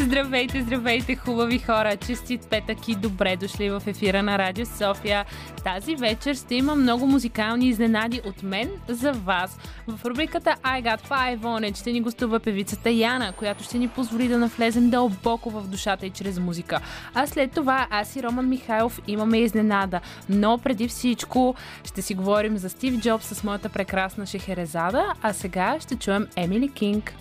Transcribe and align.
Здравейте, 0.00 0.62
здравейте, 0.62 1.16
хубави 1.16 1.58
хора! 1.58 1.96
Честит 1.96 2.46
петък 2.50 2.88
и 2.88 2.94
добре 2.94 3.36
дошли 3.36 3.70
в 3.70 3.82
ефира 3.86 4.22
на 4.22 4.38
Радио 4.38 4.66
София. 4.66 5.24
Тази 5.64 5.96
вечер 5.96 6.34
ще 6.34 6.54
има 6.54 6.74
много 6.74 7.06
музикални 7.06 7.68
изненади 7.68 8.20
от 8.26 8.42
мен 8.42 8.70
за 8.88 9.12
вас. 9.12 9.58
В 9.86 10.04
рубриката 10.04 10.56
I 10.62 10.82
Got 10.82 11.08
Five 11.08 11.38
On 11.38 11.70
It 11.70 11.76
ще 11.76 11.92
ни 11.92 12.00
гостува 12.00 12.40
певицата 12.40 12.90
Яна, 12.90 13.32
която 13.32 13.64
ще 13.64 13.78
ни 13.78 13.88
позволи 13.88 14.28
да 14.28 14.38
навлезем 14.38 14.90
дълбоко 14.90 15.50
в 15.50 15.68
душата 15.68 16.06
и 16.06 16.10
чрез 16.10 16.38
музика. 16.38 16.80
А 17.14 17.26
след 17.26 17.52
това 17.52 17.86
аз 17.90 18.16
и 18.16 18.22
Роман 18.22 18.48
Михайлов 18.48 19.00
имаме 19.06 19.38
изненада. 19.38 20.00
Но 20.28 20.58
преди 20.58 20.88
всичко 20.88 21.54
ще 21.84 22.02
си 22.02 22.14
говорим 22.14 22.58
за 22.58 22.70
Стив 22.70 23.00
Джобс 23.00 23.26
с 23.26 23.44
моята 23.44 23.68
прекрасна 23.68 24.26
Шехерезада, 24.26 25.04
а 25.22 25.32
сега 25.32 25.76
ще 25.80 25.96
чуем 25.96 26.26
Емили 26.36 26.68
Кинг. 26.68 27.14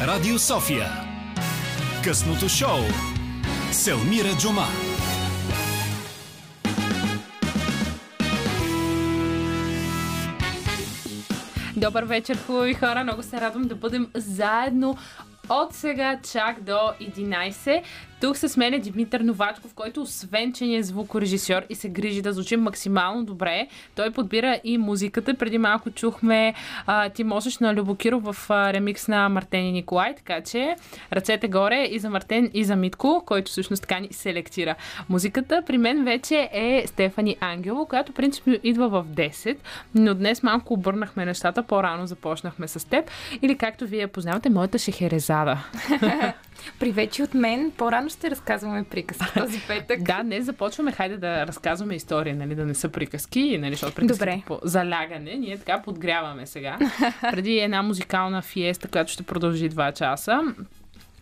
Радио 0.00 0.38
София. 0.38 0.86
Късното 2.04 2.48
шоу. 2.48 2.78
Селмира 3.72 4.28
Джума. 4.38 4.66
Добър 11.76 12.02
вечер, 12.02 12.38
хубави 12.46 12.74
хора! 12.74 13.02
Много 13.02 13.22
се 13.22 13.40
радвам 13.40 13.62
да 13.62 13.74
бъдем 13.74 14.10
заедно 14.14 14.96
от 15.48 15.74
сега 15.74 16.20
чак 16.32 16.62
до 16.62 16.78
11. 17.00 17.82
Тук 18.22 18.36
с 18.36 18.56
мен 18.56 18.74
е 18.74 18.78
Димитър 18.78 19.20
Новачков, 19.20 19.74
който 19.74 20.02
освен, 20.02 20.52
че 20.52 20.64
ни 20.64 20.76
е 20.76 20.82
звукорежисьор 20.82 21.62
и 21.70 21.74
се 21.74 21.88
грижи 21.88 22.22
да 22.22 22.32
звучим 22.32 22.60
максимално 22.60 23.24
добре, 23.24 23.66
той 23.94 24.10
подбира 24.10 24.60
и 24.64 24.78
музиката. 24.78 25.34
Преди 25.34 25.58
малко 25.58 25.90
чухме 25.90 26.54
а, 26.86 27.08
Ти 27.08 27.24
можеш 27.24 27.58
на 27.58 27.74
Любокиров 27.74 28.22
в 28.22 28.50
а, 28.50 28.72
ремикс 28.72 29.08
на 29.08 29.28
Мартен 29.28 29.66
и 29.66 29.72
Николай, 29.72 30.14
така 30.14 30.40
че 30.40 30.76
ръцете 31.12 31.48
горе 31.48 31.88
и 31.90 31.98
за 31.98 32.10
Мартен 32.10 32.50
и 32.54 32.64
за 32.64 32.76
Митко, 32.76 33.22
който 33.26 33.50
всъщност 33.50 33.82
така 33.82 34.00
ни 34.00 34.08
селектира. 34.10 34.74
Музиката 35.08 35.62
при 35.66 35.78
мен 35.78 36.04
вече 36.04 36.50
е 36.52 36.84
Стефани 36.86 37.36
Ангело, 37.40 37.86
която 37.86 38.12
принципно 38.12 38.54
идва 38.62 38.88
в 38.88 39.04
10, 39.04 39.56
но 39.94 40.14
днес 40.14 40.42
малко 40.42 40.74
обърнахме 40.74 41.24
нещата, 41.24 41.62
по-рано 41.62 42.06
започнахме 42.06 42.68
с 42.68 42.88
теб 42.88 43.10
или 43.42 43.58
както 43.58 43.86
вие 43.86 44.06
познавате, 44.06 44.50
моята 44.50 44.78
Шехерезада. 44.78 45.58
Привечи 46.78 47.22
от 47.22 47.34
мен. 47.34 47.72
По-рано 47.76 48.08
ще 48.08 48.30
разказваме 48.30 48.84
приказки 48.84 49.24
този 49.38 49.60
петък. 49.68 50.02
да, 50.02 50.22
не 50.22 50.42
започваме. 50.42 50.92
Хайде 50.92 51.16
да 51.16 51.46
разказваме 51.46 51.94
истории, 51.94 52.32
нали, 52.32 52.54
да 52.54 52.64
не 52.64 52.74
са 52.74 52.88
приказки, 52.88 53.58
нали, 53.58 53.72
защото 53.72 53.94
приказки 53.94 54.42
по 54.46 54.60
залягане. 54.62 55.34
Ние 55.34 55.58
така 55.58 55.82
подгряваме 55.82 56.46
сега. 56.46 56.78
Преди 57.20 57.58
една 57.58 57.82
музикална 57.82 58.42
фиеста, 58.42 58.88
която 58.88 59.12
ще 59.12 59.22
продължи 59.22 59.70
2 59.70 59.94
часа. 59.94 60.40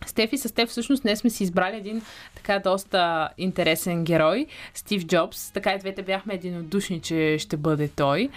Стефи, 0.05 0.37
с 0.37 0.53
теб 0.53 0.69
всъщност 0.69 1.03
днес 1.03 1.19
сме 1.19 1.29
си 1.29 1.43
избрали 1.43 1.77
един 1.77 2.01
така 2.35 2.59
доста 2.59 3.29
интересен 3.37 4.03
герой, 4.03 4.45
Стив 4.73 5.05
Джобс. 5.05 5.51
Така 5.51 5.73
и 5.73 5.79
двете 5.79 6.01
бяхме 6.01 6.33
единодушни, 6.33 7.01
че 7.01 7.37
ще 7.39 7.57
бъде 7.57 7.87
той. 7.87 8.29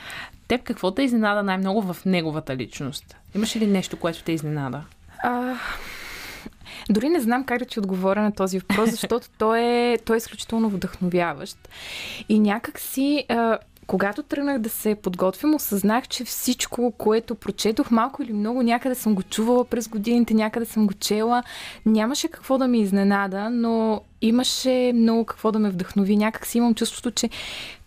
Теб 0.48 0.62
какво 0.62 0.90
те 0.90 1.02
изненада 1.02 1.42
най-много 1.42 1.82
в 1.82 2.04
неговата 2.06 2.56
личност? 2.56 3.16
Имаш 3.34 3.56
ли 3.56 3.66
нещо, 3.66 3.96
което 3.96 4.22
те 4.22 4.32
изненада? 4.32 4.82
А, 5.22 5.54
дори 6.90 7.08
не 7.08 7.20
знам 7.20 7.44
как 7.44 7.58
да 7.58 7.64
ти 7.64 7.78
отговоря 7.78 8.22
на 8.22 8.32
този 8.32 8.58
въпрос, 8.58 8.90
защото 8.90 9.26
той 9.38 9.60
е, 9.60 9.98
той 10.04 10.16
е 10.16 10.18
изключително 10.18 10.68
вдъхновяващ. 10.68 11.68
И 12.28 12.38
някак 12.38 12.80
си, 12.80 13.26
когато 13.86 14.22
тръгнах 14.22 14.58
да 14.58 14.68
се 14.68 14.94
подготвям, 14.94 15.54
осъзнах, 15.54 16.08
че 16.08 16.24
всичко, 16.24 16.92
което 16.98 17.34
прочетох, 17.34 17.90
малко 17.90 18.22
или 18.22 18.32
много, 18.32 18.62
някъде 18.62 18.94
съм 18.94 19.14
го 19.14 19.22
чувала 19.22 19.64
през 19.64 19.88
годините, 19.88 20.34
някъде 20.34 20.66
съм 20.66 20.86
го 20.86 20.94
чела. 20.94 21.42
Нямаше 21.86 22.28
какво 22.28 22.58
да 22.58 22.68
ми 22.68 22.80
изненада, 22.80 23.50
но 23.50 24.00
имаше 24.26 24.92
много 24.94 25.24
какво 25.24 25.52
да 25.52 25.58
ме 25.58 25.70
вдъхнови. 25.70 26.16
Някак 26.16 26.46
си 26.46 26.58
имам 26.58 26.74
чувството, 26.74 27.10
че 27.10 27.30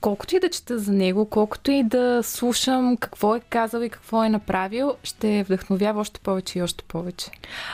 колкото 0.01 0.35
и 0.35 0.39
да 0.39 0.49
чета 0.49 0.79
за 0.79 0.91
него, 0.91 1.25
колкото 1.25 1.71
и 1.71 1.83
да 1.83 2.23
слушам 2.23 2.97
какво 2.97 3.35
е 3.35 3.39
казал 3.39 3.81
и 3.81 3.89
какво 3.89 4.23
е 4.23 4.29
направил, 4.29 4.93
ще 5.03 5.43
вдъхновява 5.43 6.01
още 6.01 6.19
повече 6.19 6.59
и 6.59 6.61
още 6.61 6.83
повече. 6.83 7.31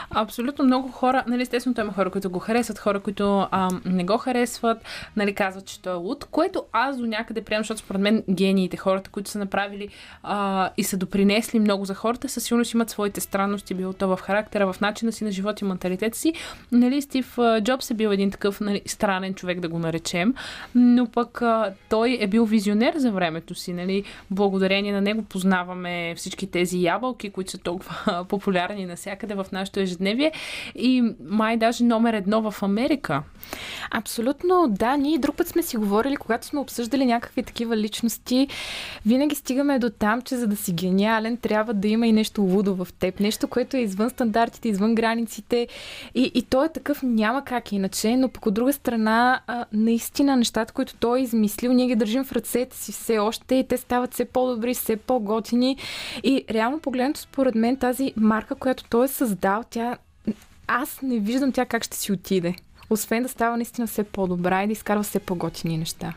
Абсолютно 0.09 0.65
много 0.65 0.91
хора, 0.91 1.23
нали, 1.27 1.41
естествено, 1.41 1.75
има 1.79 1.93
хора, 1.93 2.09
които 2.09 2.29
го 2.29 2.39
харесват, 2.39 2.79
хора, 2.79 2.99
които 2.99 3.47
а, 3.51 3.69
не 3.85 4.03
го 4.03 4.17
харесват, 4.17 4.77
нали, 5.15 5.35
казват, 5.35 5.65
че 5.65 5.81
той 5.81 5.93
е 5.93 5.95
луд, 5.95 6.25
което 6.25 6.63
аз 6.71 6.97
до 6.97 7.05
някъде 7.05 7.41
приемам, 7.41 7.63
защото 7.63 7.79
според 7.79 8.01
мен 8.01 8.23
гениите, 8.29 8.77
хората, 8.77 9.09
които 9.09 9.29
са 9.29 9.39
направили 9.39 9.87
а, 10.23 10.69
и 10.77 10.83
са 10.83 10.97
допринесли 10.97 11.59
много 11.59 11.85
за 11.85 11.93
хората, 11.95 12.29
със 12.29 12.43
сигурност 12.43 12.73
имат 12.73 12.89
своите 12.89 13.21
странности, 13.21 13.73
било 13.73 13.93
то 13.93 14.07
в 14.07 14.19
характера, 14.21 14.73
в 14.73 14.81
начина 14.81 15.11
си 15.11 15.23
на 15.23 15.31
живот 15.31 15.61
и 15.61 15.65
менталитет 15.65 16.15
си. 16.15 16.33
Нали, 16.71 17.01
Стив 17.01 17.37
Джобс 17.61 17.91
е 17.91 17.93
бил 17.93 18.09
един 18.09 18.31
такъв 18.31 18.52
нали, 18.61 18.81
странен 18.85 19.33
човек, 19.33 19.59
да 19.59 19.69
го 19.69 19.79
наречем, 19.79 20.33
но 20.75 21.07
пък 21.07 21.41
а, 21.41 21.73
той 21.89 22.17
е 22.21 22.27
бил 22.27 22.45
визионер 22.45 22.93
за 22.97 23.11
времето 23.11 23.55
си. 23.55 23.73
Нали? 23.73 24.03
Благодарение 24.31 24.91
на 24.93 25.01
него 25.01 25.23
познаваме 25.23 26.13
всички 26.17 26.47
тези 26.47 26.83
ябълки, 26.83 27.29
които 27.29 27.51
са 27.51 27.57
толкова 27.57 28.25
популярни 28.29 28.85
навсякъде 28.85 29.35
в 29.35 29.45
нашето 29.51 29.79
ежедневие 29.79 30.31
и 30.75 31.13
май 31.29 31.57
даже 31.57 31.83
номер 31.83 32.13
едно 32.13 32.51
в 32.51 32.63
Америка. 32.63 33.23
Абсолютно, 33.91 34.67
да. 34.69 34.97
Ние 34.97 35.17
друг 35.17 35.35
път 35.35 35.47
сме 35.47 35.63
си 35.63 35.77
говорили, 35.77 36.15
когато 36.15 36.45
сме 36.45 36.59
обсъждали 36.59 37.05
някакви 37.05 37.43
такива 37.43 37.77
личности, 37.77 38.47
винаги 39.05 39.35
стигаме 39.35 39.79
до 39.79 39.89
там, 39.89 40.21
че 40.21 40.35
за 40.35 40.47
да 40.47 40.55
си 40.55 40.73
гениален, 40.73 41.37
трябва 41.37 41.73
да 41.73 41.87
има 41.87 42.07
и 42.07 42.11
нещо 42.11 42.41
лудо 42.41 42.75
в 42.75 42.87
теб. 42.99 43.19
Нещо, 43.19 43.47
което 43.47 43.77
е 43.77 43.79
извън 43.79 44.09
стандартите, 44.09 44.69
извън 44.69 44.95
границите. 44.95 45.67
И, 46.15 46.31
и 46.35 46.41
той 46.41 46.65
е 46.65 46.71
такъв, 46.71 47.03
няма 47.03 47.45
как 47.45 47.71
иначе, 47.71 48.17
но 48.17 48.29
пък 48.33 48.45
от 48.45 48.53
друга 48.53 48.73
страна, 48.73 49.41
наистина 49.73 50.35
нещата, 50.35 50.73
които 50.73 50.95
той 50.95 51.19
е 51.19 51.23
измислил, 51.23 51.73
ние 51.73 51.87
ги 51.87 51.95
държим 51.95 52.23
в 52.23 52.31
ръцете 52.31 52.77
си 52.77 52.91
все 52.91 53.19
още 53.19 53.55
и 53.55 53.67
те 53.67 53.77
стават 53.77 54.13
все 54.13 54.25
по-добри, 54.25 54.73
все 54.73 54.95
по-готини. 54.95 55.77
И 56.23 56.45
реално 56.49 56.79
погледнато, 56.79 57.19
според 57.19 57.55
мен, 57.55 57.77
тази 57.77 58.13
марка, 58.15 58.55
която 58.55 58.83
той 58.83 59.05
е 59.05 59.07
създал, 59.07 59.63
тя 59.69 59.97
аз 60.67 61.01
не 61.01 61.19
виждам 61.19 61.51
тя 61.51 61.65
как 61.65 61.83
ще 61.83 61.97
си 61.97 62.11
отиде 62.11 62.55
освен 62.93 63.23
да 63.23 63.29
става 63.29 63.57
наистина 63.57 63.87
все 63.87 64.03
по-добра 64.03 64.63
и 64.63 64.67
да 64.67 64.73
изкарва 64.73 65.03
все 65.03 65.19
по-готини 65.19 65.77
неща. 65.77 66.13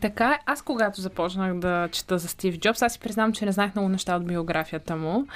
Така. 0.00 0.38
Аз 0.46 0.62
когато 0.62 1.00
започнах 1.00 1.54
да 1.54 1.88
чета 1.92 2.18
за 2.18 2.28
Стив 2.28 2.58
Джобс, 2.58 2.82
аз 2.82 2.92
си 2.92 3.00
признавам, 3.00 3.32
че 3.32 3.44
не 3.44 3.52
знаех 3.52 3.74
много 3.74 3.88
неща 3.88 4.16
от 4.16 4.26
биографията 4.26 4.96
му. 4.96 5.26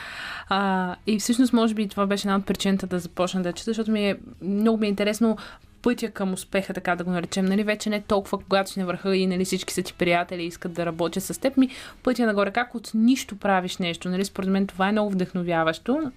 А, 0.48 0.96
и 1.06 1.18
всъщност, 1.18 1.52
може 1.52 1.74
би, 1.74 1.88
това 1.88 2.06
беше 2.06 2.28
една 2.28 2.36
от 2.36 2.46
причината 2.46 2.86
да 2.86 2.98
започна 2.98 3.42
да 3.42 3.52
чета, 3.52 3.70
защото 3.70 3.90
ми 3.90 4.10
е, 4.10 4.18
много 4.42 4.78
ми 4.78 4.86
е 4.86 4.90
интересно 4.90 5.36
пътя 5.82 6.10
към 6.10 6.32
успеха, 6.32 6.74
така 6.74 6.96
да 6.96 7.04
го 7.04 7.10
наречем. 7.10 7.44
Нали, 7.44 7.62
вече 7.62 7.90
не 7.90 8.00
толкова, 8.00 8.38
когато 8.38 8.70
си 8.70 8.80
на 8.80 8.86
върха 8.86 9.16
и 9.16 9.26
нали, 9.26 9.44
всички 9.44 9.74
са 9.74 9.82
ти 9.82 9.94
приятели 9.94 10.42
и 10.42 10.46
искат 10.46 10.72
да 10.72 10.86
работят 10.86 11.24
с 11.24 11.40
теб, 11.40 11.56
ми 11.56 11.68
пътя 12.02 12.26
нагоре. 12.26 12.50
Как 12.50 12.74
от 12.74 12.90
нищо 12.94 13.36
правиш 13.36 13.76
нещо. 13.76 14.08
Нали, 14.08 14.24
според 14.24 14.50
мен 14.50 14.66
това 14.66 14.88
е 14.88 14.92
много 14.92 15.10
вдъхновяващо. 15.10 16.12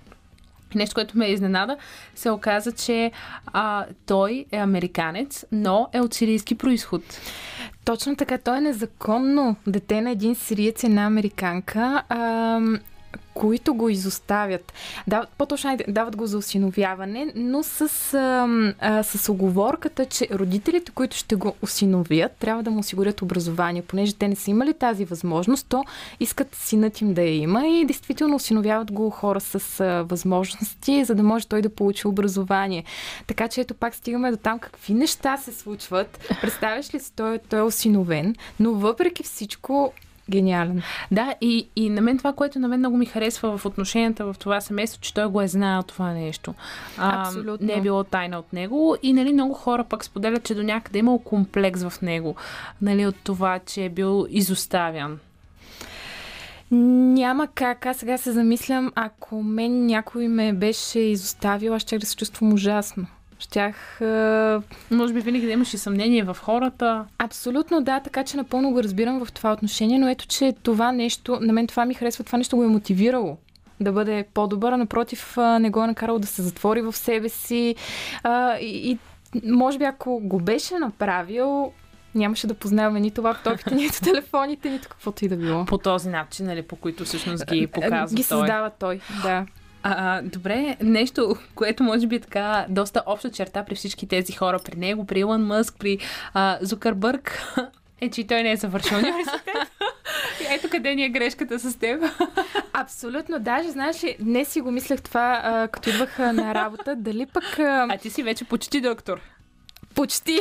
Нещо, 0.76 0.96
което 0.96 1.18
ме 1.18 1.28
изненада, 1.28 1.78
се 2.16 2.30
оказа, 2.30 2.72
че 2.72 3.12
а, 3.46 3.86
той 4.06 4.46
е 4.52 4.58
американец, 4.58 5.46
но 5.52 5.90
е 5.94 6.02
от 6.02 6.14
сирийски 6.14 6.56
происход. 6.56 7.02
Точно 7.86 8.16
така, 8.16 8.38
той 8.38 8.58
е 8.58 8.62
незаконно 8.62 9.56
дете 9.68 10.02
на 10.02 10.12
един 10.12 10.36
сириец 10.36 10.84
една 10.84 11.06
американка. 11.06 12.04
А, 12.10 12.60
които 13.34 13.74
го 13.74 13.90
изоставят. 13.90 14.74
Дават, 15.08 15.30
по-точно 15.38 15.78
дават 15.88 16.16
го 16.16 16.26
за 16.26 16.38
осиновяване, 16.38 17.32
но 17.36 17.64
с, 17.64 17.82
а, 18.14 18.48
а, 18.80 19.04
с 19.04 19.30
оговорката, 19.30 20.06
че 20.06 20.28
родителите, 20.32 20.92
които 20.92 21.18
ще 21.18 21.36
го 21.36 21.56
осиновят, 21.62 22.32
трябва 22.32 22.64
да 22.64 22.72
му 22.72 22.80
осигурят 22.80 23.22
образование. 23.22 23.82
Понеже 23.82 24.14
те 24.14 24.28
не 24.28 24.36
са 24.36 24.52
имали 24.52 24.74
тази 24.74 25.06
възможност, 25.06 25.68
то 25.70 25.84
искат 26.20 26.56
синът 26.56 27.02
им 27.02 27.14
да 27.14 27.22
я 27.22 27.36
има 27.36 27.68
и 27.68 27.86
действително 27.86 28.36
осиновяват 28.36 28.92
го 28.92 29.10
хора 29.10 29.40
с 29.40 29.80
а, 29.80 30.04
възможности, 30.04 31.04
за 31.04 31.16
да 31.16 31.24
може 31.24 31.48
той 31.48 31.62
да 31.62 31.70
получи 31.70 32.08
образование. 32.08 32.84
Така 33.28 33.48
че 33.48 33.62
ето 33.62 33.74
пак 33.74 33.96
стигаме 33.96 34.32
до 34.32 34.38
там 34.38 34.60
какви 34.60 34.94
неща 34.94 35.38
се 35.38 35.52
случват. 35.52 36.34
Представяш 36.42 36.94
ли 36.94 37.00
си, 37.00 37.12
той, 37.16 37.40
той 37.50 37.60
е 37.60 37.64
осиновен, 37.64 38.36
но 38.60 38.74
въпреки 38.74 39.24
всичко 39.24 39.94
Гениален. 40.30 40.82
Да, 41.12 41.36
и, 41.42 41.68
и 41.76 41.90
на 41.90 42.02
мен 42.02 42.18
това, 42.18 42.34
което 42.34 42.60
на 42.60 42.68
мен 42.68 42.80
много 42.80 42.98
ми 42.98 43.06
харесва 43.06 43.58
в 43.58 43.66
отношенията 43.66 44.26
в 44.26 44.36
това 44.40 44.62
семейство, 44.62 45.02
че 45.02 45.14
той 45.14 45.26
го 45.26 45.42
е 45.42 45.48
знаел 45.48 45.84
това 45.84 46.14
нещо. 46.14 46.54
А, 46.98 47.28
Абсолютно. 47.28 47.68
Не 47.68 47.74
е 47.74 47.82
било 47.82 48.04
тайна 48.04 48.40
от 48.40 48.54
него. 48.54 48.98
И 49.04 49.14
нали, 49.14 49.34
много 49.34 49.54
хора 49.54 49.84
пък 49.84 50.06
споделят, 50.06 50.44
че 50.44 50.56
до 50.56 50.64
някъде 50.64 50.98
е 50.98 51.00
имал 51.00 51.20
комплекс 51.20 51.84
в 51.84 52.02
него. 52.02 52.36
Нали, 52.82 53.08
от 53.08 53.16
това, 53.24 53.60
че 53.60 53.86
е 53.86 53.90
бил 53.90 54.28
изоставян. 54.30 55.20
Няма 56.72 57.48
как. 57.48 57.86
Аз 57.86 57.98
сега 57.98 58.18
се 58.18 58.32
замислям, 58.32 58.92
ако 58.96 59.44
мен 59.44 59.86
някой 59.86 60.28
ме 60.28 60.54
беше 60.54 61.00
изоставил, 61.00 61.74
аз 61.74 61.82
ще 61.82 62.00
да 62.00 62.06
се 62.06 62.16
чувствам 62.16 62.54
ужасно 62.54 63.06
Щях... 63.44 64.02
Може 64.92 65.14
би 65.14 65.20
винаги 65.20 65.46
да 65.46 65.52
имаш 65.52 65.74
и 65.74 65.78
съмнение 65.78 66.24
в 66.24 66.38
хората. 66.42 67.06
Абсолютно 67.18 67.82
да, 67.82 68.00
така 68.00 68.24
че 68.24 68.38
напълно 68.38 68.72
го 68.72 68.84
разбирам 68.84 69.26
в 69.26 69.32
това 69.32 69.54
отношение, 69.54 70.00
но 70.00 70.10
ето, 70.10 70.28
че 70.28 70.54
това 70.64 70.92
нещо, 70.92 71.38
на 71.42 71.54
мен 71.54 71.68
това 71.68 71.86
ми 71.86 71.94
харесва, 71.94 72.24
това 72.24 72.38
нещо 72.38 72.56
го 72.56 72.64
е 72.64 72.68
мотивирало 72.68 73.38
да 73.80 73.92
бъде 73.92 74.26
по-добър, 74.34 74.72
а 74.72 74.78
напротив 74.78 75.38
не 75.38 75.70
го 75.70 75.84
е 75.84 75.88
накарало 75.88 76.20
да 76.20 76.28
се 76.28 76.42
затвори 76.42 76.82
в 76.82 76.94
себе 76.94 77.30
си 77.30 77.76
и, 78.62 78.92
и 78.92 78.98
може 79.46 79.78
би 79.78 79.84
ако 79.84 80.20
го 80.20 80.40
беше 80.40 80.80
направил, 80.80 81.72
нямаше 82.16 82.48
да 82.48 82.54
познаваме 82.54 83.00
нито 83.00 83.22
лаптопите, 83.22 83.76
нито 83.76 84.02
телефоните, 84.02 84.70
нито 84.70 84.90
каквото 84.90 85.26
и 85.26 85.28
да 85.28 85.38
било. 85.38 85.66
По 85.66 85.78
този 85.78 86.10
начин, 86.10 86.46
нали, 86.46 86.62
по 86.62 86.76
който 86.76 87.06
всъщност 87.06 87.46
ги 87.46 87.68
показва 87.68 88.16
Ги 88.16 88.24
създава 88.24 88.72
той, 88.80 89.00
да. 89.24 89.46
А, 89.84 90.22
добре, 90.22 90.78
нещо, 90.82 91.36
което 91.56 91.84
може 91.84 92.08
би 92.08 92.16
е 92.16 92.20
така 92.20 92.66
доста 92.70 93.04
обща 93.06 93.32
черта 93.32 93.66
при 93.66 93.76
всички 93.76 94.08
тези 94.08 94.34
хора, 94.34 94.60
при 94.66 94.78
него, 94.78 95.06
при 95.06 95.20
Илон 95.20 95.46
Мъск, 95.46 95.76
при 95.80 95.98
а, 96.34 96.58
Зукърбърг, 96.62 97.42
е, 98.02 98.10
че 98.10 98.28
той 98.28 98.44
не 98.44 98.52
е 98.52 98.56
завършил 98.56 98.98
университет. 98.98 99.56
Ето 100.50 100.70
къде 100.70 100.96
ни 100.96 101.06
е 101.06 101.10
грешката 101.10 101.60
с 101.60 101.80
теб. 101.80 102.04
Абсолютно. 102.74 103.40
Даже, 103.40 103.70
знаеш 103.70 104.04
ли, 104.04 104.16
днес 104.20 104.50
си 104.50 104.62
го 104.62 104.72
мислех 104.72 105.02
това, 105.02 105.42
а, 105.44 105.68
като 105.68 105.90
идвах 105.90 106.20
на 106.20 106.54
работа, 106.56 106.96
дали 106.96 107.26
пък... 107.26 107.60
А... 107.60 107.88
а 107.90 107.98
ти 107.98 108.10
си 108.10 108.24
вече 108.24 108.46
почти 108.46 108.82
доктор. 108.82 109.20
Почти. 109.96 110.40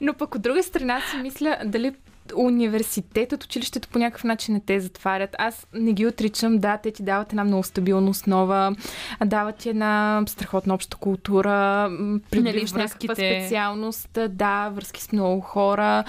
Но 0.00 0.14
пък 0.14 0.34
от 0.34 0.42
друга 0.42 0.62
страна 0.62 1.00
си 1.00 1.16
мисля, 1.16 1.58
дали 1.64 1.94
университетът, 2.36 3.44
училището 3.44 3.88
по 3.88 3.98
някакъв 3.98 4.24
начин 4.24 4.54
не 4.54 4.60
те 4.60 4.80
затварят. 4.80 5.36
Аз 5.38 5.66
не 5.74 5.92
ги 5.92 6.06
отричам. 6.06 6.58
Да, 6.58 6.76
те 6.76 6.90
ти 6.90 7.02
дават 7.02 7.32
една 7.32 7.44
много 7.44 7.62
стабилна 7.62 8.10
основа, 8.10 8.76
дават 9.24 9.56
ти 9.56 9.68
една 9.68 10.22
страхотна 10.26 10.74
обща 10.74 10.96
култура, 10.96 11.88
придобиваш 12.30 12.72
нали, 12.72 12.82
някаква 12.82 13.14
специалност, 13.14 14.18
да, 14.28 14.68
връзки 14.68 15.02
с 15.02 15.12
много 15.12 15.40
хора. 15.40 16.04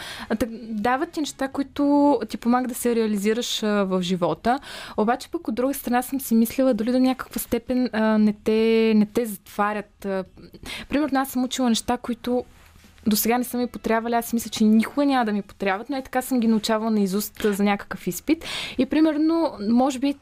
Дават 0.62 1.12
ти 1.12 1.20
неща, 1.20 1.48
които 1.48 2.20
ти 2.30 2.38
помагат 2.38 2.70
да 2.70 2.76
се 2.76 2.96
реализираш 2.96 3.62
в 3.62 4.00
живота. 4.02 4.60
Обаче 4.98 5.30
пък 5.30 5.48
от 5.48 5.56
друга 5.56 5.74
страна 5.74 6.02
съм 6.02 6.22
си 6.22 6.36
мислила, 6.36 6.74
дали 6.74 6.92
до 6.92 7.00
някаква 7.00 7.40
степен 7.40 7.90
не 8.24 8.34
те, 8.44 8.94
не 8.96 9.06
те 9.06 9.26
затварят. 9.26 10.08
Примерно 10.90 11.20
аз 11.20 11.30
съм 11.30 11.44
учила 11.44 11.70
неща, 11.70 11.98
които 11.98 12.46
до 13.08 13.16
сега 13.16 13.38
не 13.38 13.44
са 13.44 13.58
ми 13.58 13.68
потребвали. 13.68 14.16
Аз 14.16 14.34
мисля, 14.34 14.50
че 14.50 14.64
никога 14.64 15.06
няма 15.06 15.26
да 15.26 15.34
ми 15.34 15.42
потребват, 15.42 15.90
но 15.90 15.98
е 15.98 16.04
така 16.04 16.22
съм 16.22 16.40
ги 16.40 16.48
научавала 16.48 16.92
на 16.92 17.00
изуст 17.00 17.42
за 17.44 17.64
някакъв 17.64 18.08
изпит. 18.08 18.46
И 18.78 18.86
примерно, 18.86 19.52
може 19.70 20.00
би 20.00 20.16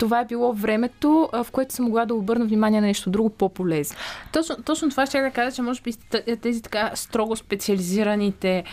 това 0.00 0.20
е 0.20 0.24
било 0.24 0.52
времето, 0.52 1.28
в 1.32 1.46
което 1.52 1.74
съм 1.74 1.84
могла 1.84 2.06
да 2.06 2.14
обърна 2.14 2.44
внимание 2.44 2.80
на 2.80 2.86
нещо 2.86 3.10
друго 3.10 3.30
по-полезно. 3.30 3.96
Точно, 4.32 4.56
точно 4.64 4.90
това 4.90 5.06
ще 5.06 5.20
да 5.20 5.30
кажа, 5.30 5.56
че 5.56 5.62
може 5.62 5.82
би 5.82 5.92
тези 6.42 6.62
така 6.62 6.90
строго 6.94 7.36
специализираните 7.36 8.64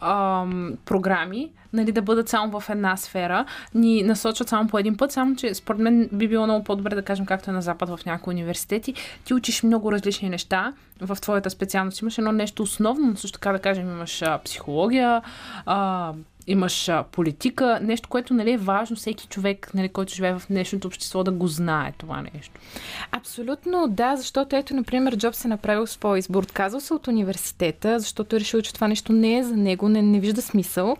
ам, 0.00 0.72
програми, 0.84 1.50
нали, 1.72 1.92
да 1.92 2.02
бъдат 2.02 2.28
само 2.28 2.60
в 2.60 2.70
една 2.70 2.96
сфера, 2.96 3.44
ни 3.74 4.02
насочват 4.02 4.48
само 4.48 4.68
по 4.68 4.78
един 4.78 4.96
път, 4.96 5.12
само 5.12 5.36
че 5.36 5.54
според 5.54 5.80
мен 5.80 6.08
би 6.12 6.28
било 6.28 6.46
много 6.46 6.64
по-добре 6.64 6.94
да 6.94 7.02
кажем 7.02 7.26
както 7.26 7.50
е 7.50 7.52
на 7.52 7.62
Запад 7.62 7.88
в 7.88 8.00
някои 8.06 8.34
университети. 8.34 8.94
Ти 9.24 9.34
учиш 9.34 9.62
много 9.62 9.92
различни 9.92 10.28
неща 10.28 10.72
в 11.00 11.16
твоята 11.20 11.50
специалност. 11.50 12.00
Имаш 12.00 12.18
едно 12.18 12.32
нещо 12.32 12.62
основно, 12.62 13.06
но 13.06 13.16
също 13.16 13.38
така 13.38 13.52
да 13.52 13.58
кажем 13.58 13.90
имаш 13.90 14.22
а, 14.22 14.38
психология, 14.38 15.22
а, 15.66 16.12
имаш 16.46 16.90
политика, 17.12 17.78
нещо, 17.82 18.08
което 18.08 18.34
нали, 18.34 18.52
е 18.52 18.56
важно 18.56 18.96
всеки 18.96 19.26
човек, 19.26 19.70
нали, 19.74 19.88
който 19.88 20.14
живее 20.14 20.38
в 20.38 20.42
днешното 20.50 20.88
общество, 20.88 21.24
да 21.24 21.30
го 21.30 21.46
знае 21.46 21.92
това 21.98 22.22
нещо. 22.34 22.60
Абсолютно 23.12 23.88
да, 23.88 24.16
защото 24.16 24.56
ето, 24.56 24.74
например, 24.74 25.16
Джоб 25.16 25.34
се 25.34 25.48
направил 25.48 25.86
своя 25.86 26.18
избор. 26.18 26.42
Отказал 26.42 26.80
се 26.80 26.94
от 26.94 27.06
университета, 27.06 27.98
защото 27.98 28.36
е 28.36 28.40
решил, 28.40 28.62
че 28.62 28.74
това 28.74 28.88
нещо 28.88 29.12
не 29.12 29.38
е 29.38 29.42
за 29.42 29.56
него, 29.56 29.88
не, 29.88 30.02
не 30.02 30.20
вижда 30.20 30.42
смисъл, 30.42 30.96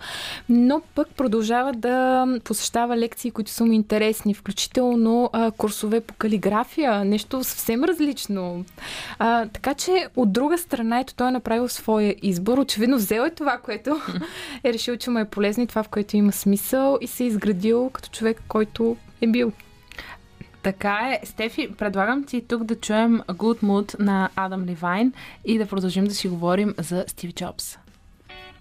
но 0.48 0.82
пък 0.94 1.08
продължава 1.08 1.72
да 1.72 2.26
посещава 2.44 2.96
лекции, 2.96 3.30
които 3.30 3.50
са 3.50 3.64
му 3.64 3.72
интересни, 3.72 4.34
включително 4.34 5.30
а, 5.32 5.50
курсове 5.50 6.00
по 6.00 6.14
калиграфия, 6.14 7.04
нещо 7.04 7.44
съвсем 7.44 7.84
различно. 7.84 8.64
А, 9.18 9.46
така 9.46 9.74
че, 9.74 10.06
от 10.16 10.32
друга 10.32 10.58
страна, 10.58 11.00
ето 11.00 11.14
той 11.14 11.28
е 11.28 11.30
направил 11.30 11.68
своя 11.68 12.14
избор. 12.22 12.58
Очевидно 12.58 12.96
взел 12.96 13.22
е 13.22 13.30
това, 13.30 13.58
което 13.58 14.00
е 14.64 14.72
решил, 14.72 14.96
че 14.96 15.10
му 15.10 15.18
е 15.18 15.24
полезно 15.36 15.62
и 15.62 15.66
това, 15.66 15.82
в 15.82 15.88
което 15.88 16.16
има 16.16 16.32
смисъл 16.32 16.98
и 17.00 17.06
се 17.06 17.24
е 17.24 17.26
изградил 17.26 17.90
като 17.92 18.08
човек, 18.08 18.42
който 18.48 18.96
е 19.20 19.26
бил. 19.26 19.52
Така 20.62 21.10
е. 21.12 21.26
Стефи, 21.26 21.74
предлагам 21.78 22.24
ти 22.24 22.44
тук 22.48 22.64
да 22.64 22.80
чуем 22.80 23.20
Good 23.20 23.62
Mood 23.62 24.00
на 24.00 24.30
Адам 24.36 24.64
Ливайн 24.64 25.12
и 25.44 25.58
да 25.58 25.66
продължим 25.66 26.04
да 26.04 26.14
си 26.14 26.28
говорим 26.28 26.74
за 26.78 27.04
Стив 27.06 27.34
Джобс. 27.34 27.78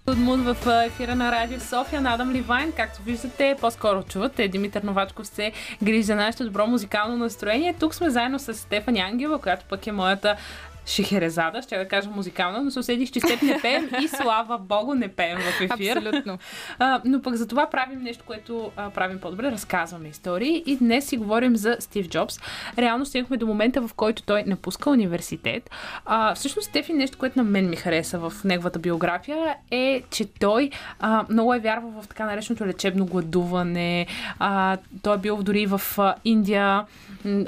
Good 0.06 0.16
Mood 0.16 0.54
в 0.54 0.86
ефира 0.86 1.14
на 1.14 1.32
Радио 1.32 1.60
София 1.60 2.00
на 2.00 2.14
Адам 2.14 2.32
Ливайн. 2.32 2.72
Както 2.72 3.02
виждате, 3.02 3.56
по-скоро 3.60 4.02
чувате, 4.02 4.48
Димитър 4.48 4.82
Новачков 4.82 5.26
се 5.26 5.52
грижи 5.82 6.02
за 6.02 6.14
нашето 6.14 6.44
добро 6.44 6.66
музикално 6.66 7.16
настроение. 7.16 7.74
Тук 7.80 7.94
сме 7.94 8.10
заедно 8.10 8.38
с 8.38 8.54
Стефани 8.54 9.00
Ангела, 9.00 9.38
която 9.38 9.64
пък 9.68 9.86
е 9.86 9.92
моята 9.92 10.36
Шехерезада, 10.86 11.62
ще 11.62 11.78
да 11.78 11.88
кажа 11.88 12.10
музикална, 12.10 12.62
но 12.62 12.70
се 12.70 12.78
усетих, 12.78 13.10
че 13.10 13.20
с 13.20 13.26
теб 13.26 13.42
не 13.42 13.60
пеем 13.62 13.90
и 14.02 14.08
слава 14.08 14.58
богу 14.58 14.94
не 14.94 15.08
пеем 15.08 15.38
в 15.38 15.60
ефир. 15.60 15.96
Абсолютно. 15.96 16.38
А, 16.78 17.00
но 17.04 17.22
пък 17.22 17.34
за 17.34 17.46
това 17.48 17.70
правим 17.70 18.02
нещо, 18.02 18.24
което 18.26 18.70
а, 18.76 18.90
правим 18.90 19.18
по-добре, 19.20 19.50
разказваме 19.50 20.08
истории 20.08 20.62
и 20.66 20.76
днес 20.76 21.06
си 21.06 21.16
говорим 21.16 21.56
за 21.56 21.76
Стив 21.80 22.08
Джобс. 22.08 22.40
Реално 22.78 23.06
стигнахме 23.06 23.36
до 23.36 23.46
момента, 23.46 23.88
в 23.88 23.94
който 23.94 24.22
той 24.22 24.44
напуска 24.46 24.90
университет. 24.90 25.70
А, 26.04 26.34
всъщност, 26.34 26.68
Стефи, 26.68 26.92
нещо, 26.92 27.18
което 27.18 27.38
на 27.38 27.44
мен 27.44 27.70
ми 27.70 27.76
хареса 27.76 28.18
в 28.18 28.32
неговата 28.44 28.78
биография 28.78 29.56
е, 29.70 30.02
че 30.10 30.24
той 30.24 30.70
а, 31.00 31.24
много 31.30 31.54
е 31.54 31.58
вярвал 31.58 31.90
в 31.90 32.08
така 32.08 32.26
нареченото 32.26 32.66
лечебно 32.66 33.06
гладуване. 33.06 34.06
А, 34.38 34.76
той 35.02 35.14
е 35.14 35.18
бил 35.18 35.42
дори 35.42 35.66
в 35.66 35.80
Индия, 36.24 36.84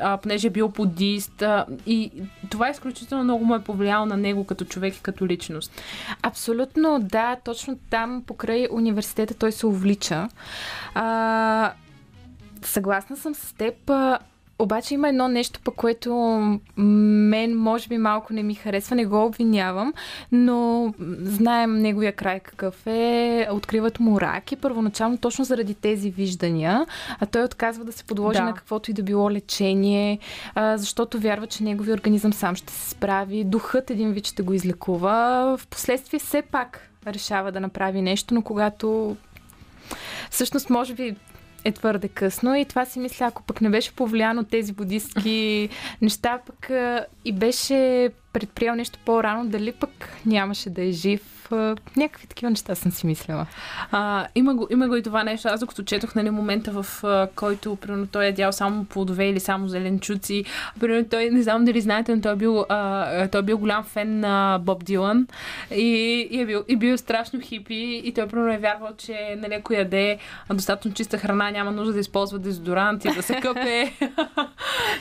а, 0.01 0.17
понеже 0.17 0.47
е 0.47 0.51
бил 0.51 0.69
будист. 0.69 1.43
А, 1.43 1.67
и 1.87 2.11
това 2.51 2.69
е 2.69 2.71
изключително 2.71 3.28
много 3.29 3.45
му 3.45 3.55
е 3.55 3.65
повлияло 3.65 4.07
на 4.07 4.17
него 4.17 4.45
като 4.45 4.65
човек 4.65 4.97
и 4.97 5.03
като 5.03 5.27
личност. 5.27 5.83
Абсолютно, 6.23 6.99
да. 7.03 7.37
Точно 7.45 7.79
там, 7.91 8.23
покрай 8.27 8.69
университета, 8.71 9.35
той 9.35 9.53
се 9.53 9.67
увлича. 9.67 10.29
А, 10.95 11.73
съгласна 12.63 13.17
съм 13.17 13.35
с 13.35 13.53
теб. 13.53 13.91
Обаче 14.61 14.95
има 14.95 15.09
едно 15.09 15.29
нещо, 15.29 15.61
по 15.65 15.71
което 15.71 16.15
мен 16.77 17.59
може 17.59 17.89
би 17.89 17.99
малко 17.99 18.33
не 18.33 18.43
ми 18.43 18.55
харесва, 18.55 18.97
не 18.97 19.07
го 19.07 19.25
обвинявам, 19.25 19.95
но 20.33 20.95
знаем 21.21 21.79
неговия 21.79 22.13
край 22.13 22.41
какъв 22.41 22.87
е, 22.87 23.49
откриват 23.53 24.01
му 24.01 24.21
раки, 24.21 24.57
първоначално 24.57 25.19
точно 25.19 25.45
заради 25.45 25.75
тези 25.75 26.11
виждания, 26.11 26.87
а 27.21 27.27
той 27.27 27.45
отказва 27.45 27.85
да 27.85 27.93
се 27.93 28.05
подложи 28.05 28.39
да. 28.39 28.45
на 28.45 28.55
каквото 28.55 28.91
и 28.91 28.95
да 28.95 29.03
било 29.03 29.31
лечение, 29.31 30.19
а, 30.55 30.77
защото 30.77 31.19
вярва, 31.19 31.47
че 31.47 31.65
неговия 31.65 31.95
организъм 31.95 32.33
сам 32.33 32.57
ще 32.57 32.73
се 32.73 32.91
справи, 32.91 33.45
духът 33.45 33.91
един 33.91 34.13
вид 34.13 34.27
ще 34.27 34.43
го 34.43 34.53
излекува. 34.53 35.57
Впоследствие 35.61 36.21
все 36.21 36.43
пак 36.43 36.91
решава 37.07 37.53
да 37.53 37.61
направи 37.61 38.03
нещо, 38.03 38.35
но 38.35 38.43
когато 38.43 39.17
Всъщност, 40.31 40.71
може 40.71 40.95
би 40.95 41.17
е 41.65 41.73
твърде 41.73 42.09
късно 42.09 42.55
и 42.55 42.65
това 42.65 42.85
си 42.85 42.99
мисля, 42.99 43.27
ако 43.27 43.43
пък 43.43 43.61
не 43.61 43.71
беше 43.71 43.95
повлияно 43.95 44.45
тези 44.45 44.73
будистки 44.73 45.69
неща, 46.03 46.39
пък 46.47 46.71
и 47.25 47.33
беше 47.33 48.11
предприел 48.39 48.75
нещо 48.75 48.99
по-рано, 49.05 49.47
дали 49.47 49.73
пък 49.73 50.09
нямаше 50.27 50.71
да 50.71 50.83
е 50.83 50.91
жив 50.91 51.39
някакви 51.97 52.27
такива 52.27 52.51
неща 52.51 52.75
съм 52.75 52.93
си 52.93 53.07
мислила. 53.07 53.47
А, 53.91 54.27
има, 54.35 54.55
го, 54.55 54.67
има 54.71 54.89
го 54.89 54.97
и 54.97 55.03
това 55.03 55.25
нещо. 55.25 55.49
Аз 55.49 55.61
докато 55.61 55.83
четох 55.83 56.15
нали, 56.15 56.31
момента, 56.31 56.83
в 56.83 56.87
който 57.35 57.77
примерно, 57.77 58.07
той 58.07 58.27
е 58.27 58.33
дял 58.33 58.53
само 58.53 58.85
плодове 58.85 59.29
или 59.29 59.41
само 59.41 59.69
зеленчуци. 59.69 60.45
Примерно, 60.81 61.09
той, 61.11 61.31
не 61.31 61.43
знам 61.43 61.65
дали 61.65 61.81
знаете, 61.81 62.17
но 62.17 62.23
той 62.23 62.33
е 62.33 62.37
бил, 62.37 62.65
а, 62.69 63.29
той 63.29 63.41
е 63.41 63.45
бил 63.45 63.59
голям 63.59 63.85
фен 63.85 64.21
на 64.21 64.59
Боб 64.63 64.85
Дилан 64.85 65.27
и, 65.71 66.29
и, 66.31 66.41
е 66.41 66.47
бил, 66.47 66.65
и 66.69 66.77
бил 66.77 66.99
страшно 66.99 67.41
хипи 67.41 68.03
и 68.05 68.13
той 68.15 68.27
примерно 68.27 68.53
е 68.53 68.59
вярвал, 68.59 68.91
че 68.99 69.37
нали, 69.39 69.55
ако 69.55 69.73
яде 69.73 70.19
достатъчно 70.55 70.95
чиста 70.95 71.19
храна, 71.19 71.51
няма 71.51 71.71
нужда 71.71 71.93
да 71.93 72.01
използва 72.01 72.39
дезодорант 72.39 73.05
и 73.05 73.09
да 73.09 73.23
се 73.23 73.35
къпе. 73.35 73.93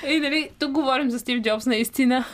и 0.09 0.19
нали, 0.19 0.49
тук 0.59 0.71
говорим 0.71 1.09
за 1.09 1.19
Стив 1.19 1.41
Джобс 1.41 1.65
наистина, 1.65 2.25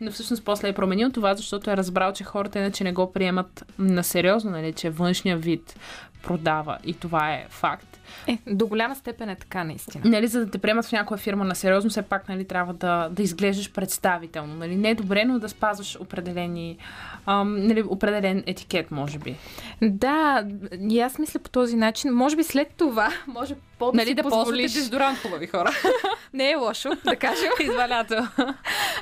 но 0.00 0.10
всъщност 0.10 0.44
после 0.44 0.68
е 0.68 0.72
променил 0.72 1.10
това, 1.10 1.34
защото 1.34 1.70
е 1.70 1.76
разбрал, 1.76 2.12
че 2.12 2.24
хората 2.24 2.58
иначе 2.58 2.84
не 2.84 2.92
го 2.92 3.12
приемат 3.12 3.64
на 3.78 4.04
сериозно, 4.04 4.50
нали, 4.50 4.72
че 4.72 4.90
външния 4.90 5.36
вид 5.36 5.76
продава 6.22 6.78
и 6.84 6.94
това 6.94 7.34
е 7.34 7.46
факт. 7.48 7.91
Е, 8.26 8.38
до 8.46 8.66
голяма 8.66 8.94
степен 8.94 9.28
е 9.28 9.36
така, 9.36 9.64
наистина. 9.64 10.04
Нали, 10.06 10.26
за 10.26 10.44
да 10.44 10.50
те 10.50 10.58
приемат 10.58 10.84
в 10.84 10.92
някоя 10.92 11.18
фирма 11.18 11.44
на 11.44 11.54
сериозно, 11.54 11.90
все 11.90 12.02
пак 12.02 12.28
нали, 12.28 12.44
трябва 12.44 12.74
да, 12.74 13.08
да 13.08 13.22
изглеждаш 13.22 13.72
представително. 13.72 14.54
Нали? 14.54 14.76
Не 14.76 14.90
е 14.90 14.94
добре, 14.94 15.24
но 15.24 15.38
да 15.38 15.48
спазваш 15.48 15.98
определени, 16.00 16.78
ам, 17.26 17.66
нали, 17.66 17.82
определен 17.82 18.42
етикет, 18.46 18.90
може 18.90 19.18
би. 19.18 19.36
Да, 19.82 20.46
и 20.80 21.00
аз 21.00 21.18
мисля 21.18 21.40
по 21.40 21.50
този 21.50 21.76
начин. 21.76 22.12
Може 22.12 22.36
би 22.36 22.42
след 22.42 22.68
това, 22.76 23.12
може 23.26 23.54
по 23.78 23.90
да 23.90 23.96
нали, 23.96 24.08
си 24.08 24.14
да 24.14 24.22
позволиш. 24.22 24.44
ползвате 24.44 24.78
дезодорант, 24.78 25.18
хубави 25.18 25.46
хора. 25.46 25.70
Не 26.32 26.50
е 26.50 26.54
лошо, 26.54 26.90
да 27.04 27.16
кажем. 27.16 27.50
Идва 27.60 27.88
лято. 27.88 28.28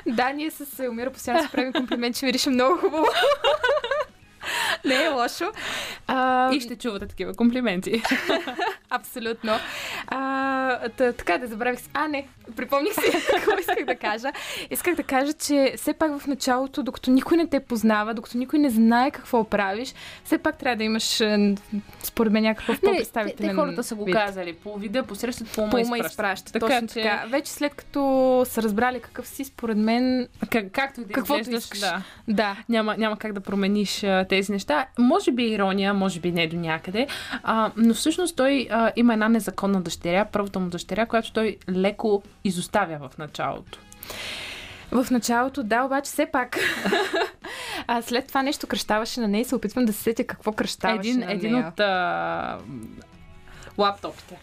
да, 0.07 0.29
ние 0.29 0.51
с 0.51 0.79
Елмира 0.79 1.11
постоянно 1.11 1.43
си 1.43 1.51
правим 1.51 1.73
комплимент, 1.73 2.15
че 2.15 2.25
мирише 2.25 2.49
много 2.49 2.77
хубаво. 2.77 3.05
Не 4.85 5.03
е 5.03 5.09
лошо. 5.09 5.51
А, 6.07 6.49
И 6.53 6.61
ще 6.61 6.75
чувате 6.75 7.07
такива 7.07 7.33
комплименти. 7.33 8.03
Абсолютно. 8.89 9.59
А, 10.07 10.79
та, 10.97 11.11
така 11.13 11.37
да 11.37 11.47
забравих. 11.47 11.79
А, 11.93 12.07
не, 12.07 12.27
припомних 12.51 12.93
си 12.93 13.01
какво 13.29 13.51
исках 13.59 13.85
да 13.85 13.95
кажа. 13.95 14.27
Исках 14.71 14.95
да 14.95 15.03
кажа, 15.03 15.33
че 15.33 15.73
все 15.77 15.93
пак 15.93 16.19
в 16.19 16.27
началото, 16.27 16.83
докато 16.83 17.11
никой 17.11 17.37
не 17.37 17.47
те 17.47 17.59
познава, 17.59 18.13
докато 18.13 18.37
никой 18.37 18.59
не 18.59 18.69
знае 18.69 19.11
какво 19.11 19.43
правиш, 19.43 19.93
все 20.23 20.37
пак 20.37 20.57
трябва 20.57 20.75
да 20.75 20.83
имаш, 20.83 21.21
е, 21.21 21.55
според 22.03 22.33
мен, 22.33 22.43
някакъв 22.43 22.75
те, 22.75 22.81
по-представителен 22.83 23.49
те 23.49 23.55
хората 23.55 23.83
са 23.83 23.95
го 23.95 24.05
вид. 24.05 24.15
казали. 24.15 24.53
По 24.53 24.77
вида, 24.77 25.03
посрещат, 25.03 25.47
по 25.49 25.61
ума 25.61 25.79
изпращат. 25.81 26.11
изпраща. 26.11 26.51
Така 26.51 26.65
Точно 26.67 26.87
че- 26.87 26.93
така. 26.93 27.23
Вече 27.27 27.51
след 27.51 27.75
като 27.75 28.01
са 28.45 28.63
разбрали 28.63 28.99
какъв 28.99 29.27
си, 29.27 29.43
според 29.43 29.77
мен, 29.77 30.27
Как, 30.49 30.71
както 30.71 31.01
и 31.01 31.05
да 31.05 31.13
Каквото 31.13 31.41
изглеждаш, 31.41 31.63
искаш. 31.63 31.79
да. 31.79 32.01
да. 32.27 32.57
Няма, 32.69 32.95
няма 32.97 33.17
как 33.17 33.33
да 33.33 33.39
промениш 33.41 34.03
а, 34.03 34.25
тези 34.25 34.51
неща. 34.51 34.85
Може 34.99 35.31
би 35.31 35.43
ирония, 35.45 35.93
може 35.93 36.19
би 36.19 36.31
не 36.31 36.47
до 36.47 36.55
някъде, 36.57 37.07
а, 37.43 37.71
но 37.77 37.93
всъщност 37.93 38.35
той 38.35 38.67
а, 38.71 38.91
има 38.95 39.13
една 39.13 39.29
незаконна 39.29 39.81
дъщеря, 39.81 40.25
първата 40.25 40.59
му 40.59 40.69
дъщеря, 40.69 41.05
която 41.05 41.33
той 41.33 41.57
леко 41.69 42.23
изоставя 42.43 43.09
в 43.09 43.17
началото. 43.17 43.79
В 44.91 45.07
началото, 45.11 45.63
да, 45.63 45.83
обаче 45.83 46.11
все 46.11 46.25
пак. 46.25 46.57
а 47.87 48.01
след 48.01 48.27
това 48.27 48.43
нещо 48.43 48.67
кръщаваше 48.67 49.19
на 49.19 49.27
нея 49.27 49.41
и 49.41 49.45
се 49.45 49.55
опитвам 49.55 49.85
да 49.85 49.93
се 49.93 50.03
сетя 50.03 50.27
какво 50.27 50.51
кръщаваше 50.51 51.09
един 51.09 51.19
на 51.19 51.31
един 51.31 51.53
нея. 51.53 51.67
от 51.67 51.79
а, 51.79 52.57
лаптопите. 53.77 54.39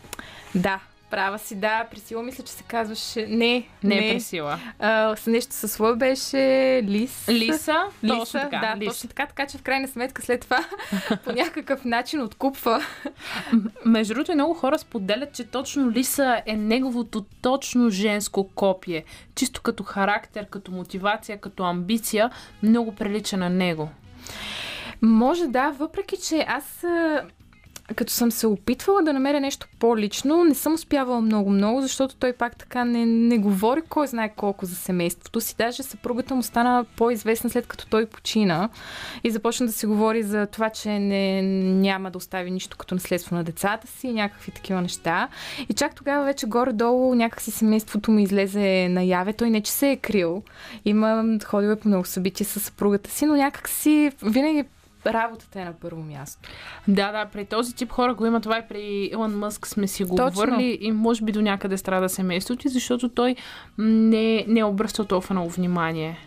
Да, 0.54 0.80
права 1.10 1.38
си, 1.38 1.54
да. 1.54 1.86
Присила 1.90 2.22
мисля, 2.22 2.44
че 2.44 2.52
се 2.52 2.62
казваше... 2.62 3.26
Не, 3.26 3.36
Не, 3.36 3.66
не. 3.82 4.08
е 4.08 4.12
пресила. 4.12 4.58
А, 4.78 5.16
с 5.16 5.26
нещо 5.26 5.54
със 5.54 5.80
Л 5.80 5.96
беше 5.96 6.36
Лис. 6.84 7.28
Лиса, 7.28 7.76
Лиса, 8.04 8.18
точно 8.18 8.40
така. 8.40 8.58
да, 8.58 8.76
Лиса. 8.76 8.90
точно 8.90 9.08
така, 9.08 9.26
така 9.26 9.46
че 9.46 9.58
в 9.58 9.62
крайна 9.62 9.88
сметка 9.88 10.22
след 10.22 10.40
това 10.40 10.64
по 11.24 11.32
някакъв 11.32 11.84
начин 11.84 12.22
откупва. 12.22 12.82
Между 13.84 14.14
другото, 14.14 14.34
много 14.34 14.54
хора 14.54 14.78
споделят, 14.78 15.32
че 15.32 15.44
точно 15.44 15.90
Лиса 15.90 16.42
е 16.46 16.56
неговото 16.56 17.24
точно 17.42 17.90
женско 17.90 18.48
копие. 18.54 19.04
Чисто 19.34 19.62
като 19.62 19.84
характер, 19.84 20.46
като 20.50 20.72
мотивация, 20.72 21.38
като 21.38 21.62
амбиция, 21.62 22.30
много 22.62 22.94
прилича 22.94 23.36
на 23.36 23.50
него. 23.50 23.88
Може 25.02 25.46
да, 25.46 25.70
въпреки 25.70 26.16
че 26.16 26.44
аз 26.48 26.84
като 27.94 28.12
съм 28.12 28.30
се 28.30 28.46
опитвала 28.46 29.02
да 29.02 29.12
намеря 29.12 29.40
нещо 29.40 29.68
по-лично, 29.78 30.44
не 30.44 30.54
съм 30.54 30.74
успявала 30.74 31.20
много-много, 31.20 31.82
защото 31.82 32.16
той 32.16 32.32
пак 32.32 32.56
така 32.56 32.84
не, 32.84 33.06
не 33.06 33.38
говори 33.38 33.82
кой 33.88 34.06
знае 34.06 34.32
колко 34.36 34.66
за 34.66 34.74
семейството 34.74 35.40
си. 35.40 35.54
Даже 35.58 35.82
съпругата 35.82 36.34
му 36.34 36.42
стана 36.42 36.84
по-известна 36.96 37.50
след 37.50 37.66
като 37.66 37.86
той 37.86 38.06
почина 38.06 38.68
и 39.24 39.30
започна 39.30 39.66
да 39.66 39.72
се 39.72 39.86
говори 39.86 40.22
за 40.22 40.46
това, 40.46 40.70
че 40.70 40.98
не, 40.98 41.42
няма 41.62 42.10
да 42.10 42.18
остави 42.18 42.50
нищо 42.50 42.76
като 42.76 42.94
наследство 42.94 43.36
на 43.36 43.44
децата 43.44 43.86
си 43.86 44.06
и 44.06 44.12
някакви 44.12 44.52
такива 44.52 44.82
неща. 44.82 45.28
И 45.68 45.74
чак 45.74 45.94
тогава 45.94 46.24
вече 46.24 46.46
горе-долу 46.46 47.14
някакси 47.14 47.50
семейството 47.50 48.10
му 48.10 48.18
излезе 48.18 48.88
наяве. 48.88 49.32
Той 49.32 49.50
не, 49.50 49.60
че 49.60 49.72
се 49.72 49.90
е 49.90 49.96
крил. 49.96 50.42
Има, 50.84 51.38
ходил 51.44 51.76
по 51.76 51.88
много 51.88 52.04
събития 52.04 52.46
с 52.46 52.60
съпругата 52.60 53.10
си, 53.10 53.26
но 53.26 53.36
някакси 53.36 54.10
винаги 54.22 54.64
работата 55.12 55.60
е 55.60 55.64
на 55.64 55.72
първо 55.72 56.02
място. 56.02 56.48
Да, 56.88 57.12
да, 57.12 57.26
при 57.26 57.44
този 57.44 57.74
тип 57.74 57.92
хора 57.92 58.14
го 58.14 58.26
има 58.26 58.40
това 58.40 58.58
и 58.58 58.68
при 58.68 59.10
Илон 59.12 59.38
Мъск 59.38 59.66
сме 59.66 59.86
си 59.86 60.04
го 60.04 60.16
Точно. 60.16 60.30
говорили 60.30 60.78
и 60.80 60.92
може 60.92 61.24
би 61.24 61.32
до 61.32 61.42
някъде 61.42 61.76
страда 61.76 62.08
семейството 62.08 62.62
ти, 62.62 62.68
защото 62.68 63.08
той 63.08 63.36
не, 63.78 64.44
не 64.48 64.60
е 64.60 64.64
обръщал 64.64 65.04
толкова 65.04 65.34
много 65.34 65.50
внимание. 65.50 66.18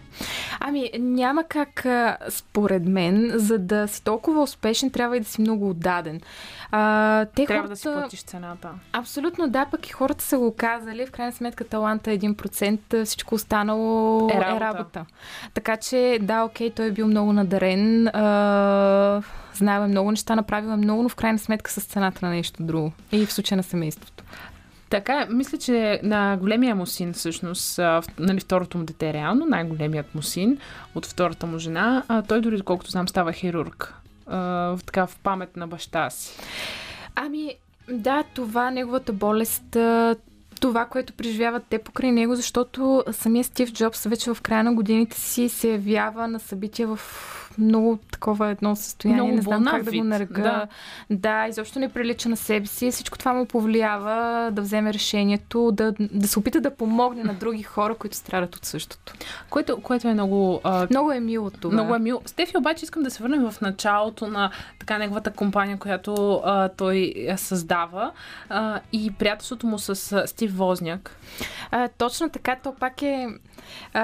Ами, 0.59 0.89
няма 0.99 1.43
как, 1.43 1.85
според 2.29 2.85
мен, 2.85 3.31
за 3.35 3.57
да 3.59 3.87
си 3.87 4.03
толкова 4.03 4.41
успешен, 4.41 4.91
трябва 4.91 5.17
и 5.17 5.19
да 5.19 5.25
си 5.25 5.41
много 5.41 5.69
отдаден. 5.69 6.21
А, 6.71 7.25
те 7.25 7.45
Трябва 7.45 7.61
хората... 7.61 7.69
да 7.69 7.75
си 7.75 7.83
платиш 7.83 8.23
цената. 8.23 8.69
Абсолютно 8.93 9.47
да, 9.47 9.65
пък 9.65 9.89
и 9.89 9.91
хората 9.91 10.23
са 10.23 10.37
го 10.37 10.55
казали. 10.55 11.05
В 11.05 11.11
крайна 11.11 11.31
сметка 11.31 11.63
таланта 11.63 12.11
е 12.11 12.17
1%, 12.17 13.05
всичко 13.05 13.35
останало 13.35 14.29
Е 14.33 14.37
е 14.37 14.41
работа. 14.41 14.55
Е 14.55 14.59
работа. 14.59 15.05
Така 15.53 15.77
че, 15.77 16.19
да, 16.21 16.43
окей, 16.43 16.69
той 16.69 16.87
е 16.87 16.91
бил 16.91 17.07
много 17.07 17.33
надарен. 17.33 18.07
А, 18.07 19.21
знаем 19.53 19.89
много 19.89 20.11
неща, 20.11 20.35
направил 20.35 20.69
е 20.69 20.75
много, 20.75 21.03
но 21.03 21.09
в 21.09 21.15
крайна 21.15 21.39
сметка 21.39 21.71
с 21.71 21.83
цената 21.83 22.25
на 22.25 22.31
нещо 22.31 22.63
друго. 22.63 22.91
И 23.11 23.25
в 23.25 23.33
случая 23.33 23.57
на 23.57 23.63
семейството. 23.63 24.20
Така, 24.91 25.21
е, 25.21 25.33
мисля, 25.33 25.57
че 25.57 25.99
на 26.03 26.37
големия 26.37 26.75
му 26.75 26.85
син, 26.85 27.13
всъщност, 27.13 27.79
нали, 28.19 28.39
второто 28.39 28.77
му 28.77 28.83
дете, 28.83 29.13
реално, 29.13 29.45
най-големият 29.45 30.15
му 30.15 30.21
син 30.21 30.57
от 30.95 31.05
втората 31.05 31.47
му 31.47 31.57
жена, 31.57 32.03
той 32.27 32.41
дори, 32.41 32.57
доколкото 32.57 32.91
знам, 32.91 33.07
става 33.07 33.33
хирург. 33.33 33.93
А, 34.27 34.77
така, 34.77 35.07
в 35.07 35.17
памет 35.23 35.55
на 35.55 35.67
баща 35.67 36.09
си. 36.09 36.39
Ами, 37.15 37.55
да, 37.91 38.23
това 38.33 38.71
неговата 38.71 39.13
болест, 39.13 39.77
това, 40.61 40.85
което 40.85 41.13
преживяват 41.13 41.63
те 41.69 41.77
покрай 41.77 42.11
него, 42.11 42.35
защото 42.35 43.03
самия 43.11 43.43
Стив 43.43 43.73
Джобс 43.73 44.03
вече 44.03 44.33
в 44.33 44.41
края 44.41 44.63
на 44.63 44.73
годините 44.73 45.19
си 45.19 45.49
се 45.49 45.69
явява 45.71 46.27
на 46.27 46.39
събития 46.39 46.87
в 46.87 46.99
много 47.57 47.99
такова 48.11 48.49
едно 48.49 48.75
състояние. 48.75 49.21
Много 49.21 49.35
не 49.35 49.41
знам 49.41 49.65
как 49.65 49.83
да 49.83 49.91
вид, 49.91 50.01
го 50.01 50.07
нарека. 50.07 50.41
да. 50.41 50.67
да, 51.09 51.47
изобщо 51.47 51.79
не 51.79 51.89
прилича 51.89 52.29
на 52.29 52.37
себе 52.37 52.65
си. 52.65 52.91
Всичко 52.91 53.17
това 53.17 53.33
му 53.33 53.45
повлиява 53.45 54.49
да 54.51 54.61
вземе 54.61 54.93
решението, 54.93 55.71
да, 55.71 55.93
да 55.99 56.27
се 56.27 56.39
опита 56.39 56.61
да 56.61 56.75
помогне 56.75 57.23
на 57.23 57.33
други 57.33 57.63
хора, 57.63 57.95
които 57.95 58.15
страдат 58.15 58.55
от 58.55 58.65
същото. 58.65 59.13
Което, 59.49 59.81
което 59.81 60.07
е 60.07 60.13
много 60.13 60.61
а, 60.63 60.87
Много 60.89 61.11
е 61.11 61.19
мило 61.19 61.49
това. 61.49 61.73
Много 61.73 61.95
е 61.95 61.99
мило. 61.99 62.21
Стефи, 62.25 62.57
обаче 62.57 62.85
искам 62.85 63.03
да 63.03 63.11
се 63.11 63.23
върнем 63.23 63.51
в 63.51 63.61
началото 63.61 64.27
на 64.27 64.51
така 64.79 64.97
неговата 64.97 65.31
компания, 65.31 65.77
която 65.77 66.41
а, 66.45 66.69
той 66.69 67.13
създава 67.37 68.11
а, 68.49 68.79
и 68.93 69.11
приятелството 69.11 69.67
му 69.67 69.79
с 69.79 70.27
Стив 70.27 70.50
Возняк. 70.51 71.15
А, 71.71 71.87
точно 71.87 72.29
така, 72.29 72.55
то 72.63 72.75
пак 72.79 73.01
е 73.01 73.27
а, 73.93 74.03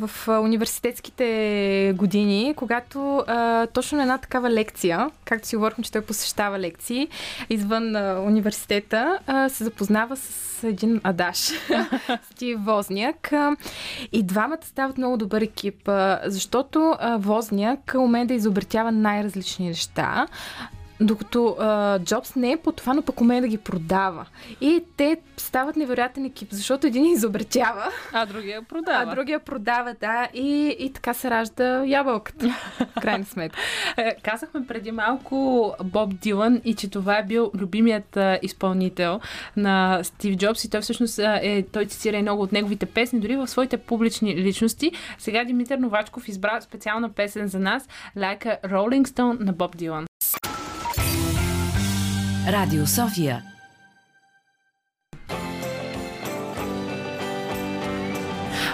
в 0.00 0.28
университетските 0.28 1.92
години, 1.96 2.54
когато 2.56 3.24
а, 3.26 3.66
точно 3.66 3.96
на 3.96 4.02
една 4.02 4.18
такава 4.18 4.50
лекция, 4.50 5.10
както 5.24 5.48
си 5.48 5.56
говорихме, 5.56 5.84
че 5.84 5.92
той 5.92 6.00
посещава 6.00 6.58
лекции 6.58 7.08
извън 7.50 7.96
а, 7.96 8.20
университета, 8.20 9.18
а, 9.26 9.48
се 9.48 9.64
запознава 9.64 10.16
с 10.16 10.64
един 10.64 11.00
адаш, 11.04 11.50
Стив 12.30 12.58
Возняк. 12.64 13.32
А, 13.32 13.56
и 14.12 14.22
двамата 14.22 14.58
стават 14.62 14.98
много 14.98 15.16
добър 15.16 15.40
екип, 15.40 15.88
а, 15.88 16.20
защото 16.24 16.94
а, 16.98 17.16
Возняк 17.16 17.94
умее 17.98 18.24
да 18.24 18.34
изобретява 18.34 18.92
най-различни 18.92 19.68
неща. 19.68 20.26
Докато 21.00 21.56
а, 21.58 21.98
Джобс 21.98 22.36
не 22.36 22.52
е 22.52 22.56
по 22.56 22.72
това, 22.72 22.94
но 22.94 23.02
пък 23.02 23.20
умее 23.20 23.40
да 23.40 23.48
ги 23.48 23.58
продава. 23.58 24.26
И 24.60 24.84
те 24.96 25.16
стават 25.36 25.76
невероятен 25.76 26.24
екип, 26.24 26.48
защото 26.50 26.86
един 26.86 27.06
изобретява, 27.06 27.84
А 28.12 28.26
другия 28.26 28.58
а 28.58 28.62
продава. 28.62 29.14
другия 29.14 29.40
продава, 29.40 29.94
да, 30.00 30.28
и, 30.34 30.76
и 30.78 30.92
така 30.92 31.14
се 31.14 31.30
ражда 31.30 31.84
ябълката, 31.86 32.48
в 32.96 33.00
крайна 33.00 33.24
сметка. 33.24 33.58
Е, 33.96 34.16
Казахме 34.22 34.66
преди 34.66 34.92
малко 34.92 35.74
Боб 35.84 36.14
Дилан 36.20 36.60
и 36.64 36.74
че 36.74 36.90
това 36.90 37.18
е 37.18 37.24
бил 37.24 37.50
любимият 37.54 38.16
а, 38.16 38.38
изпълнител 38.42 39.20
на 39.56 40.04
Стив 40.04 40.36
Джобс 40.36 40.64
и 40.64 40.70
той 40.70 40.80
всъщност 40.80 41.18
а, 41.18 41.40
е, 41.42 41.62
той 41.62 41.86
цитира 41.86 42.16
и 42.16 42.22
много 42.22 42.42
от 42.42 42.52
неговите 42.52 42.86
песни, 42.86 43.20
дори 43.20 43.36
в 43.36 43.48
своите 43.48 43.76
публични 43.76 44.36
личности. 44.36 44.92
Сега 45.18 45.44
Димитър 45.44 45.78
Новачков 45.78 46.28
избра 46.28 46.60
специална 46.60 47.12
песен 47.12 47.46
за 47.46 47.58
нас, 47.58 47.88
Like 48.16 48.44
a 48.44 48.68
Rolling 48.68 49.04
Stone 49.04 49.40
на 49.40 49.52
Боб 49.52 49.76
Дилан. 49.76 50.05
Радио 52.48 52.86
София. 52.86 53.42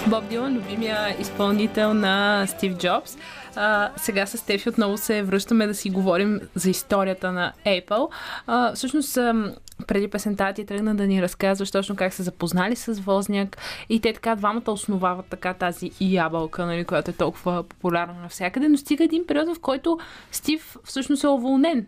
Боб 0.07 0.29
Дилан, 0.29 0.55
любимия 0.55 1.17
изпълнител 1.21 1.95
на 1.95 2.47
Стив 2.47 2.77
Джобс. 2.77 3.17
А, 3.57 3.91
сега 3.97 4.27
с 4.27 4.39
Стефи 4.39 4.69
отново 4.69 4.97
се 4.99 5.23
връщаме 5.23 5.67
да 5.67 5.75
си 5.75 5.91
говорим 5.91 6.41
за 6.55 6.71
историята 6.71 7.33
на 7.33 7.53
Apple. 7.67 8.09
А, 8.47 8.75
всъщност, 8.75 9.17
ам, 9.17 9.53
преди 9.87 10.09
песента 10.09 10.53
ти 10.53 10.67
тръгна 10.67 10.95
да 10.95 11.07
ни 11.07 11.23
разказваш 11.23 11.71
точно 11.71 11.97
как 11.97 12.13
се 12.13 12.23
запознали 12.23 12.77
с 12.77 12.93
Возняк 12.93 13.59
и 13.89 14.01
те 14.01 14.13
така 14.13 14.35
двамата 14.35 14.71
основават 14.71 15.27
така 15.27 15.55
тази 15.55 15.91
ябълка, 16.01 16.67
нали, 16.67 16.85
която 16.85 17.11
е 17.11 17.15
толкова 17.15 17.63
популярна 17.63 18.15
навсякъде, 18.23 18.69
но 18.69 18.77
стига 18.77 19.05
един 19.05 19.27
период, 19.27 19.57
в 19.57 19.61
който 19.61 19.99
Стив 20.33 20.77
всъщност 20.85 21.25
е 21.25 21.29
уволнен. 21.29 21.87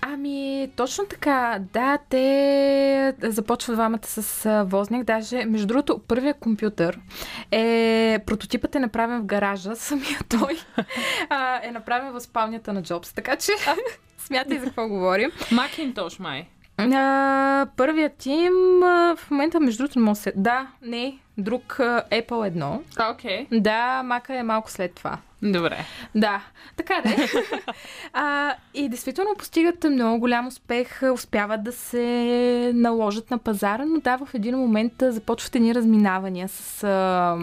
Ами, 0.00 0.68
точно 0.76 1.06
така. 1.06 1.58
Да, 1.72 1.98
те 2.08 3.14
започват 3.22 3.76
двамата 3.76 4.06
с 4.06 4.46
а, 4.46 4.64
возник. 4.64 5.04
Даже, 5.04 5.44
между 5.44 5.66
другото, 5.66 6.00
първият 6.08 6.38
компютър 6.38 7.00
е... 7.50 8.18
Прототипът 8.26 8.74
е 8.74 8.78
направен 8.78 9.20
в 9.20 9.24
гаража. 9.24 9.76
Самия 9.76 10.18
той 10.28 10.58
е 11.62 11.70
направен 11.70 12.12
в 12.12 12.20
спалнята 12.20 12.72
на 12.72 12.82
Джобс. 12.82 13.12
Така 13.12 13.36
че 13.36 13.52
смятай 14.18 14.58
за 14.58 14.66
какво 14.66 14.88
говорим. 14.88 15.30
Макинтош, 15.52 16.18
май. 16.18 16.48
А, 16.78 17.66
първият 17.76 18.26
им 18.26 18.82
а, 18.82 19.16
в 19.16 19.30
момента, 19.30 19.60
между 19.60 19.82
другото, 19.82 19.98
не 19.98 20.14
се... 20.14 20.32
Да, 20.36 20.66
не, 20.82 21.18
друг 21.38 21.76
Apple 22.10 22.46
едно. 22.46 22.82
Окей. 23.10 23.46
Да, 23.52 24.02
Мака 24.02 24.34
е 24.34 24.42
малко 24.42 24.70
след 24.70 24.94
това. 24.94 25.18
Добре. 25.42 25.78
Да, 26.14 26.40
така 26.76 26.94
да 27.04 27.10
е. 27.10 27.16
а, 28.12 28.54
и 28.74 28.88
действително 28.88 29.30
постигат 29.38 29.84
много 29.84 30.20
голям 30.20 30.46
успех, 30.46 31.00
успяват 31.14 31.64
да 31.64 31.72
се 31.72 32.72
наложат 32.74 33.30
на 33.30 33.38
пазара, 33.38 33.84
но 33.84 34.00
да, 34.00 34.16
в 34.16 34.34
един 34.34 34.58
момент 34.58 34.92
започват 35.00 35.54
едни 35.54 35.74
разминавания 35.74 36.48
с 36.48 36.84
а, 36.84 37.36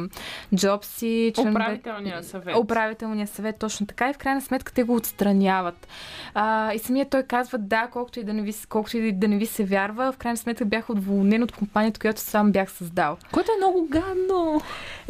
Джобс 0.56 1.02
и 1.02 1.34
членове- 1.36 1.52
Управителния 1.52 2.24
съвет. 2.24 2.58
Управителния 2.58 3.28
съвет, 3.28 3.56
точно 3.60 3.88
така. 3.88 4.10
И 4.10 4.14
в 4.14 4.18
крайна 4.18 4.42
сметка 4.42 4.74
те 4.74 4.84
го 4.84 4.96
отстраняват. 4.96 5.88
А, 6.34 6.74
и 6.74 6.80
самия 6.80 7.10
той 7.10 7.24
казва, 7.24 7.58
да, 7.58 7.88
колкото 7.88 8.20
и, 8.20 8.24
да 8.24 8.34
не 8.34 8.42
ви, 8.42 8.54
колкото 8.70 8.98
и 8.98 9.12
да 9.12 9.28
не 9.28 9.38
ви 9.38 9.46
се 9.46 9.64
вярва, 9.64 10.12
в 10.12 10.18
крайна 10.18 10.38
сметка 10.38 10.66
бях 10.66 10.90
уволнен 10.90 11.44
от 11.44 11.52
компанията, 11.52 12.00
която 12.00 12.22
сам 12.22 12.52
бях 12.52 12.72
създал. 12.72 13.18
Което 13.32 13.52
е 13.52 13.58
много 13.58 13.85
гадно. 13.90 14.62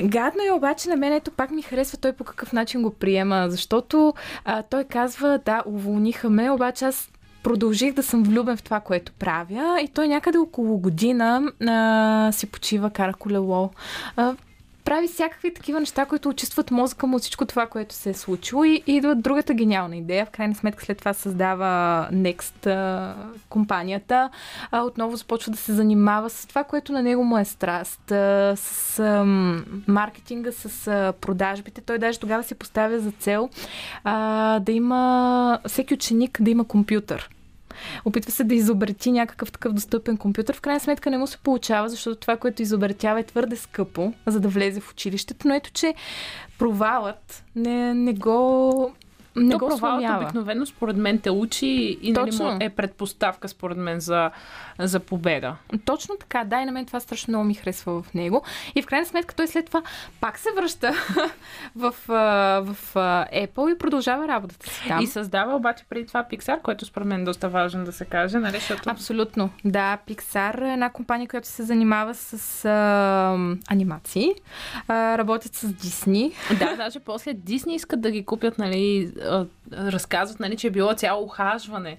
Гадно 0.02 0.44
е 0.48 0.52
обаче 0.52 0.90
на 0.90 0.96
мен, 0.96 1.14
ето 1.14 1.32
пак 1.32 1.52
ми 1.52 1.62
харесва 1.62 1.98
той 1.98 2.14
по 2.14 2.24
какъв 2.24 2.54
начин 2.54 2.82
го 2.82 2.92
приема, 2.92 3.46
защото 3.50 4.14
а, 4.46 4.64
той 4.64 4.84
казва, 4.84 5.40
да, 5.46 5.64
уволниха 5.66 6.30
ме, 6.30 6.52
обаче 6.52 6.86
аз 6.86 7.10
продължих 7.44 7.94
да 7.94 8.04
съм 8.04 8.24
влюбен 8.24 8.58
в 8.58 8.64
това, 8.64 8.80
което 8.80 9.12
правя 9.12 9.80
и 9.82 9.88
той 9.88 10.08
някъде 10.08 10.38
около 10.38 10.78
година 10.78 11.52
а, 11.68 12.32
си 12.32 12.48
почива, 12.48 12.90
кара 12.90 13.14
колело. 13.14 13.70
А, 14.16 14.36
прави 14.86 15.08
всякакви 15.08 15.54
такива 15.54 15.80
неща, 15.80 16.06
които 16.06 16.30
очистват 16.30 16.72
мозъка 16.72 17.08
му 17.08 17.16
от 17.16 17.22
всичко 17.22 17.46
това, 17.46 17.68
което 17.68 17.96
се 17.96 18.10
е 18.10 18.14
случило 18.14 18.64
и, 18.64 18.84
идва 18.88 19.16
другата 19.16 19.54
гениална 19.54 19.98
идея. 19.98 20.26
В 20.26 20.30
крайна 20.30 20.56
сметка 20.56 20.86
след 20.86 20.98
това 20.98 21.14
създава 21.14 22.08
Next 22.14 23.16
компанията. 23.50 24.30
Отново 24.74 25.16
започва 25.16 25.52
да 25.52 25.58
се 25.58 25.74
занимава 25.74 26.30
с 26.30 26.46
това, 26.46 26.64
което 26.64 26.92
на 26.92 27.04
него 27.04 27.24
му 27.24 27.38
е 27.38 27.46
страст. 27.46 28.02
С 28.56 29.26
маркетинга, 29.88 30.52
с 30.52 31.14
продажбите. 31.22 31.82
Той 31.82 31.98
даже 31.98 32.20
тогава 32.20 32.44
си 32.44 32.56
поставя 32.56 33.00
за 33.00 33.12
цел 33.12 33.50
да 34.60 34.72
има 34.72 35.60
всеки 35.68 35.94
ученик 35.94 36.42
да 36.42 36.50
има 36.50 36.66
компютър. 36.66 37.30
Опитва 38.06 38.32
се 38.32 38.44
да 38.44 38.56
изобрети 38.56 39.12
някакъв 39.12 39.52
такъв 39.52 39.74
достъпен 39.74 40.18
компютър. 40.18 40.56
В 40.56 40.62
крайна 40.62 40.80
сметка 40.80 41.10
не 41.10 41.18
му 41.18 41.28
се 41.28 41.38
получава, 41.38 41.90
защото 41.90 42.16
това, 42.16 42.38
което 42.38 42.62
изобретява 42.62 43.20
е 43.20 43.24
твърде 43.24 43.56
скъпо, 43.56 44.14
за 44.26 44.40
да 44.40 44.48
влезе 44.48 44.80
в 44.80 44.92
училището. 44.92 45.48
Но 45.48 45.54
ето, 45.54 45.72
че 45.72 45.94
провалът 46.60 47.44
не, 47.56 47.94
не 47.94 48.14
го 48.14 48.92
не 49.36 49.52
То 49.52 49.58
го 49.58 49.68
провалът 49.68 50.02
сломява. 50.02 50.24
обикновено 50.24 50.66
според 50.66 50.98
мен 50.98 51.20
те 51.20 51.32
учи 51.32 51.98
и 52.02 52.12
нали, 52.12 52.32
Точно. 52.32 52.46
му 52.46 52.58
е 52.60 52.70
предпоставка 52.70 53.48
според 53.48 53.78
мен 53.78 54.00
за, 54.00 54.32
за 54.80 55.00
победа. 55.00 55.56
Точно 55.86 56.16
така, 56.20 56.44
да, 56.44 56.62
и 56.62 56.66
на 56.66 56.72
мен 56.72 56.86
това 56.86 57.00
страшно 57.00 57.32
много 57.32 57.46
ми 57.46 57.54
харесва 57.54 58.02
в 58.02 58.14
него. 58.14 58.44
И 58.76 58.82
в 58.82 58.86
крайна 58.86 59.06
сметка 59.06 59.36
той 59.36 59.48
след 59.48 59.66
това 59.66 59.82
пак 60.22 60.40
се 60.40 60.50
връща 60.56 60.94
в, 61.76 61.94
в 62.08 62.78
а, 62.96 63.26
Apple 63.34 63.76
и 63.76 63.78
продължава 63.78 64.28
работата 64.28 64.70
си 64.70 64.82
там. 64.88 65.00
И 65.02 65.08
създава 65.08 65.56
обаче 65.56 65.84
преди 65.90 66.08
това 66.08 66.24
Pixar, 66.32 66.62
което 66.62 66.86
според 66.86 67.08
мен 67.08 67.22
е 67.22 67.26
доста 67.26 67.50
важно 67.50 67.86
да 67.86 67.92
се 67.92 68.06
каже, 68.06 68.38
нали, 68.38 68.54
защото 68.58 68.90
Абсолютно. 68.90 69.50
Да, 69.66 69.98
Pixar 70.08 70.70
е 70.70 70.74
една 70.74 70.90
компания, 70.90 71.28
която 71.28 71.48
се 71.48 71.64
занимава 71.64 72.14
с 72.16 72.66
а, 72.66 73.38
анимации. 73.68 74.32
А, 74.88 75.18
работят 75.18 75.56
с 75.56 75.68
Disney. 75.68 76.34
Да, 76.60 76.76
даже 76.76 77.00
после 77.00 77.34
Дисни 77.34 77.76
искат 77.76 78.02
да 78.02 78.12
ги 78.12 78.26
купят, 78.26 78.58
нали, 78.58 79.12
разказват, 79.74 80.40
нали, 80.40 80.58
че 80.58 80.68
е 80.68 80.72
било 80.72 80.94
цяло 80.94 81.24
ухажване 81.24 81.98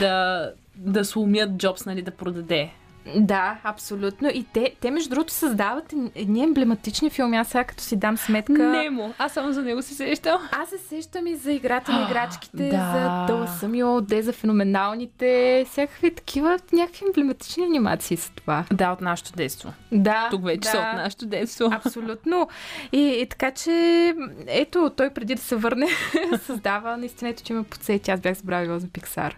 да, 0.00 0.50
да 0.76 1.04
сломят 1.04 1.50
Джобс, 1.56 1.86
нали, 1.86 2.02
да 2.02 2.10
продаде. 2.10 2.70
Да, 3.16 3.56
абсолютно. 3.64 4.28
И 4.28 4.44
те, 4.52 4.74
те 4.80 4.90
между 4.90 5.10
другото, 5.10 5.32
създават 5.32 5.94
едни 6.14 6.42
емблематични 6.42 7.10
филми. 7.10 7.36
Аз 7.36 7.48
сега 7.48 7.64
като 7.64 7.82
си 7.82 7.96
дам 7.96 8.16
сметка... 8.16 8.52
Немо. 8.52 9.14
Аз 9.18 9.32
само 9.32 9.52
за 9.52 9.62
него 9.62 9.82
се 9.82 9.94
сещам. 9.94 10.40
Аз 10.52 10.68
се 10.68 10.78
сещам 10.78 11.26
и 11.26 11.34
за 11.34 11.52
играта 11.52 11.92
на 11.92 12.02
играчките, 12.02 12.68
да. 12.68 12.92
за 12.92 13.26
Дъла 13.26 13.46
Самио, 13.46 14.00
Де 14.00 14.22
за 14.22 14.32
феноменалните, 14.32 15.64
всякакви 15.70 16.14
такива, 16.14 16.58
някакви 16.72 17.04
емблематични 17.06 17.64
анимации 17.64 18.16
са 18.16 18.32
това. 18.32 18.64
Да, 18.72 18.92
от 18.92 19.00
нашето 19.00 19.32
детство. 19.32 19.72
Да. 19.92 20.28
Тук 20.30 20.44
вече 20.44 20.60
да. 20.60 20.68
са 20.68 20.78
от 20.78 20.96
нашето 20.96 21.26
детство. 21.26 21.70
Абсолютно. 21.72 22.48
И, 22.92 23.16
и 23.20 23.26
така, 23.26 23.50
че 23.50 24.14
ето, 24.46 24.90
той 24.96 25.10
преди 25.10 25.34
да 25.34 25.42
се 25.42 25.56
върне, 25.56 25.88
създава 26.46 26.96
наистина, 26.96 27.30
ето, 27.30 27.42
че 27.42 27.52
ме 27.52 27.62
подсети. 27.62 28.10
Аз 28.10 28.20
бях 28.20 28.36
забравила 28.36 28.78
за 28.78 28.86
Pixar. 28.86 29.32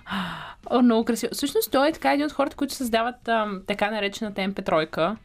О, 0.70 0.82
много 0.82 1.04
красиво. 1.04 1.34
Всъщност 1.34 1.70
той 1.70 1.88
е 1.88 1.92
така 1.92 2.12
един 2.12 2.26
от 2.26 2.32
хората, 2.32 2.56
които 2.56 2.74
създават 2.74 3.28
ам, 3.28 3.55
така 3.66 3.90
наречената 3.90 4.40
MP3. 4.40 5.16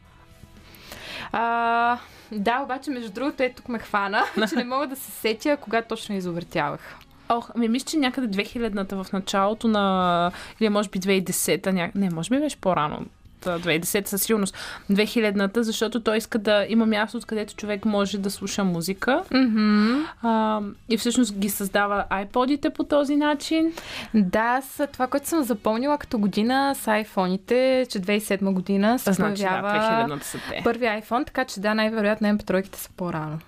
А, 1.32 1.98
да, 2.32 2.60
обаче, 2.60 2.90
между 2.90 3.12
другото, 3.12 3.42
е 3.42 3.52
тук 3.52 3.68
ме 3.68 3.78
хвана, 3.78 4.24
че 4.48 4.56
не 4.56 4.64
мога 4.64 4.86
да 4.86 4.96
се 4.96 5.10
сетя 5.10 5.56
кога 5.56 5.82
точно 5.82 6.14
изобретявах. 6.14 6.96
Ох, 7.28 7.50
ами 7.56 7.68
мисля, 7.68 7.86
че 7.90 7.96
някъде 7.96 8.42
2000-та 8.42 9.02
в 9.02 9.12
началото 9.12 9.68
на... 9.68 10.32
Или 10.60 10.68
може 10.68 10.88
би 10.88 11.00
2010-та, 11.00 11.72
ня... 11.72 11.90
не, 11.94 12.10
може 12.10 12.30
би 12.30 12.40
беше 12.40 12.60
по-рано. 12.60 13.06
Та, 13.42 13.58
2010 13.58 14.06
със 14.06 14.22
сигурност. 14.22 14.56
2000-та, 14.90 15.62
защото 15.62 16.00
той 16.00 16.16
иска 16.16 16.38
да 16.38 16.66
има 16.68 16.86
място, 16.86 17.18
откъдето 17.18 17.54
човек 17.54 17.84
може 17.84 18.18
да 18.18 18.30
слуша 18.30 18.64
музика. 18.64 19.22
Mm-hmm. 19.30 20.06
А, 20.22 20.60
и 20.88 20.96
всъщност 20.98 21.38
ги 21.38 21.50
създава 21.50 22.04
iPod-ите 22.10 22.70
по 22.70 22.84
този 22.84 23.16
начин. 23.16 23.72
Да, 24.14 24.60
с 24.70 24.86
това, 24.86 25.06
което 25.06 25.28
съм 25.28 25.42
запомнила 25.42 25.98
като 25.98 26.18
година 26.18 26.74
с 26.78 26.88
айфоните, 26.88 27.86
че 27.90 28.00
2007 28.00 28.52
година 28.52 28.98
се 28.98 29.12
Значи, 29.12 29.42
да, 29.42 29.48
появява 29.48 30.08
2000-та 30.08 30.24
са 30.24 30.38
те. 30.48 30.60
първи 30.64 30.84
iPhone, 30.84 31.26
така 31.26 31.44
че 31.44 31.60
да, 31.60 31.74
най-вероятно 31.74 32.28
MP3-ките 32.28 32.76
са 32.76 32.90
по-рано. 32.96 33.38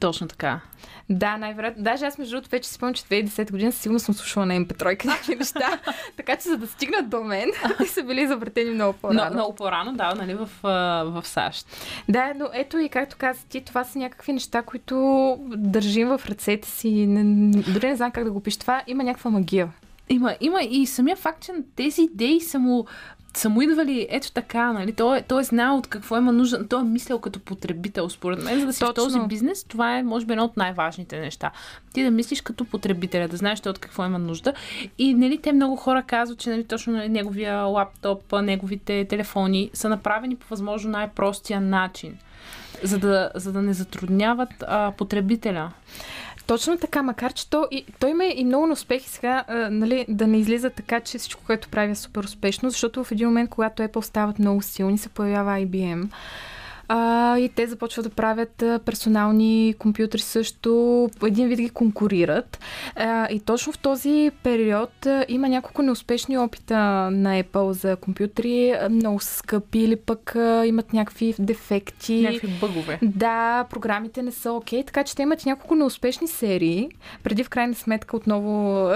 Точно 0.00 0.28
така. 0.28 0.60
Да, 1.10 1.36
най-вероятно. 1.36 1.82
Даже 1.82 2.04
аз, 2.06 2.18
между 2.18 2.36
другото, 2.36 2.50
вече 2.50 2.68
си 2.68 2.74
спомням, 2.74 2.94
че 2.94 3.02
2010 3.02 3.50
година 3.50 3.72
сигурно 3.72 3.98
съм 4.00 4.14
слушала 4.14 4.46
на 4.46 4.54
MP3 4.54 5.04
някакви 5.04 5.34
неща. 5.38 5.80
така 6.16 6.36
че 6.36 6.48
за 6.48 6.56
да 6.56 6.66
стигнат 6.66 7.08
до 7.08 7.20
мен, 7.24 7.50
те 7.78 7.86
са 7.88 8.02
били 8.02 8.20
изобретени 8.20 8.70
много 8.70 8.92
Но, 8.92 9.08
по-рано. 9.08 9.34
много 9.34 9.54
по-рано, 9.54 9.92
да, 9.92 10.14
нали, 10.14 10.34
в, 10.34 10.48
в 11.04 11.22
САЩ. 11.24 11.66
Да, 12.08 12.32
но 12.36 12.48
ето 12.52 12.78
и 12.78 12.88
както 12.88 13.16
каза 13.18 13.46
ти, 13.48 13.60
това 13.60 13.84
са 13.84 13.98
някакви 13.98 14.32
неща, 14.32 14.62
които 14.62 15.36
държим 15.56 16.08
в 16.08 16.20
ръцете 16.26 16.68
си. 16.68 17.06
Не, 17.06 17.50
дори 17.62 17.86
не 17.88 17.96
знам 17.96 18.10
как 18.10 18.24
да 18.24 18.30
го 18.30 18.40
пиша. 18.40 18.58
Това 18.58 18.82
има 18.86 19.04
някаква 19.04 19.30
магия. 19.30 19.68
Има, 20.08 20.36
има 20.40 20.62
и 20.62 20.86
самия 20.86 21.16
факт, 21.16 21.42
че 21.42 21.52
тези 21.76 22.02
идеи 22.02 22.40
са 22.40 22.58
му, 22.58 22.86
са 23.36 23.48
му 23.48 23.62
идвали 23.62 24.06
ето 24.10 24.32
така, 24.32 24.72
нали? 24.72 24.92
Той, 24.92 25.18
е- 25.18 25.22
той 25.22 25.40
е 25.40 25.44
знал 25.44 25.76
от 25.76 25.86
какво 25.86 26.16
има 26.16 26.32
нужда. 26.32 26.68
Той 26.68 26.80
е 26.80 26.84
мислял 26.84 27.18
като 27.18 27.40
потребител, 27.40 28.08
според 28.10 28.44
мен, 28.44 28.60
за 28.60 28.66
да 28.66 28.72
си 28.72 28.84
в 28.84 28.94
Точно. 28.94 29.04
този 29.04 29.20
бизнес. 29.20 29.64
Това 29.64 29.98
е, 29.98 30.02
може 30.02 30.26
би, 30.26 30.32
едно 30.32 30.44
от 30.44 30.56
най-важните 30.56 31.20
неща. 31.20 31.50
Ти 31.92 32.04
да 32.04 32.10
мислиш 32.10 32.40
като 32.40 32.64
потребителя, 32.64 33.28
да 33.28 33.36
знаеш 33.36 33.60
той 33.60 33.70
от 33.70 33.78
какво 33.78 34.04
има 34.04 34.18
нужда. 34.18 34.52
И 34.98 35.14
нали, 35.14 35.38
те 35.38 35.52
много 35.52 35.76
хора 35.76 36.02
казват, 36.02 36.38
че 36.38 36.50
нали, 36.50 36.64
точно 36.64 36.92
нали, 36.92 37.08
неговия 37.08 37.56
лаптоп, 37.56 38.32
неговите 38.42 39.04
телефони 39.04 39.70
са 39.72 39.88
направени 39.88 40.36
по 40.36 40.46
възможно 40.50 40.90
най-простия 40.90 41.60
начин. 41.60 42.18
За 42.82 42.98
да, 42.98 43.30
за 43.34 43.52
да 43.52 43.62
не 43.62 43.72
затрудняват 43.72 44.48
а, 44.60 44.92
потребителя. 44.96 45.70
Точно 46.46 46.78
така, 46.78 47.02
макар 47.02 47.32
че 47.32 47.50
то, 47.50 47.68
и, 47.70 47.84
той 47.98 48.10
има 48.10 48.24
и 48.24 48.44
много 48.44 48.72
успехи 48.72 49.08
сега, 49.08 49.44
а, 49.48 49.70
нали, 49.70 50.04
да 50.08 50.26
не 50.26 50.38
излиза 50.38 50.70
така, 50.70 51.00
че 51.00 51.18
всичко, 51.18 51.42
което 51.46 51.68
прави 51.68 51.92
е 51.92 51.94
супер 51.94 52.24
успешно, 52.24 52.70
защото 52.70 53.04
в 53.04 53.12
един 53.12 53.28
момент, 53.28 53.50
когато 53.50 53.82
Apple 53.82 54.00
стават 54.00 54.38
много 54.38 54.62
силни, 54.62 54.98
се 54.98 55.08
появява 55.08 55.50
IBM. 55.50 56.08
А, 56.96 57.38
и 57.38 57.48
те 57.48 57.66
започват 57.66 58.04
да 58.04 58.10
правят 58.10 58.64
персонални 58.84 59.74
компютри 59.78 60.20
също, 60.20 61.10
един 61.26 61.48
вид 61.48 61.60
ги 61.60 61.70
конкурират. 61.70 62.58
А, 62.96 63.28
и 63.30 63.40
точно 63.40 63.72
в 63.72 63.78
този 63.78 64.30
период 64.42 65.06
а, 65.06 65.24
има 65.28 65.48
няколко 65.48 65.82
неуспешни 65.82 66.38
опита 66.38 66.76
на 67.10 67.42
Apple 67.42 67.70
за 67.70 67.96
компютри, 67.96 68.74
много 68.90 69.20
скъпи 69.20 69.78
или 69.78 69.96
пък 69.96 70.36
а, 70.36 70.66
имат 70.66 70.92
някакви 70.92 71.34
дефекти. 71.38 72.20
Някакви 72.22 72.48
бъгове. 72.60 72.98
Да, 73.02 73.64
програмите 73.70 74.22
не 74.22 74.30
са 74.32 74.52
окей, 74.52 74.84
така 74.84 75.04
че 75.04 75.16
те 75.16 75.22
имат 75.22 75.46
няколко 75.46 75.74
неуспешни 75.74 76.28
серии, 76.28 76.88
преди 77.22 77.44
в 77.44 77.48
крайна 77.48 77.74
сметка 77.74 78.16
отново 78.16 78.88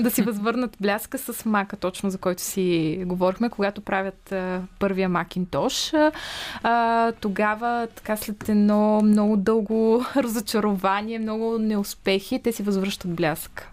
да 0.00 0.10
си 0.10 0.22
възвърнат 0.26 0.76
бляска 0.80 1.18
с 1.18 1.44
мака, 1.44 1.76
точно 1.76 2.10
за 2.10 2.18
който 2.18 2.42
си 2.42 2.98
говорихме, 3.06 3.48
когато 3.48 3.80
правят 3.80 4.32
а, 4.32 4.62
първия 4.78 5.10
Macintosh. 5.10 6.12
А, 6.62 7.12
тогава, 7.12 7.45
така 7.94 8.16
след 8.16 8.48
едно 8.48 9.00
много 9.04 9.36
дълго 9.36 10.04
разочарование, 10.16 11.18
много 11.18 11.58
неуспехи, 11.58 12.42
те 12.42 12.52
си 12.52 12.62
възвръщат 12.62 13.14
блясък. 13.14 13.68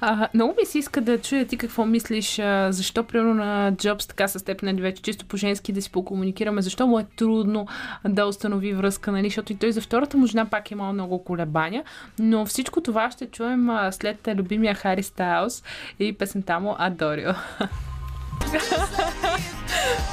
А, 0.00 0.28
много 0.34 0.54
ми 0.60 0.66
се 0.66 0.78
иска 0.78 1.00
да 1.00 1.20
чуя 1.20 1.46
ти 1.46 1.56
какво 1.56 1.84
мислиш, 1.86 2.40
защо 2.68 3.04
примерно 3.04 3.34
на 3.34 3.72
Джобс 3.76 4.06
така 4.06 4.28
с 4.28 4.44
теб, 4.44 4.62
нали, 4.62 4.80
вече 4.82 5.02
чисто 5.02 5.26
по-женски 5.26 5.72
да 5.72 5.82
си 5.82 5.92
покомуникираме, 5.92 6.62
защо 6.62 6.86
му 6.86 6.98
е 6.98 7.06
трудно 7.16 7.66
да 8.04 8.26
установи 8.26 8.72
връзка, 8.74 9.12
нали, 9.12 9.26
защото 9.26 9.52
и 9.52 9.56
той 9.56 9.72
за 9.72 9.80
втората 9.80 10.16
му 10.16 10.26
жена 10.26 10.44
пак 10.44 10.70
е 10.70 10.74
имал 10.74 10.92
много 10.92 11.24
колебания, 11.24 11.84
но 12.18 12.46
всичко 12.46 12.80
това 12.80 13.10
ще 13.10 13.26
чуем 13.26 13.68
след 13.90 14.28
любимия 14.28 14.74
Хари 14.74 15.02
Стайлс 15.02 15.62
и 15.98 16.12
песента 16.12 16.60
му 16.60 16.74
Адорио. 16.78 17.30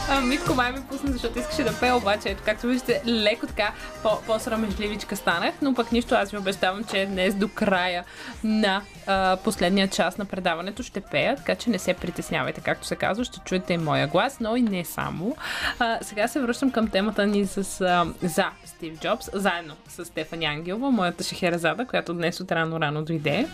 А, 0.10 0.22
Митко 0.22 0.54
май 0.54 0.72
ми 0.72 0.80
пусна, 0.90 1.12
защото 1.12 1.40
искаше 1.40 1.64
да 1.64 1.80
пее, 1.80 1.92
обаче 1.92 2.30
ето, 2.30 2.44
както 2.46 2.68
виждате, 2.68 3.02
леко 3.08 3.48
така 3.48 3.74
по- 4.04 4.22
по-срамежливичка 4.28 5.16
станах, 5.16 5.54
но 5.62 5.74
пък 5.74 5.92
нищо, 5.92 6.16
аз 6.16 6.32
ви 6.32 6.38
обещавам, 6.38 6.84
че 6.84 7.06
днес 7.06 7.36
до 7.36 7.50
края 7.50 8.04
на 8.44 8.82
а, 9.08 9.38
последния 9.44 9.88
час 9.88 10.18
на 10.18 10.26
предаването 10.26 10.84
ще 10.84 11.02
пея, 11.02 11.36
така 11.36 11.56
че 11.56 11.70
не 11.70 11.80
се 11.80 11.94
притеснявайте, 11.94 12.62
както 12.62 12.88
се 12.88 12.96
казва, 12.96 13.26
ще 13.26 13.40
чуете 13.40 13.74
и 13.74 13.78
моя 13.78 14.08
глас, 14.08 14.40
но 14.40 14.56
и 14.56 14.62
не 14.62 14.86
само. 14.86 15.36
А, 15.80 15.98
сега 16.02 16.28
се 16.28 16.40
връщам 16.40 16.72
към 16.72 16.88
темата 16.88 17.26
ни 17.26 17.46
с, 17.46 17.82
а, 17.82 18.06
за 18.24 18.46
Стив 18.66 19.00
Джобс, 19.00 19.30
заедно 19.34 19.76
с 19.88 20.06
Стефани 20.06 20.46
Ангелова, 20.46 20.92
моята 20.92 21.24
шехерезада, 21.24 21.86
която 21.86 22.14
днес 22.14 22.40
от 22.40 22.52
рано-рано 22.52 23.04
дойде. 23.04 23.48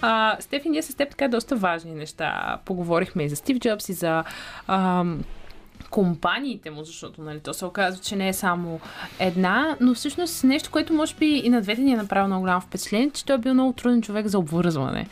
А, 0.00 0.36
Стефи, 0.40 0.68
ние 0.68 0.82
с 0.82 0.94
теб 0.94 1.10
така 1.10 1.28
доста 1.28 1.56
важни 1.56 1.94
неща 1.94 2.58
поговорихме 2.64 3.22
и 3.22 3.28
за 3.28 3.36
Стив 3.36 3.58
Джобс, 3.58 3.88
и 3.88 3.92
за 3.92 4.01
а, 4.04 5.06
компаниите 5.92 6.70
му, 6.70 6.84
защото 6.84 7.22
нали, 7.22 7.40
то 7.40 7.54
се 7.54 7.64
оказва, 7.64 8.02
че 8.02 8.16
не 8.16 8.28
е 8.28 8.32
само 8.32 8.80
една, 9.18 9.76
но 9.80 9.94
всъщност 9.94 10.44
нещо, 10.44 10.70
което 10.70 10.92
може 10.92 11.14
би 11.14 11.26
и 11.26 11.50
на 11.50 11.60
двете 11.60 11.80
ни 11.80 11.92
е 11.92 11.96
направило 11.96 12.26
много 12.26 12.40
голямо 12.40 12.60
впечатление, 12.60 13.10
че 13.10 13.24
той 13.24 13.36
е 13.36 13.38
бил 13.38 13.54
много 13.54 13.72
труден 13.72 14.02
човек 14.02 14.26
за 14.26 14.38
обвързване. 14.38 15.08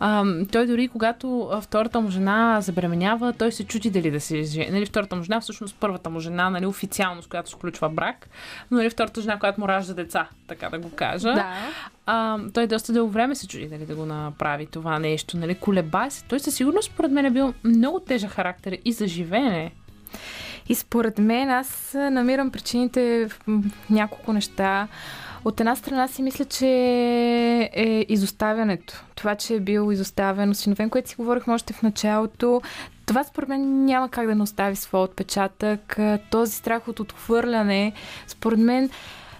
А, 0.00 0.24
той 0.52 0.66
дори 0.66 0.88
когато 0.88 1.50
втората 1.62 2.00
му 2.00 2.10
жена 2.10 2.60
забременява, 2.60 3.32
той 3.32 3.52
се 3.52 3.64
чути 3.64 3.90
дали 3.90 4.10
да 4.10 4.20
се 4.20 4.42
жени. 4.42 4.70
Нали, 4.70 4.86
втората 4.86 5.16
му 5.16 5.22
жена, 5.22 5.40
всъщност 5.40 5.76
първата 5.80 6.10
му 6.10 6.20
жена, 6.20 6.50
нали, 6.50 6.66
официално, 6.66 7.22
с 7.22 7.26
която 7.26 7.50
сключва 7.50 7.88
брак, 7.88 8.28
но 8.70 8.76
нали, 8.76 8.90
втората 8.90 9.20
жена, 9.20 9.38
която 9.38 9.60
му 9.60 9.68
ражда 9.68 9.94
деца, 9.94 10.28
така 10.48 10.70
да 10.70 10.78
го 10.78 10.90
кажа. 10.90 11.32
Да. 11.34 11.54
А, 12.06 12.38
той 12.54 12.66
доста 12.66 12.92
дълго 12.92 13.12
време 13.12 13.34
се 13.34 13.48
чуди 13.48 13.68
дали 13.68 13.86
да 13.86 13.94
го 13.94 14.06
направи 14.06 14.66
това 14.66 14.98
нещо, 14.98 15.36
нали, 15.36 15.54
колеба 15.54 16.06
се. 16.10 16.24
Той 16.24 16.40
със 16.40 16.54
сигурност, 16.54 16.92
според 16.92 17.10
мен, 17.10 17.26
е 17.26 17.30
бил 17.30 17.54
много 17.64 18.00
тежък 18.00 18.30
характер 18.30 18.78
и 18.84 18.92
за 18.92 19.06
живеене. 19.06 19.72
И 20.68 20.74
според 20.74 21.18
мен 21.18 21.50
аз 21.50 21.94
намирам 21.94 22.50
причините 22.50 23.28
в 23.28 23.40
няколко 23.90 24.32
неща. 24.32 24.88
От 25.44 25.60
една 25.60 25.76
страна 25.76 26.08
си 26.08 26.22
мисля, 26.22 26.44
че 26.44 26.66
е 27.72 28.06
изоставянето. 28.08 29.04
Това, 29.14 29.34
че 29.34 29.54
е 29.54 29.60
бил 29.60 29.92
изоставен, 29.92 30.50
осиновен, 30.50 30.90
което 30.90 31.08
си 31.08 31.16
говорихме 31.16 31.54
още 31.54 31.72
в 31.72 31.82
началото, 31.82 32.62
това 33.06 33.24
според 33.24 33.48
мен 33.48 33.84
няма 33.84 34.08
как 34.08 34.26
да 34.26 34.34
не 34.34 34.42
остави 34.42 34.76
своя 34.76 35.04
отпечатък. 35.04 35.98
Този 36.30 36.52
страх 36.52 36.88
от 36.88 37.00
отхвърляне, 37.00 37.92
според 38.26 38.58
мен, 38.58 38.90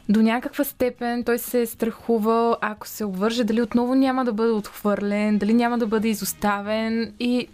до 0.08 0.22
някаква 0.22 0.64
степен 0.64 1.24
той 1.24 1.38
се 1.38 1.60
е 1.60 1.66
страхувал, 1.66 2.56
ако 2.60 2.88
се 2.88 3.04
обвърже, 3.04 3.44
дали 3.44 3.62
отново 3.62 3.94
няма 3.94 4.24
да 4.24 4.32
бъде 4.32 4.52
отхвърлен, 4.52 5.38
дали 5.38 5.54
няма 5.54 5.78
да 5.78 5.86
бъде 5.86 6.08
изоставен 6.08 7.12
и 7.20 7.46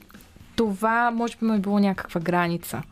това 0.56 1.10
може 1.10 1.36
би 1.36 1.46
му 1.46 1.54
е 1.54 1.58
било 1.58 1.78
някаква 1.78 2.20
граница. 2.20 2.82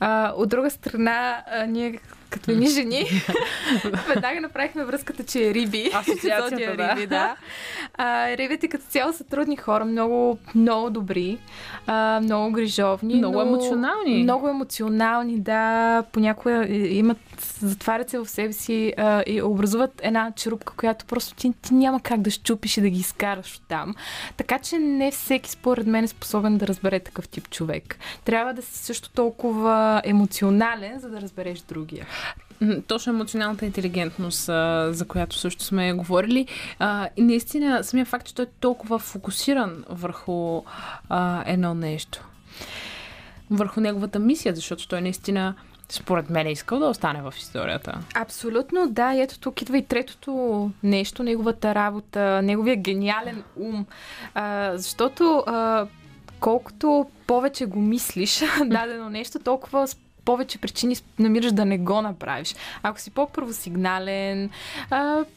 А, 0.00 0.32
от 0.36 0.48
друга 0.48 0.70
страна, 0.70 1.42
а, 1.52 1.66
ние 1.66 1.98
като 2.30 2.50
ни 2.50 2.66
жени, 2.66 3.04
веднага 4.08 4.40
направихме 4.40 4.84
връзката, 4.84 5.24
че 5.24 5.48
е 5.48 5.54
Риби. 5.54 5.90
Асоциацията, 5.94 6.76
да. 6.76 6.94
Риби, 6.94 7.06
да. 7.06 7.36
А, 7.94 8.36
рибите 8.36 8.68
като 8.68 8.84
цяло 8.84 9.12
са 9.12 9.24
трудни 9.24 9.56
хора, 9.56 9.84
много, 9.84 10.38
много 10.54 10.90
добри, 10.90 11.38
а, 11.86 12.20
много 12.22 12.52
грижовни. 12.52 13.14
Много 13.14 13.34
но, 13.34 13.42
емоционални. 13.42 14.22
Много 14.22 14.48
емоционални, 14.48 15.40
да. 15.40 16.02
Понякога 16.12 16.66
имат, 16.68 17.18
затварят 17.40 18.10
се 18.10 18.18
в 18.18 18.26
себе 18.26 18.52
си 18.52 18.94
а, 18.96 19.22
и 19.26 19.42
образуват 19.42 20.00
една 20.02 20.32
черупка, 20.36 20.72
която 20.76 21.04
просто 21.04 21.34
ти, 21.34 21.52
ти 21.62 21.74
няма 21.74 22.00
как 22.00 22.20
да 22.20 22.30
щупиш 22.30 22.76
и 22.76 22.80
да 22.80 22.90
ги 22.90 23.00
изкараш 23.00 23.56
от 23.56 23.62
там. 23.68 23.94
Така 24.36 24.58
че 24.58 24.78
не 24.78 25.10
всеки 25.10 25.50
според 25.50 25.86
мен 25.86 26.04
е 26.04 26.08
способен 26.08 26.58
да 26.58 26.66
разбере 26.66 27.00
такъв 27.00 27.28
тип 27.28 27.50
човек. 27.50 27.98
Трябва 28.24 28.54
да 28.54 28.62
си 28.62 28.78
също 28.78 29.10
толкова 29.10 30.02
емоционален, 30.04 31.00
за 31.00 31.08
да 31.08 31.20
разбереш 31.20 31.60
другия. 31.60 32.06
Точно 32.86 33.12
емоционалната 33.12 33.66
интелигентност, 33.66 34.44
за 34.90 35.04
която 35.08 35.36
също 35.36 35.64
сме 35.64 35.92
говорили. 35.92 36.46
И 37.16 37.22
наистина, 37.22 37.84
самия 37.84 38.06
факт, 38.06 38.26
че 38.26 38.34
той 38.34 38.44
е 38.44 38.48
толкова 38.60 38.98
фокусиран 38.98 39.84
върху 39.88 40.62
едно 41.46 41.74
нещо. 41.74 42.28
Върху 43.50 43.80
неговата 43.80 44.18
мисия, 44.18 44.54
защото 44.54 44.88
той 44.88 45.00
наистина 45.00 45.54
според 45.92 46.30
мен 46.30 46.46
е 46.46 46.52
искал 46.52 46.78
да 46.78 46.86
остане 46.86 47.22
в 47.22 47.34
историята. 47.38 47.98
Абсолютно, 48.14 48.88
да. 48.90 49.14
И 49.14 49.20
ето 49.20 49.38
тук 49.40 49.62
идва 49.62 49.78
и 49.78 49.84
третото 49.84 50.70
нещо, 50.82 51.22
неговата 51.22 51.74
работа, 51.74 52.42
неговия 52.42 52.76
гениален 52.76 53.42
ум. 53.56 53.86
А, 54.34 54.72
защото 54.76 55.44
а, 55.46 55.86
колкото 56.40 57.06
повече 57.26 57.66
го 57.66 57.80
мислиш 57.80 58.42
дадено 58.66 59.10
нещо, 59.10 59.38
толкова 59.38 59.88
повече 60.28 60.58
причини 60.58 60.96
намираш 61.18 61.52
да 61.52 61.64
не 61.64 61.78
го 61.78 62.02
направиш. 62.02 62.54
Ако 62.82 63.00
си 63.00 63.10
по-първосигнален, 63.10 64.50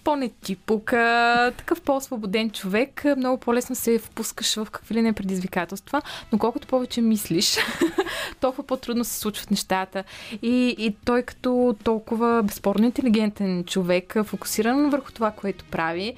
по-нетипука, 0.03 1.51
такъв 1.57 1.81
по-освободен 1.81 2.49
човек, 2.49 3.03
много 3.17 3.37
по-лесно 3.37 3.75
се 3.75 3.99
впускаш 3.99 4.55
в 4.55 4.67
какви 4.71 4.95
ли 4.95 5.01
не 5.01 5.13
предизвикателства, 5.13 6.01
но 6.31 6.39
колкото 6.39 6.67
повече 6.67 7.01
мислиш, 7.01 7.57
толкова 8.41 8.63
по-трудно 8.63 9.03
се 9.03 9.19
случват 9.19 9.51
нещата. 9.51 10.03
И, 10.41 10.75
и 10.77 10.95
той 11.05 11.23
като 11.23 11.75
толкова 11.83 12.43
безспорно 12.43 12.85
интелигентен 12.85 13.63
човек, 13.63 14.17
фокусиран 14.23 14.89
върху 14.89 15.11
това, 15.11 15.31
което 15.31 15.65
прави, 15.65 16.15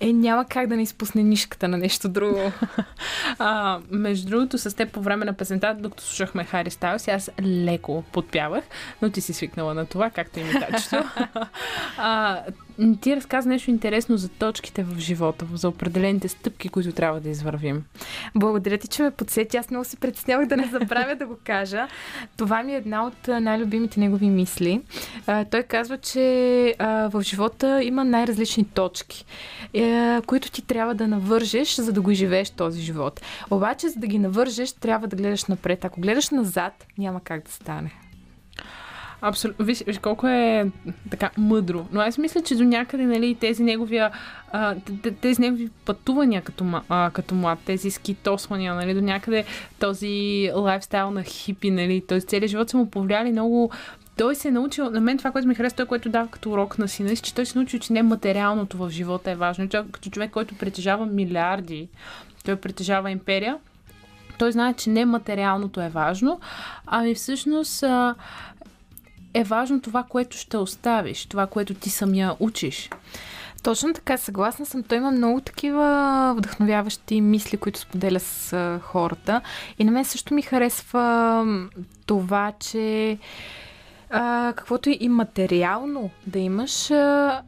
е, 0.00 0.12
няма 0.12 0.44
как 0.44 0.66
да 0.68 0.76
не 0.76 0.82
изпусне 0.82 1.22
нишката 1.22 1.68
на 1.68 1.78
нещо 1.78 2.08
друго. 2.08 2.52
а, 3.38 3.80
между 3.90 4.28
другото, 4.28 4.58
с 4.58 4.76
теб 4.76 4.92
по 4.92 5.00
време 5.00 5.24
на 5.24 5.32
песента, 5.32 5.76
докато 5.78 6.02
слушахме 6.02 6.44
Хари 6.44 6.70
Стайлс, 6.70 7.08
аз 7.08 7.30
леко 7.42 8.04
подпявах, 8.12 8.64
но 9.02 9.10
ти 9.10 9.20
си 9.20 9.32
свикнала 9.32 9.74
на 9.74 9.86
това, 9.86 10.10
както 10.10 10.38
и 10.38 10.42
имитачето. 10.42 11.04
а, 11.98 12.42
ти 13.00 13.16
разказа 13.16 13.48
нещо 13.48 13.70
интересно 13.70 14.16
за 14.16 14.28
точките 14.28 14.82
в 14.82 14.98
живота, 14.98 15.46
за 15.54 15.68
определените 15.68 16.28
стъпки, 16.28 16.68
които 16.68 16.92
трябва 16.92 17.20
да 17.20 17.28
извървим. 17.28 17.84
Благодаря 18.34 18.78
ти, 18.78 18.88
че 18.88 19.02
ме 19.02 19.10
подсети. 19.10 19.56
Аз 19.56 19.70
много 19.70 19.84
се 19.84 19.96
притеснявах 19.96 20.46
да 20.46 20.56
не 20.56 20.66
забравя 20.72 21.16
да 21.16 21.26
го 21.26 21.36
кажа. 21.44 21.88
Това 22.36 22.62
ми 22.62 22.72
е 22.72 22.76
една 22.76 23.06
от 23.06 23.28
най-любимите 23.28 24.00
негови 24.00 24.30
мисли. 24.30 24.82
А, 25.26 25.44
той 25.44 25.62
казва, 25.62 25.98
че 25.98 26.74
а, 26.78 27.08
в 27.08 27.22
живота 27.22 27.82
има 27.82 28.04
най-различни 28.04 28.64
точки, 28.64 29.24
а, 29.76 30.22
които 30.26 30.50
ти 30.50 30.62
трябва 30.62 30.94
да 30.94 31.08
навържеш, 31.08 31.76
за 31.76 31.92
да 31.92 32.00
го 32.00 32.12
живееш 32.12 32.50
този 32.50 32.82
живот. 32.82 33.20
Обаче, 33.50 33.88
за 33.88 34.00
да 34.00 34.06
ги 34.06 34.18
навържеш, 34.18 34.72
трябва 34.72 35.08
да 35.08 35.16
гледаш 35.16 35.44
напред. 35.44 35.84
Ако 35.84 36.00
гледаш 36.00 36.30
назад, 36.30 36.86
няма 36.98 37.20
как 37.20 37.44
да 37.44 37.52
стане. 37.52 38.05
Абсолютно. 39.28 39.64
Виж, 39.64 39.82
виж 39.86 39.98
колко 39.98 40.26
е 40.28 40.70
така 41.10 41.30
мъдро. 41.38 41.86
Но 41.92 42.00
аз 42.00 42.18
мисля, 42.18 42.42
че 42.42 42.56
до 42.56 42.64
някъде 42.64 43.06
нали, 43.06 43.34
тези 43.34 43.62
неговия 43.62 44.10
а, 44.52 44.74
тези 45.20 45.40
негови 45.40 45.70
пътувания 45.84 46.42
като, 46.42 46.64
а, 46.88 47.10
като 47.12 47.34
млад, 47.34 47.58
тези 47.64 47.90
скитосвания, 47.90 48.74
нали, 48.74 48.94
до 48.94 49.00
някъде 49.00 49.44
този 49.78 50.50
лайфстайл 50.54 51.10
на 51.10 51.22
хипи, 51.22 51.70
нали, 51.70 52.02
т.е. 52.08 52.20
целият 52.20 52.50
живот 52.50 52.70
са 52.70 52.76
му 52.76 52.90
повлияли 52.90 53.32
много 53.32 53.70
той 54.16 54.34
се 54.34 54.48
е 54.48 54.50
научил, 54.50 54.90
на 54.90 55.00
мен 55.00 55.18
това, 55.18 55.30
което 55.30 55.48
ми 55.48 55.54
харесва, 55.54 55.76
той, 55.76 55.86
което 55.86 56.08
дава 56.08 56.28
като 56.28 56.50
урок 56.50 56.78
на 56.78 56.88
сина, 56.88 57.16
че 57.16 57.34
той 57.34 57.46
се 57.46 57.58
е 57.58 57.60
научил, 57.60 57.80
че 57.80 57.92
не 57.92 58.02
материалното 58.02 58.78
в 58.78 58.90
живота 58.90 59.30
е 59.30 59.34
важно. 59.34 59.68
Той, 59.68 59.84
като 59.92 60.10
човек, 60.10 60.30
който 60.30 60.54
притежава 60.54 61.06
милиарди, 61.06 61.88
той 62.44 62.56
притежава 62.56 63.10
империя, 63.10 63.58
той 64.38 64.52
знае, 64.52 64.74
че 64.74 64.90
не 64.90 65.04
материалното 65.04 65.80
е 65.80 65.88
важно, 65.88 66.40
ами 66.86 67.14
всъщност 67.14 67.82
а, 67.82 68.14
е 69.36 69.44
важно 69.44 69.80
това, 69.80 70.02
което 70.02 70.36
ще 70.36 70.56
оставиш, 70.56 71.26
това, 71.26 71.46
което 71.46 71.74
ти 71.74 71.90
самия 71.90 72.34
учиш. 72.40 72.90
Точно 73.62 73.94
така, 73.94 74.16
съгласна 74.16 74.66
съм. 74.66 74.82
Той 74.82 74.98
има 74.98 75.10
много 75.10 75.40
такива 75.40 76.34
вдъхновяващи 76.38 77.20
мисли, 77.20 77.56
които 77.56 77.78
споделя 77.78 78.20
с 78.20 78.80
хората. 78.82 79.40
И 79.78 79.84
на 79.84 79.90
мен 79.90 80.04
също 80.04 80.34
ми 80.34 80.42
харесва 80.42 81.46
това, 82.06 82.52
че 82.60 83.18
а, 84.10 84.52
каквото 84.56 84.90
и 85.00 85.08
материално 85.08 86.10
да 86.26 86.38
имаш, 86.38 86.90
а, 86.90 87.42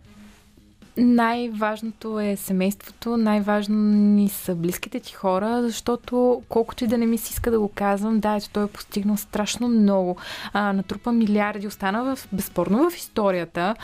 най-важното 0.99 2.21
е 2.21 2.37
семейството, 2.37 3.17
най-важно 3.17 3.77
ни 3.93 4.29
са 4.29 4.55
близките 4.55 5.01
ти 5.01 5.13
хора, 5.13 5.63
защото 5.63 6.43
колкото 6.49 6.85
и 6.85 6.87
да 6.87 6.99
не 6.99 7.07
ми 7.07 7.19
се 7.19 7.33
иска 7.33 7.51
да 7.51 7.61
го 7.61 7.69
казвам, 7.75 8.21
да, 8.21 8.37
ето 8.37 8.51
той 8.51 8.65
е 8.65 8.69
постигнал 8.69 9.17
страшно 9.17 9.69
много. 9.69 10.17
А, 10.53 10.73
натрупа 10.73 11.13
милиарди, 11.13 11.67
остана 11.67 12.17
в, 12.17 12.29
безспорно 12.33 12.91
в 12.91 12.97
историята, 12.97 13.75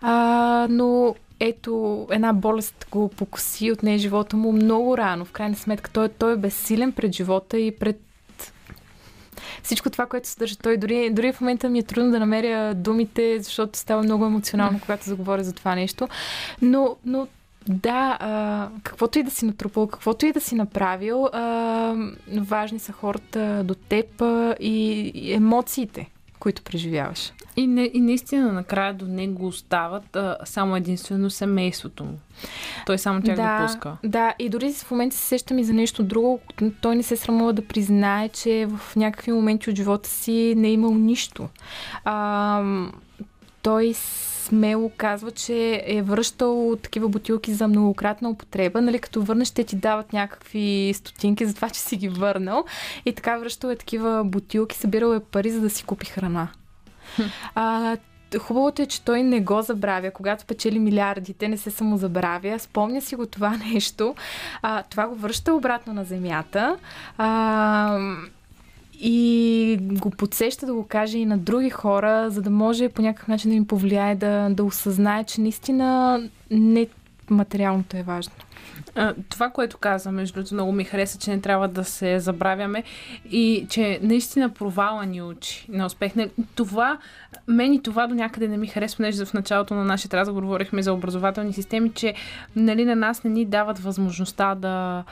а, 0.00 0.66
но 0.70 1.14
ето 1.40 2.06
една 2.10 2.32
болест 2.32 2.86
го 2.90 3.08
покоси, 3.08 3.72
от 3.72 3.82
нея 3.82 3.98
живота 3.98 4.36
му 4.36 4.52
много 4.52 4.98
рано. 4.98 5.24
В 5.24 5.32
крайна 5.32 5.56
сметка 5.56 5.90
той, 5.90 6.08
той 6.08 6.32
е 6.32 6.36
безсилен 6.36 6.92
пред 6.92 7.12
живота 7.12 7.58
и 7.58 7.78
пред 7.78 8.00
всичко 9.62 9.90
това, 9.90 10.06
което 10.06 10.28
съдържа 10.28 10.56
той. 10.56 10.76
Дори, 10.76 11.10
дори 11.10 11.32
в 11.32 11.40
момента 11.40 11.68
ми 11.68 11.78
е 11.78 11.82
трудно 11.82 12.10
да 12.10 12.18
намеря 12.18 12.74
думите, 12.74 13.40
защото 13.40 13.78
става 13.78 14.02
много 14.02 14.26
емоционално, 14.26 14.80
когато 14.80 15.04
заговоря 15.04 15.44
за 15.44 15.52
това 15.52 15.74
нещо. 15.74 16.08
Но, 16.62 16.96
но 17.04 17.26
да, 17.68 18.16
а, 18.20 18.68
каквото 18.82 19.18
и 19.18 19.22
да 19.22 19.30
си 19.30 19.44
натрупал, 19.44 19.86
каквото 19.86 20.26
и 20.26 20.32
да 20.32 20.40
си 20.40 20.54
направил, 20.54 21.26
а, 21.32 21.94
важни 22.36 22.78
са 22.78 22.92
хората 22.92 23.62
до 23.64 23.74
теб 23.74 24.22
а, 24.22 24.54
и, 24.60 25.12
и 25.14 25.32
емоциите, 25.32 26.10
които 26.38 26.62
преживяваш. 26.62 27.32
И, 27.58 27.66
не, 27.66 27.90
и 27.94 28.00
наистина 28.00 28.52
накрая 28.52 28.94
до 28.94 29.06
него 29.06 29.46
остават 29.46 30.16
а, 30.16 30.36
само 30.44 30.76
единствено 30.76 31.30
семейството 31.30 32.04
му. 32.04 32.18
Той 32.86 32.98
само 32.98 33.22
тях 33.22 33.36
да, 33.36 33.60
допуска. 33.60 33.96
Да, 34.04 34.34
и 34.38 34.48
дори 34.48 34.72
в 34.72 34.90
момента 34.90 35.16
се 35.16 35.22
сещам 35.22 35.58
и 35.58 35.64
за 35.64 35.72
нещо 35.72 36.02
друго. 36.02 36.40
Той 36.80 36.96
не 36.96 37.02
се 37.02 37.16
срамува 37.16 37.52
да 37.52 37.66
признае, 37.66 38.28
че 38.28 38.66
в 38.66 38.96
някакви 38.96 39.32
моменти 39.32 39.70
от 39.70 39.76
живота 39.76 40.08
си 40.08 40.54
не 40.56 40.68
е 40.68 40.72
имал 40.72 40.94
нищо. 40.94 41.48
А, 42.04 42.62
той 43.62 43.94
смело 43.94 44.90
казва, 44.96 45.30
че 45.30 45.82
е 45.86 46.02
връщал 46.02 46.76
такива 46.82 47.08
бутилки 47.08 47.54
за 47.54 47.68
многократна 47.68 48.30
употреба. 48.30 48.80
Нали, 48.80 48.98
като 48.98 49.22
върнеш, 49.22 49.50
те 49.50 49.64
ти 49.64 49.76
дават 49.76 50.12
някакви 50.12 50.92
стотинки 50.94 51.46
за 51.46 51.54
това, 51.54 51.70
че 51.70 51.80
си 51.80 51.96
ги 51.96 52.08
върнал. 52.08 52.64
И 53.06 53.12
така 53.12 53.38
връщал 53.38 53.68
е 53.68 53.76
такива 53.76 54.24
бутилки, 54.24 54.76
събирал 54.76 55.14
е 55.14 55.20
пари, 55.20 55.50
за 55.50 55.60
да 55.60 55.70
си 55.70 55.84
купи 55.84 56.06
храна. 56.06 56.48
А, 57.54 57.96
Хубавото 58.38 58.82
е, 58.82 58.86
че 58.86 59.02
той 59.02 59.22
не 59.22 59.40
го 59.40 59.62
забравя. 59.62 60.10
Когато 60.10 60.44
печели 60.44 60.78
милиардите, 60.78 61.48
не 61.48 61.56
се 61.56 61.70
самозабравя. 61.70 62.58
Спомня 62.58 63.00
си 63.00 63.16
го 63.16 63.26
това 63.26 63.56
нещо. 63.72 64.14
А, 64.62 64.82
това 64.82 65.06
го 65.06 65.14
връща 65.14 65.54
обратно 65.54 65.92
на 65.92 66.04
земята. 66.04 66.76
А, 67.18 67.98
и 69.00 69.78
го 69.80 70.10
подсеща 70.10 70.66
да 70.66 70.74
го 70.74 70.86
каже 70.86 71.18
и 71.18 71.26
на 71.26 71.38
други 71.38 71.70
хора, 71.70 72.30
за 72.30 72.42
да 72.42 72.50
може 72.50 72.88
по 72.88 73.02
някакъв 73.02 73.28
начин 73.28 73.50
да 73.50 73.56
им 73.56 73.66
повлияе 73.66 74.14
да, 74.14 74.48
да 74.50 74.64
осъзнае, 74.64 75.24
че 75.24 75.40
наистина 75.40 76.20
не 76.50 76.86
материалното 77.30 77.96
е 77.96 78.02
важно. 78.02 78.32
Това, 79.28 79.50
което 79.50 79.78
каза, 79.78 80.12
между 80.12 80.34
другото, 80.34 80.54
много 80.54 80.72
ми 80.72 80.84
хареса, 80.84 81.18
че 81.18 81.30
не 81.30 81.40
трябва 81.40 81.68
да 81.68 81.84
се 81.84 82.20
забравяме 82.20 82.82
и 83.30 83.66
че 83.70 83.98
наистина 84.02 84.48
провала 84.48 85.06
ни 85.06 85.22
учи 85.22 85.66
на 85.68 85.86
успех. 85.86 86.12
Това, 86.54 86.98
мен 87.48 87.72
и 87.72 87.82
това 87.82 88.06
до 88.06 88.14
някъде 88.14 88.48
не 88.48 88.56
ми 88.56 88.66
харесва, 88.66 88.96
понеже 88.96 89.24
в 89.24 89.34
началото 89.34 89.74
на 89.74 89.84
нашия 89.84 90.10
разговор 90.12 90.42
говорихме 90.42 90.82
за 90.82 90.92
образователни 90.92 91.52
системи, 91.52 91.92
че 91.94 92.14
нали, 92.56 92.84
на 92.84 92.96
нас 92.96 93.24
не 93.24 93.30
ни 93.30 93.44
дават 93.44 93.78
възможността 93.78 94.54
да, 94.54 95.04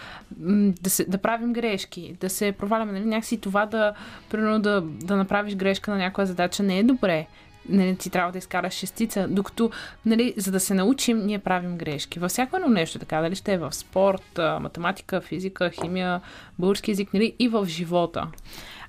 да, 0.82 0.90
се, 0.90 1.04
да 1.04 1.18
правим 1.18 1.52
грешки, 1.52 2.16
да 2.20 2.30
се 2.30 2.52
проваляме. 2.52 2.92
Нали, 2.92 3.04
някакси 3.04 3.40
това 3.40 3.66
да, 3.66 3.92
примерно, 4.30 4.60
да, 4.60 4.80
да 4.80 5.16
направиш 5.16 5.54
грешка 5.54 5.90
на 5.90 5.96
някоя 5.96 6.26
задача 6.26 6.62
не 6.62 6.78
е 6.78 6.82
добре 6.82 7.26
нали, 7.68 7.96
ти 7.96 8.10
трябва 8.10 8.32
да 8.32 8.38
изкараш 8.38 8.74
шестица, 8.74 9.28
докато, 9.28 9.70
нали, 10.06 10.34
за 10.36 10.50
да 10.50 10.60
се 10.60 10.74
научим, 10.74 11.26
ние 11.26 11.38
правим 11.38 11.78
грешки. 11.78 12.18
Във 12.18 12.30
всяко 12.30 12.56
едно 12.56 12.68
нещо, 12.68 12.98
така, 12.98 13.20
дали 13.20 13.34
ще 13.34 13.52
е 13.52 13.58
в 13.58 13.72
спорт, 13.72 14.38
математика, 14.60 15.20
физика, 15.20 15.70
химия, 15.70 16.20
български 16.58 16.90
язик, 16.90 17.14
нали, 17.14 17.34
и 17.38 17.48
в 17.48 17.66
живота. 17.66 18.26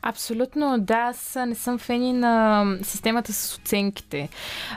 Абсолютно, 0.10 0.80
да. 0.80 0.96
Аз 0.96 1.38
не 1.48 1.56
съм 1.56 1.80
фени 1.80 2.14
на 2.14 2.66
системата 2.84 3.34
с 3.34 3.56
оценките. 3.56 4.30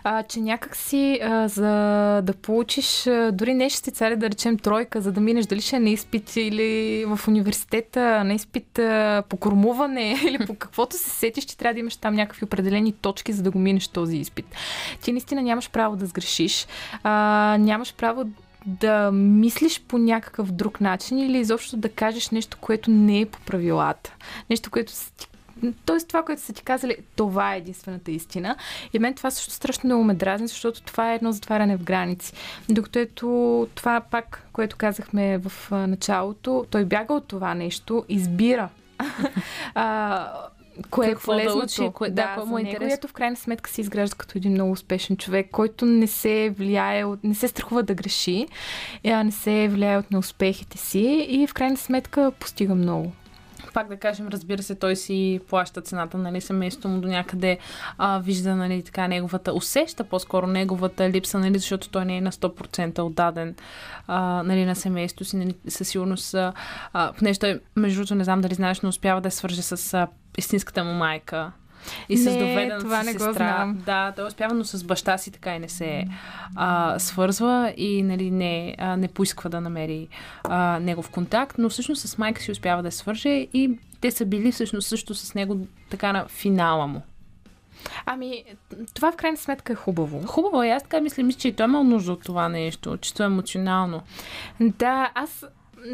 А, 0.05 0.23
че 0.23 0.41
някакси 0.41 1.19
а, 1.23 1.49
за 1.49 1.71
да 2.23 2.35
получиш 2.43 3.07
а, 3.07 3.33
дори 3.33 3.55
не 3.55 3.71
ще 3.71 3.91
цари 3.91 4.17
да 4.17 4.31
речем 4.31 4.59
тройка, 4.59 5.01
за 5.01 5.13
да 5.13 5.21
минеш 5.21 5.47
дали 5.47 5.61
ще 5.61 5.77
е 5.77 5.81
на 5.81 5.91
изпит 5.91 6.37
или 6.37 7.05
в 7.05 7.29
университета 7.29 8.25
на 8.25 8.35
изпит 8.35 8.79
а, 8.79 9.23
по 9.29 9.37
кормуване 9.37 10.21
или 10.27 10.47
по 10.47 10.55
каквото 10.55 10.97
се 10.97 11.11
сетиш, 11.11 11.45
че 11.45 11.57
трябва 11.57 11.75
да 11.75 11.81
имаш 11.81 11.97
там 11.97 12.15
някакви 12.15 12.45
определени 12.45 12.93
точки, 12.93 13.33
за 13.33 13.43
да 13.43 13.51
го 13.51 13.59
минеш 13.59 13.89
този 13.89 14.17
изпит. 14.17 14.47
Ти 15.03 15.13
наистина 15.13 15.43
нямаш 15.43 15.71
право 15.71 15.97
да 15.97 16.07
сгрешиш. 16.07 16.67
А, 17.03 17.57
нямаш 17.61 17.95
право 17.95 18.25
да 18.67 19.11
мислиш 19.13 19.83
по 19.89 19.99
някакъв 19.99 20.53
друг 20.53 20.81
начин 20.81 21.19
или 21.19 21.39
изобщо 21.39 21.77
да 21.77 21.89
кажеш 21.89 22.31
нещо, 22.31 22.57
което 22.61 22.91
не 22.91 23.21
е 23.21 23.27
по 23.27 23.41
правилата. 23.41 24.15
Нещо, 24.51 24.71
което 24.71 24.93
ти 25.17 25.27
Тоест 25.87 26.09
това, 26.09 26.23
което 26.23 26.43
са 26.43 26.53
ти 26.53 26.63
казали, 26.63 26.97
това 27.17 27.55
е 27.55 27.59
единствената 27.59 28.11
истина. 28.11 28.57
И 28.93 28.99
мен 28.99 29.15
това 29.15 29.31
също 29.31 29.53
страшно 29.53 29.87
много 29.87 30.05
ме 30.05 30.15
дразни, 30.15 30.49
защото 30.49 30.83
това 30.83 31.13
е 31.13 31.15
едно 31.15 31.33
затваряне 31.33 31.77
в 31.77 31.83
граници. 31.83 32.33
Докато 32.69 32.99
ето 32.99 33.69
това 33.75 34.01
пак, 34.01 34.47
което 34.53 34.77
казахме 34.77 35.39
в 35.39 35.71
началото, 35.71 36.67
той 36.71 36.85
бяга 36.85 37.15
от 37.15 37.29
това 37.29 37.55
нещо, 37.55 38.05
избира. 38.09 38.69
кое 40.91 41.07
е 41.07 41.11
Какво 41.11 41.33
е 41.33 41.37
полезното. 41.37 41.67
Да, 41.67 41.85
учи, 41.85 41.93
кое, 41.95 42.11
да, 42.11 42.37
да 42.37 42.45
му 42.45 42.59
е 42.59 42.63
него, 42.63 42.85
ето 42.85 43.09
в 43.09 43.13
крайна 43.13 43.37
сметка 43.37 43.71
се 43.71 43.81
изгражда 43.81 44.17
като 44.17 44.39
един 44.39 44.53
много 44.53 44.73
успешен 44.73 45.17
човек, 45.17 45.49
който 45.53 45.87
не 45.87 46.07
се 46.07 46.55
влияе, 46.59 47.05
от, 47.05 47.25
не 47.25 47.35
се 47.35 47.49
страхува 47.49 47.83
да 47.83 47.95
греши, 47.95 48.47
не 49.05 49.33
се 49.33 49.69
влияе 49.69 49.99
от 49.99 50.11
неуспехите 50.11 50.79
си 50.79 51.27
и 51.31 51.47
в 51.47 51.55
крайна 51.55 51.77
сметка 51.77 52.33
постига 52.41 52.75
много 52.75 53.13
пак 53.73 53.89
да 53.89 53.97
кажем, 53.97 54.29
разбира 54.29 54.63
се, 54.63 54.75
той 54.75 54.97
си 54.97 55.41
плаща 55.49 55.81
цената, 55.81 56.19
нали, 56.19 56.41
семейството 56.41 56.89
му 56.89 57.01
до 57.01 57.09
някъде 57.09 57.59
а, 57.99 58.19
вижда, 58.19 58.57
нали, 58.57 58.83
така 58.83 59.09
неговата, 59.09 59.53
усеща 59.53 60.05
по-скоро 60.05 60.47
неговата 60.47 61.11
липса, 61.11 61.39
нали, 61.39 61.59
защото 61.59 61.89
той 61.89 62.05
не 62.05 62.17
е 62.17 62.21
на 62.21 62.33
100% 62.33 62.99
отдаден, 62.99 63.55
а, 64.07 64.43
нали, 64.43 64.65
на 64.65 64.77
семейството 64.77 65.25
си, 65.25 65.37
нали, 65.37 65.55
със 65.69 65.89
сигурност, 65.89 66.35
а, 66.35 66.53
той, 67.41 67.61
между 67.77 67.99
другото, 68.01 68.15
не 68.15 68.25
знам 68.25 68.41
дали 68.41 68.55
знаеш, 68.55 68.81
но 68.81 68.89
успява 68.89 69.21
да 69.21 69.31
свърже 69.31 69.63
с 69.63 69.95
а, 69.95 70.07
истинската 70.39 70.85
му 70.85 70.93
майка, 70.93 71.53
и 72.09 72.17
с 72.17 72.25
доведената 72.25 72.79
това 72.79 73.03
не 73.03 73.13
сестра. 73.13 73.27
Го 73.27 73.33
знам. 73.33 73.83
Да, 73.87 74.13
той 74.17 74.25
е 74.25 74.29
успява, 74.29 74.55
но 74.55 74.65
с 74.65 74.85
баща 74.85 75.19
си 75.19 75.31
така 75.31 75.55
и 75.55 75.59
не 75.59 75.69
се 75.69 76.05
а, 76.57 76.99
свързва 76.99 77.75
и 77.77 78.03
нали, 78.03 78.31
не, 78.31 78.75
а, 78.79 78.97
не 78.97 79.09
поисква 79.09 79.51
да 79.51 79.61
намери 79.61 80.09
а, 80.45 80.79
негов 80.81 81.11
контакт, 81.11 81.59
но 81.59 81.69
всъщност 81.69 82.09
с 82.09 82.19
майка 82.19 82.43
си 82.43 82.53
успява 82.53 82.83
да 82.83 82.91
свърже 82.91 83.29
и 83.29 83.79
те 84.01 84.11
са 84.11 84.27
били 84.27 84.53
всъщност 84.53 84.89
също 84.89 85.15
с 85.15 85.35
него 85.35 85.59
така 85.91 86.13
на 86.13 86.29
финала 86.29 86.87
му. 86.87 87.03
Ами, 88.07 88.45
това 88.95 89.13
в 89.13 89.17
крайна 89.17 89.37
сметка 89.37 89.73
е 89.73 89.77
хубаво. 89.77 90.27
Хубаво, 90.27 90.63
аз 90.63 90.83
така 90.83 91.01
мисля, 91.01 91.23
мисля, 91.23 91.41
че 91.41 91.49
и 91.49 91.53
той 91.53 91.67
имал 91.67 91.85
нужда 91.85 92.13
от 92.13 92.23
това 92.23 92.49
нещо, 92.49 92.97
чисто 92.97 93.23
емоционално. 93.23 94.03
Да, 94.61 95.11
аз 95.15 95.45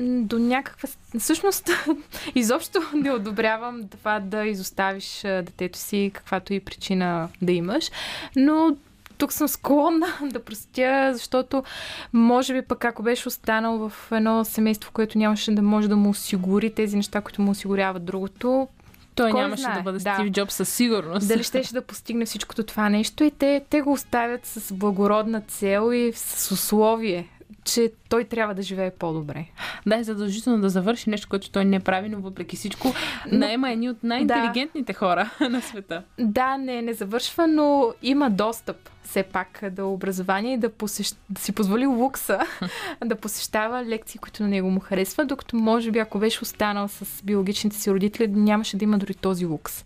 до 0.00 0.38
някаква... 0.38 0.88
Всъщност, 1.18 1.70
изобщо 2.34 2.78
не 2.94 3.10
одобрявам 3.10 3.88
това 3.88 4.20
да 4.20 4.46
изоставиш 4.46 5.20
детето 5.22 5.78
си, 5.78 6.10
каквато 6.14 6.52
и 6.52 6.60
причина 6.60 7.28
да 7.42 7.52
имаш, 7.52 7.90
но 8.36 8.76
тук 9.18 9.32
съм 9.32 9.48
склонна 9.48 10.06
да 10.22 10.44
простя, 10.44 11.10
защото 11.12 11.64
може 12.12 12.54
би 12.54 12.62
пък 12.62 12.84
ако 12.84 13.02
беше 13.02 13.28
останал 13.28 13.88
в 13.88 14.12
едно 14.12 14.44
семейство, 14.44 14.90
което 14.92 15.18
нямаше 15.18 15.54
да 15.54 15.62
може 15.62 15.88
да 15.88 15.96
му 15.96 16.10
осигури 16.10 16.74
тези 16.74 16.96
неща, 16.96 17.20
които 17.20 17.42
му 17.42 17.50
осигуряват 17.50 18.04
другото, 18.04 18.68
той 19.14 19.30
Кой 19.30 19.40
нямаше 19.40 19.62
знае? 19.62 19.76
да 19.76 19.82
бъде 19.82 19.98
да. 19.98 20.14
Стив 20.14 20.30
Джобс 20.30 20.54
със 20.54 20.68
сигурност. 20.68 21.28
Дали 21.28 21.42
щеше 21.42 21.72
да 21.72 21.82
постигне 21.82 22.24
всичкото 22.24 22.62
това 22.62 22.88
нещо 22.88 23.24
и 23.24 23.30
те, 23.30 23.62
те 23.70 23.80
го 23.80 23.92
оставят 23.92 24.46
с 24.46 24.74
благородна 24.74 25.40
цел 25.40 25.92
и 25.92 26.12
с 26.14 26.52
условие 26.52 27.28
че 27.66 27.92
той 28.08 28.24
трябва 28.24 28.54
да 28.54 28.62
живее 28.62 28.90
по-добре. 28.90 29.46
Да, 29.86 29.96
е 29.96 30.04
задължително 30.04 30.60
да 30.60 30.68
завърши 30.68 31.10
нещо, 31.10 31.28
което 31.28 31.50
той 31.50 31.64
не 31.64 31.80
прави, 31.80 32.08
но 32.08 32.20
въпреки 32.20 32.56
всичко 32.56 32.94
но... 33.32 33.38
наема 33.38 33.70
едни 33.70 33.90
от 33.90 34.02
най-интелигентните 34.02 34.92
да. 34.92 34.98
хора 34.98 35.30
на 35.40 35.62
света. 35.62 36.02
Да, 36.18 36.58
не, 36.58 36.82
не 36.82 36.94
завършва, 36.94 37.46
но 37.46 37.92
има 38.02 38.30
достъп 38.30 38.76
все 39.02 39.22
пак 39.22 39.62
до 39.72 39.92
образование 39.92 40.54
и 40.54 40.58
да, 40.58 40.68
посещ... 40.68 41.16
да 41.30 41.40
си 41.40 41.52
позволи 41.52 41.86
лукса 41.86 42.40
да 43.04 43.16
посещава 43.16 43.84
лекции, 43.84 44.18
които 44.18 44.42
на 44.42 44.48
него 44.48 44.70
му 44.70 44.80
харесва, 44.80 45.24
докато 45.24 45.56
може 45.56 45.90
би 45.90 45.98
ако 45.98 46.18
беше 46.18 46.42
останал 46.42 46.88
с 46.88 47.22
биологичните 47.24 47.76
си 47.76 47.90
родители, 47.90 48.26
нямаше 48.26 48.76
да 48.76 48.84
има 48.84 48.98
дори 48.98 49.14
този 49.14 49.46
лукс. 49.46 49.84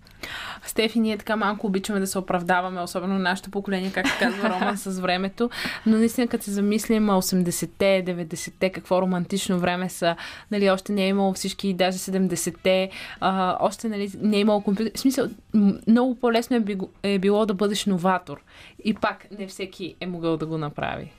Стефи, 0.66 1.00
ние 1.00 1.18
така 1.18 1.37
малко 1.37 1.66
обичаме 1.66 2.00
да 2.00 2.06
се 2.06 2.18
оправдаваме, 2.18 2.80
особено 2.80 3.18
нашето 3.18 3.50
поколение, 3.50 3.92
както 3.92 4.11
казва 4.18 4.50
Роман 4.50 4.76
с 4.76 5.00
времето. 5.00 5.50
Но 5.87 5.98
наистина, 5.98 6.26
като 6.26 6.44
се 6.44 6.50
замислим 6.50 7.06
80-те, 7.06 8.04
90-те, 8.06 8.70
какво 8.70 9.02
романтично 9.02 9.59
време 9.59 9.88
са, 9.88 10.16
нали, 10.50 10.70
още 10.70 10.92
не 10.92 11.04
е 11.04 11.09
имало 11.09 11.33
всички, 11.33 11.74
даже 11.74 11.98
70-те, 11.98 12.90
а, 13.20 13.56
още 13.61 13.88
нали, 13.88 14.12
не 14.20 14.37
е 14.37 14.40
имало 14.40 14.61
компютър. 14.61 14.92
В 14.94 15.00
смисъл, 15.00 15.28
много 15.87 16.14
по-лесно 16.14 16.56
е, 16.56 16.76
е 17.02 17.18
било 17.18 17.46
да 17.46 17.54
бъдеш 17.54 17.87
новатор. 17.87 18.40
И 18.85 18.94
пак 18.94 19.26
не 19.38 19.46
всеки 19.46 19.94
е 20.00 20.06
могъл 20.06 20.37
да 20.37 20.46
го 20.46 20.59
направи. 20.59 21.12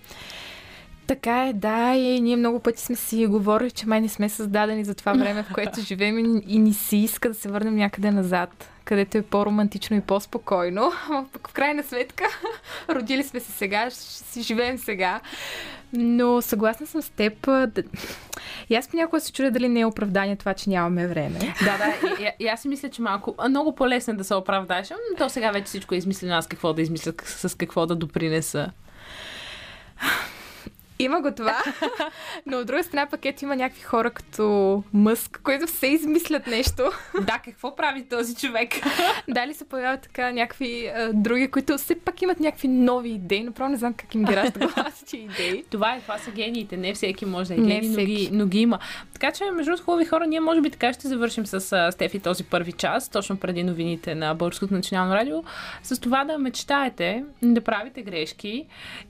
Така 1.12 1.47
е, 1.47 1.54
да, 1.54 1.93
и 1.95 2.21
ние 2.21 2.36
много 2.36 2.60
пъти 2.60 2.82
сме 2.82 2.95
си 2.95 3.28
говорили, 3.28 3.71
че 3.71 3.88
май 3.88 4.02
не 4.02 4.10
сме 4.10 4.30
създадени 4.30 4.86
за 4.86 4.93
това 4.93 5.13
време, 5.13 5.43
в 5.43 5.54
което 5.54 5.82
живеем 5.88 6.19
и, 6.19 6.41
и 6.47 6.60
ни 6.60 6.74
си 6.74 6.97
иска 6.97 7.30
да 7.30 7.36
се 7.36 7.50
върнем 7.50 7.76
някъде 7.76 8.12
назад, 8.12 8.69
където 8.86 9.17
е 9.17 9.21
по-романтично 9.21 9.97
и 9.97 10.02
по-спокойно. 10.02 10.91
Пък 11.34 11.50
в 11.50 11.54
крайна 11.54 11.84
сметка, 11.84 12.24
родили 12.89 13.24
сме 13.24 13.39
се 13.39 13.52
сега, 13.52 13.89
ще 13.89 14.00
си 14.02 14.41
живеем 14.41 14.78
сега. 14.78 15.19
Но 15.93 16.41
съгласна 16.41 16.88
съм 16.88 17.02
с 17.02 17.10
теб. 17.10 17.45
Да... 17.45 17.84
И 18.69 18.76
аз 18.76 18.88
понякога 18.88 19.21
се 19.21 19.32
чудя 19.32 19.52
дали 19.52 19.69
не 19.69 19.80
е 19.80 19.86
оправдание 19.86 20.36
това, 20.36 20.54
че 20.54 20.69
нямаме 20.69 21.08
време. 21.08 21.39
Да, 21.39 21.78
да. 21.78 22.08
И, 22.08 22.24
и, 22.24 22.45
и 22.45 22.47
аз 22.47 22.62
си 22.62 22.67
мисля, 22.67 22.89
че 22.89 23.02
малко, 23.02 23.36
много 23.50 23.76
по-лесно 23.76 24.13
е 24.13 24.17
да 24.17 24.24
се 24.24 24.36
оправдаеш. 24.36 24.89
Но 24.89 25.17
то 25.17 25.30
сега 25.30 25.52
вече 25.52 25.65
всичко 25.65 25.95
е 25.95 25.97
измислено. 25.97 26.36
Аз 26.36 26.47
какво 26.47 26.74
да 26.74 26.82
измисля, 26.82 27.13
с 27.26 27.58
какво 27.58 27.86
да 27.86 27.95
допринеса. 27.95 28.71
Има 31.01 31.21
го 31.21 31.31
това, 31.31 31.63
но 32.45 32.57
от 32.57 32.67
друга 32.67 32.83
страна 32.83 33.05
пакет 33.05 33.41
има 33.41 33.55
някакви 33.55 33.81
хора 33.81 34.11
като 34.11 34.83
Мъск, 34.93 35.39
които 35.43 35.67
се 35.67 35.87
измислят 35.87 36.47
нещо. 36.47 36.91
Да, 37.21 37.39
какво 37.45 37.75
прави 37.75 38.03
този 38.03 38.35
човек? 38.35 38.69
Дали 39.27 39.53
се 39.53 39.65
появяват 39.65 40.01
така 40.01 40.31
някакви 40.31 40.87
а, 40.87 41.11
други, 41.13 41.51
които 41.51 41.77
все 41.77 41.95
пак 41.95 42.21
имат 42.21 42.39
някакви 42.39 42.67
нови 42.67 43.09
идеи, 43.09 43.43
но 43.43 43.69
не 43.69 43.77
знам 43.77 43.93
как 43.93 44.15
им 44.15 44.23
ги 44.23 44.35
ражда 44.35 44.59
главата 44.59 45.17
идеи. 45.17 45.63
Това 45.69 45.95
е, 45.95 46.01
това 46.01 46.17
са 46.17 46.31
гениите. 46.31 46.77
Не 46.77 46.93
всеки 46.93 47.25
може 47.25 47.47
да 47.47 47.53
е 47.53 47.57
гений, 47.57 47.89
но 47.89 48.05
ги, 48.05 48.29
но 48.31 48.45
ги 48.45 48.59
има. 48.59 48.79
Така 49.13 49.31
че, 49.31 49.51
между 49.51 49.77
хубави 49.77 50.05
хора, 50.05 50.27
ние 50.27 50.39
може 50.39 50.61
би 50.61 50.69
така 50.69 50.93
ще 50.93 51.07
завършим 51.07 51.45
с 51.45 51.71
а, 51.71 51.91
Стефи 51.91 52.19
този 52.19 52.43
първи 52.43 52.71
час, 52.71 53.09
точно 53.09 53.37
преди 53.37 53.63
новините 53.63 54.15
на 54.15 54.33
Българското 54.33 54.73
национално 54.73 55.13
радио, 55.13 55.43
с 55.83 55.99
това 55.99 56.25
да 56.25 56.37
мечтаете, 56.37 57.23
да 57.41 57.61
правите 57.61 58.01
грешки 58.01 58.65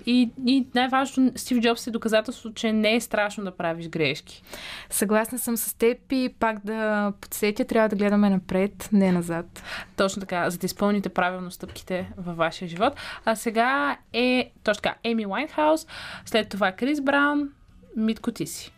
и, 0.06 0.30
и 0.46 0.66
най-важното, 0.76 1.40
Стив 1.40 1.60
Джобс 1.60 1.81
е 1.88 1.92
доказателство, 1.92 2.54
че 2.54 2.74
не 2.74 2.96
е 2.96 3.02
страшно 3.02 3.44
да 3.44 3.52
правиш 3.52 3.88
грешки. 3.88 4.44
Съгласна 4.90 5.40
съм 5.40 5.58
с 5.58 5.74
теб 5.74 5.98
и 6.12 6.36
пак 6.40 6.66
да 6.66 7.12
подсетя, 7.22 7.66
трябва 7.66 7.90
да 7.90 7.96
гледаме 7.96 8.30
напред, 8.30 8.90
не 8.92 9.12
назад. 9.12 9.64
Точно 9.96 10.20
така, 10.20 10.50
за 10.50 10.58
да 10.58 10.66
изпълните 10.66 11.10
правилно 11.10 11.52
стъпките 11.52 12.12
във 12.18 12.38
вашия 12.38 12.68
живот. 12.68 12.94
А 13.26 13.36
сега 13.36 13.98
е 14.14 14.52
точно 14.64 14.82
така, 14.82 14.96
Еми 15.04 15.26
Уайнхаус, 15.26 15.88
след 16.26 16.50
това 16.50 16.72
Крис 16.72 17.02
Браун, 17.02 17.50
Митко 17.96 18.32
Тиси. 18.32 18.72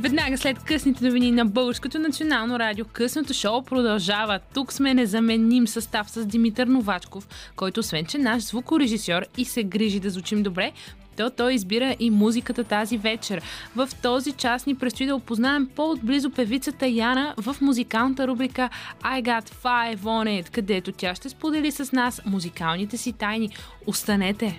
Веднага 0.00 0.38
след 0.38 0.58
късните 0.58 1.04
новини 1.04 1.30
на 1.30 1.46
Българското 1.46 1.98
национално 1.98 2.58
радио, 2.58 2.84
късното 2.92 3.34
шоу 3.34 3.62
продължава. 3.62 4.40
Тук 4.54 4.72
сме 4.72 4.94
незаменим 4.94 5.66
състав 5.66 6.10
с 6.10 6.26
Димитър 6.26 6.66
Новачков, 6.66 7.28
който 7.56 7.80
освен, 7.80 8.06
че 8.06 8.18
наш 8.18 8.42
звукорежисьор 8.42 9.22
и 9.36 9.44
се 9.44 9.64
грижи 9.64 10.00
да 10.00 10.10
звучим 10.10 10.42
добре, 10.42 10.72
то 11.16 11.30
той 11.30 11.54
избира 11.54 11.96
и 12.00 12.10
музиката 12.10 12.64
тази 12.64 12.98
вечер. 12.98 13.42
В 13.76 13.88
този 14.02 14.32
час 14.32 14.66
ни 14.66 14.74
предстои 14.74 15.06
да 15.06 15.16
опознаем 15.16 15.68
по-отблизо 15.76 16.30
певицата 16.30 16.86
Яна 16.86 17.34
в 17.36 17.56
музикалната 17.60 18.28
рубрика 18.28 18.68
I 19.02 19.22
Got 19.22 19.50
Five 19.64 19.98
On 19.98 20.42
It, 20.42 20.50
където 20.50 20.92
тя 20.92 21.14
ще 21.14 21.28
сподели 21.28 21.72
с 21.72 21.92
нас 21.92 22.20
музикалните 22.26 22.96
си 22.96 23.12
тайни. 23.12 23.50
Останете! 23.86 24.58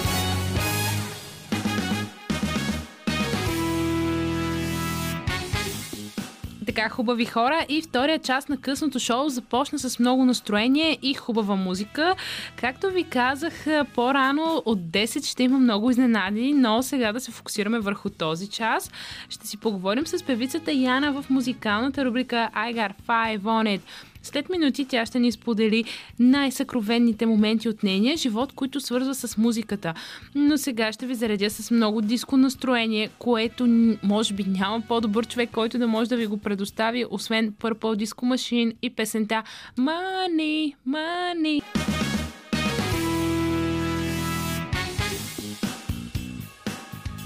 Така, 6.75 6.89
хубави 6.89 7.25
хора. 7.25 7.65
И 7.69 7.81
втория 7.81 8.19
част 8.19 8.49
на 8.49 8.57
късното 8.57 8.99
шоу 8.99 9.29
започна 9.29 9.79
с 9.79 9.99
много 9.99 10.25
настроение 10.25 10.97
и 11.01 11.13
хубава 11.13 11.55
музика. 11.55 12.15
Както 12.55 12.89
ви 12.89 13.03
казах 13.03 13.65
по-рано, 13.95 14.61
от 14.65 14.79
10 14.79 15.25
ще 15.25 15.43
има 15.43 15.59
много 15.59 15.89
изненади, 15.89 16.53
но 16.53 16.83
сега 16.83 17.11
да 17.11 17.19
се 17.19 17.31
фокусираме 17.31 17.79
върху 17.79 18.09
този 18.09 18.47
час. 18.47 18.91
Ще 19.29 19.47
си 19.47 19.57
поговорим 19.57 20.07
с 20.07 20.23
певицата 20.23 20.71
Яна 20.71 21.21
в 21.21 21.29
музикалната 21.29 22.05
рубрика 22.05 22.49
I 22.55 22.75
Got 22.75 22.91
Five 23.07 23.39
On 23.39 23.77
It. 23.77 23.81
След 24.23 24.49
минути 24.49 24.85
тя 24.85 25.05
ще 25.05 25.19
ни 25.19 25.31
сподели 25.31 25.83
най-съкровенните 26.19 27.25
моменти 27.25 27.69
от 27.69 27.83
нейния 27.83 28.17
живот, 28.17 28.53
които 28.53 28.79
свързва 28.79 29.15
с 29.15 29.37
музиката. 29.37 29.93
Но 30.35 30.57
сега 30.57 30.91
ще 30.91 31.05
ви 31.05 31.15
заредя 31.15 31.49
с 31.49 31.71
много 31.71 32.01
диско 32.01 32.37
настроение, 32.37 33.09
което 33.19 33.67
може 34.03 34.33
би 34.33 34.43
няма 34.43 34.81
по-добър 34.81 35.27
човек, 35.27 35.49
който 35.51 35.77
да 35.77 35.87
може 35.87 36.09
да 36.09 36.17
ви 36.17 36.25
го 36.25 36.37
предостави, 36.37 37.05
освен 37.09 37.51
Purple 37.51 38.05
Disco 38.05 38.33
Machine 38.33 38.73
и 38.81 38.89
песента 38.89 39.43
Money, 39.77 40.73
Money. 40.87 41.61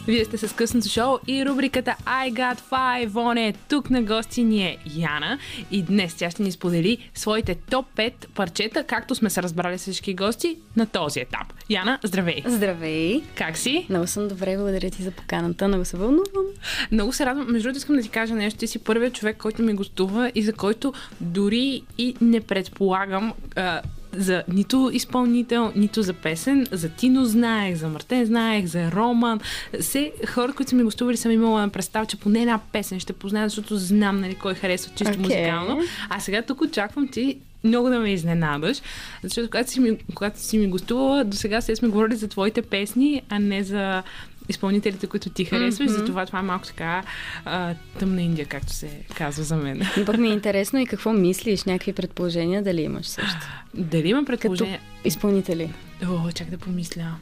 Вие 0.07 0.25
сте 0.25 0.37
с 0.37 0.55
късното 0.55 0.89
шоу 0.89 1.17
и 1.27 1.45
рубриката 1.45 1.95
I 2.05 2.33
Got 2.33 2.59
Five 2.71 3.09
on 3.09 3.51
it. 3.51 3.55
Тук 3.69 3.89
на 3.89 4.01
гости 4.03 4.43
ни 4.43 4.63
е 4.63 4.77
Яна 4.95 5.39
и 5.71 5.81
днес 5.81 6.15
тя 6.15 6.31
ще 6.31 6.43
ни 6.43 6.51
сподели 6.51 7.09
своите 7.15 7.55
топ 7.55 7.85
5 7.95 8.13
парчета, 8.35 8.83
както 8.83 9.15
сме 9.15 9.29
се 9.29 9.43
разбрали 9.43 9.77
с 9.77 9.81
всички 9.81 10.13
гости 10.13 10.57
на 10.75 10.85
този 10.85 11.19
етап. 11.19 11.53
Яна, 11.69 11.99
здравей! 12.03 12.43
Здравей! 12.45 13.21
Как 13.35 13.57
си? 13.57 13.85
Много 13.89 14.07
съм 14.07 14.27
добре, 14.27 14.57
благодаря 14.57 14.89
ти 14.89 15.03
за 15.03 15.11
поканата, 15.11 15.67
много 15.67 15.85
се 15.85 15.97
вълнувам. 15.97 16.45
Много 16.91 17.13
се 17.13 17.25
радвам. 17.25 17.51
Между 17.51 17.67
другото 17.67 17.77
искам 17.77 17.95
да 17.95 18.01
ти 18.01 18.09
кажа 18.09 18.35
нещо. 18.35 18.59
Ти 18.59 18.67
си 18.67 18.79
първият 18.79 19.13
човек, 19.13 19.37
който 19.37 19.61
ми 19.61 19.73
гостува 19.73 20.31
и 20.35 20.43
за 20.43 20.53
който 20.53 20.93
дори 21.21 21.83
и 21.97 22.15
не 22.21 22.41
предполагам 22.41 23.33
а, 23.55 23.81
за 24.17 24.43
нито 24.47 24.89
изпълнител, 24.93 25.71
нито 25.75 26.01
за 26.01 26.13
песен. 26.13 26.67
За 26.71 26.89
Тино 26.89 27.25
знаех, 27.25 27.75
за 27.75 27.87
Мартен 27.87 28.25
знаех, 28.25 28.65
за 28.65 28.91
Роман. 28.91 29.39
Все 29.79 30.11
хора, 30.27 30.53
които 30.53 30.69
са 30.69 30.75
ми 30.75 30.83
гостували, 30.83 31.17
съм 31.17 31.31
имала 31.31 31.69
представа, 31.69 32.05
че 32.05 32.17
поне 32.17 32.41
една 32.41 32.59
песен 32.71 32.99
ще 32.99 33.13
позная, 33.13 33.49
защото 33.49 33.77
знам 33.77 34.19
нали, 34.21 34.35
кой 34.35 34.53
харесва 34.53 34.91
чисто 34.95 35.13
okay. 35.13 35.17
музикално. 35.17 35.81
А 36.09 36.19
сега 36.19 36.41
тук 36.41 36.61
очаквам 36.61 37.07
ти 37.07 37.37
много 37.63 37.89
да 37.89 37.99
ме 37.99 38.13
изненадаш, 38.13 38.81
защото 39.23 39.49
когато 39.49 39.71
си 39.71 39.79
ми, 39.79 39.97
когато 40.15 40.39
си 40.39 40.57
ми 40.57 40.67
гостувала, 40.67 41.23
до 41.23 41.37
сега 41.37 41.61
се 41.61 41.75
сме 41.75 41.87
говорили 41.87 42.15
за 42.15 42.27
твоите 42.27 42.61
песни, 42.61 43.21
а 43.29 43.39
не 43.39 43.63
за 43.63 44.03
изпълнителите, 44.49 45.07
които 45.07 45.29
ти 45.29 45.45
харесваш, 45.45 45.87
mm-hmm. 45.87 45.97
затова 45.97 46.25
това 46.25 46.39
е 46.39 46.41
малко 46.41 46.65
така 46.65 47.03
а, 47.45 47.75
тъмна 47.99 48.21
Индия, 48.21 48.45
както 48.45 48.73
се 48.73 48.89
казва 49.15 49.43
за 49.43 49.55
мен. 49.55 49.81
Пък 50.05 50.17
ми 50.17 50.29
е 50.29 50.33
интересно 50.33 50.79
и 50.79 50.85
какво 50.85 51.13
мислиш, 51.13 51.63
някакви 51.63 51.93
предположения, 51.93 52.63
дали 52.63 52.81
имаш 52.81 53.07
също? 53.07 53.47
Дали 53.73 54.09
имам 54.09 54.25
предположения? 54.25 54.77
Като 54.77 55.07
изпълнители. 55.07 55.73
О, 56.05 56.31
чак 56.31 56.49
да 56.49 56.57
помисля. 56.57 57.15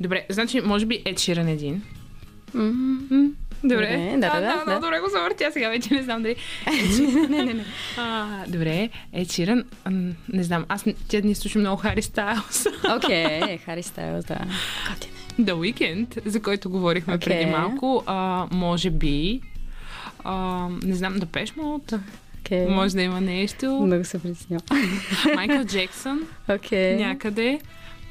Добре, 0.00 0.26
значи, 0.28 0.60
може 0.60 0.86
би 0.86 1.02
Ед 1.04 1.18
Ширан 1.18 1.48
един. 1.48 1.82
Mm-hmm. 2.54 3.30
Добре. 3.64 3.76
добре. 3.76 4.16
Да, 4.18 4.40
да, 4.40 4.40
да, 4.40 4.64
да, 4.66 4.74
да. 4.74 4.80
Добре 4.80 5.00
го 5.00 5.08
завъртя 5.08 5.50
сега, 5.52 5.68
вече 5.68 5.94
не 5.94 6.02
знам 6.02 6.22
дали. 6.22 6.36
не, 7.28 7.44
не, 7.44 7.54
не. 7.54 7.64
А, 7.96 8.26
добре, 8.48 8.90
Ед 9.12 9.32
Ширан, 9.32 9.64
не 10.32 10.42
знам, 10.42 10.64
аз 10.68 10.84
тя 11.08 11.20
ни 11.20 11.34
слушам 11.34 11.60
много 11.60 11.82
Хари 11.82 12.02
Стайлс. 12.02 12.66
Окей, 12.96 13.58
Хари 13.64 13.82
Стайлс, 13.82 14.24
да. 14.24 14.38
Готин. 14.90 15.10
The 15.40 15.52
Weekend, 15.52 16.28
за 16.28 16.42
който 16.42 16.70
говорихме 16.70 17.14
okay. 17.14 17.24
преди 17.24 17.46
малко, 17.50 18.02
а, 18.06 18.46
може 18.52 18.90
би, 18.90 19.40
а, 20.24 20.68
не 20.82 20.94
знам, 20.94 21.18
да 21.18 21.26
пеш 21.26 21.56
мод. 21.56 21.92
Okay. 22.44 22.68
Може 22.68 22.94
да 22.94 23.02
има 23.02 23.20
нещо. 23.20 23.66
Много 23.66 24.04
се 24.04 24.18
притеснявам. 24.18 24.66
Майкъл 25.34 25.64
Джексън. 25.64 26.20
Okay. 26.48 26.96
Някъде. 26.96 27.60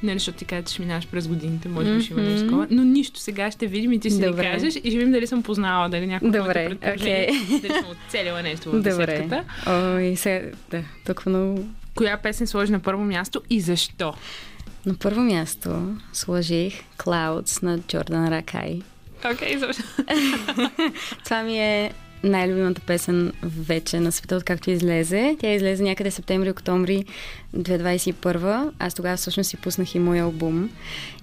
Не, 0.02 0.12
защото 0.12 0.38
ти 0.38 0.44
кажеш, 0.44 0.70
че 0.70 0.82
минаваш 0.82 1.06
през 1.06 1.28
годините, 1.28 1.68
може 1.68 1.94
би 1.94 2.02
ще 2.02 2.12
има 2.12 2.22
нещо 2.22 2.44
такова. 2.44 2.66
Но 2.70 2.84
нищо, 2.84 3.20
сега 3.20 3.50
ще 3.50 3.66
видим 3.66 3.92
и 3.92 4.00
ти 4.00 4.10
си 4.10 4.20
Добре. 4.20 4.42
ни 4.42 4.52
кажеш 4.52 4.76
и 4.76 4.78
ще 4.78 4.90
видим 4.90 5.12
дали 5.12 5.26
съм 5.26 5.42
познала, 5.42 5.88
дали 5.88 6.06
някой 6.06 6.30
Добре, 6.30 6.76
окей. 6.76 7.26
Okay. 7.26 7.60
Дали 7.60 7.72
съм 7.72 7.84
оцелила 8.06 8.42
нещо 8.42 8.70
в 8.70 8.72
Добре. 8.72 8.90
десетката. 8.90 9.44
Ой, 9.66 10.16
сега, 10.16 10.40
да, 10.70 10.82
толкова 11.06 11.30
много... 11.30 11.64
Коя 11.94 12.16
песен 12.16 12.46
сложи 12.46 12.72
на 12.72 12.80
първо 12.80 13.04
място 13.04 13.42
и 13.50 13.60
защо? 13.60 14.14
На 14.86 14.94
първо 14.94 15.20
място 15.20 15.96
сложих 16.12 16.82
Clouds 16.98 17.62
на 17.62 17.78
Джордан 17.78 18.28
Ракай. 18.28 18.80
Окей, 19.32 19.58
okay, 19.58 19.84
Това 21.24 21.42
ми 21.42 21.58
е 21.58 21.92
най-любимата 22.24 22.80
песен 22.80 23.32
вече 23.42 24.00
на 24.00 24.12
света, 24.12 24.36
откакто 24.36 24.70
излезе. 24.70 25.36
Тя 25.40 25.52
излезе 25.52 25.82
някъде 25.82 26.10
септември-октомври 26.10 27.04
2021. 27.56 28.70
Аз 28.78 28.94
тогава 28.94 29.16
всъщност 29.16 29.50
си 29.50 29.56
пуснах 29.56 29.94
и 29.94 29.98
мой 29.98 30.20
албум. 30.20 30.70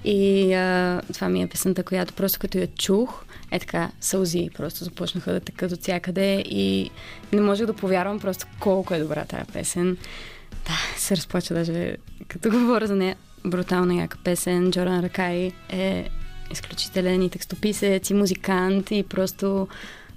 И 0.05 0.53
а, 0.53 1.01
това 1.13 1.29
ми 1.29 1.43
е 1.43 1.47
песента, 1.47 1.83
която 1.83 2.13
просто 2.13 2.39
като 2.39 2.57
я 2.57 2.67
чух, 2.67 3.23
е 3.51 3.59
така, 3.59 3.91
сълзи 4.01 4.49
просто 4.57 4.83
започнаха 4.83 5.33
да 5.33 5.39
текат 5.39 5.71
от 5.71 5.81
всякъде 5.81 6.43
и 6.45 6.89
не 7.33 7.41
можех 7.41 7.65
да 7.65 7.73
повярвам 7.73 8.19
просто 8.19 8.45
колко 8.59 8.93
е 8.93 8.99
добра 8.99 9.25
тази 9.25 9.51
песен. 9.53 9.97
Да, 10.65 10.99
се 10.99 11.17
разплача 11.17 11.53
даже 11.53 11.95
като 12.27 12.49
говоря 12.49 12.87
за 12.87 12.95
нея. 12.95 13.15
Брутална 13.43 13.93
яка 13.93 14.17
песен. 14.23 14.71
Джордан 14.71 15.03
Ракай 15.03 15.51
е 15.69 16.09
изключителен 16.51 17.21
и 17.21 17.29
текстописец, 17.29 18.09
и 18.09 18.13
музикант, 18.13 18.91
и 18.91 19.03
просто 19.03 19.67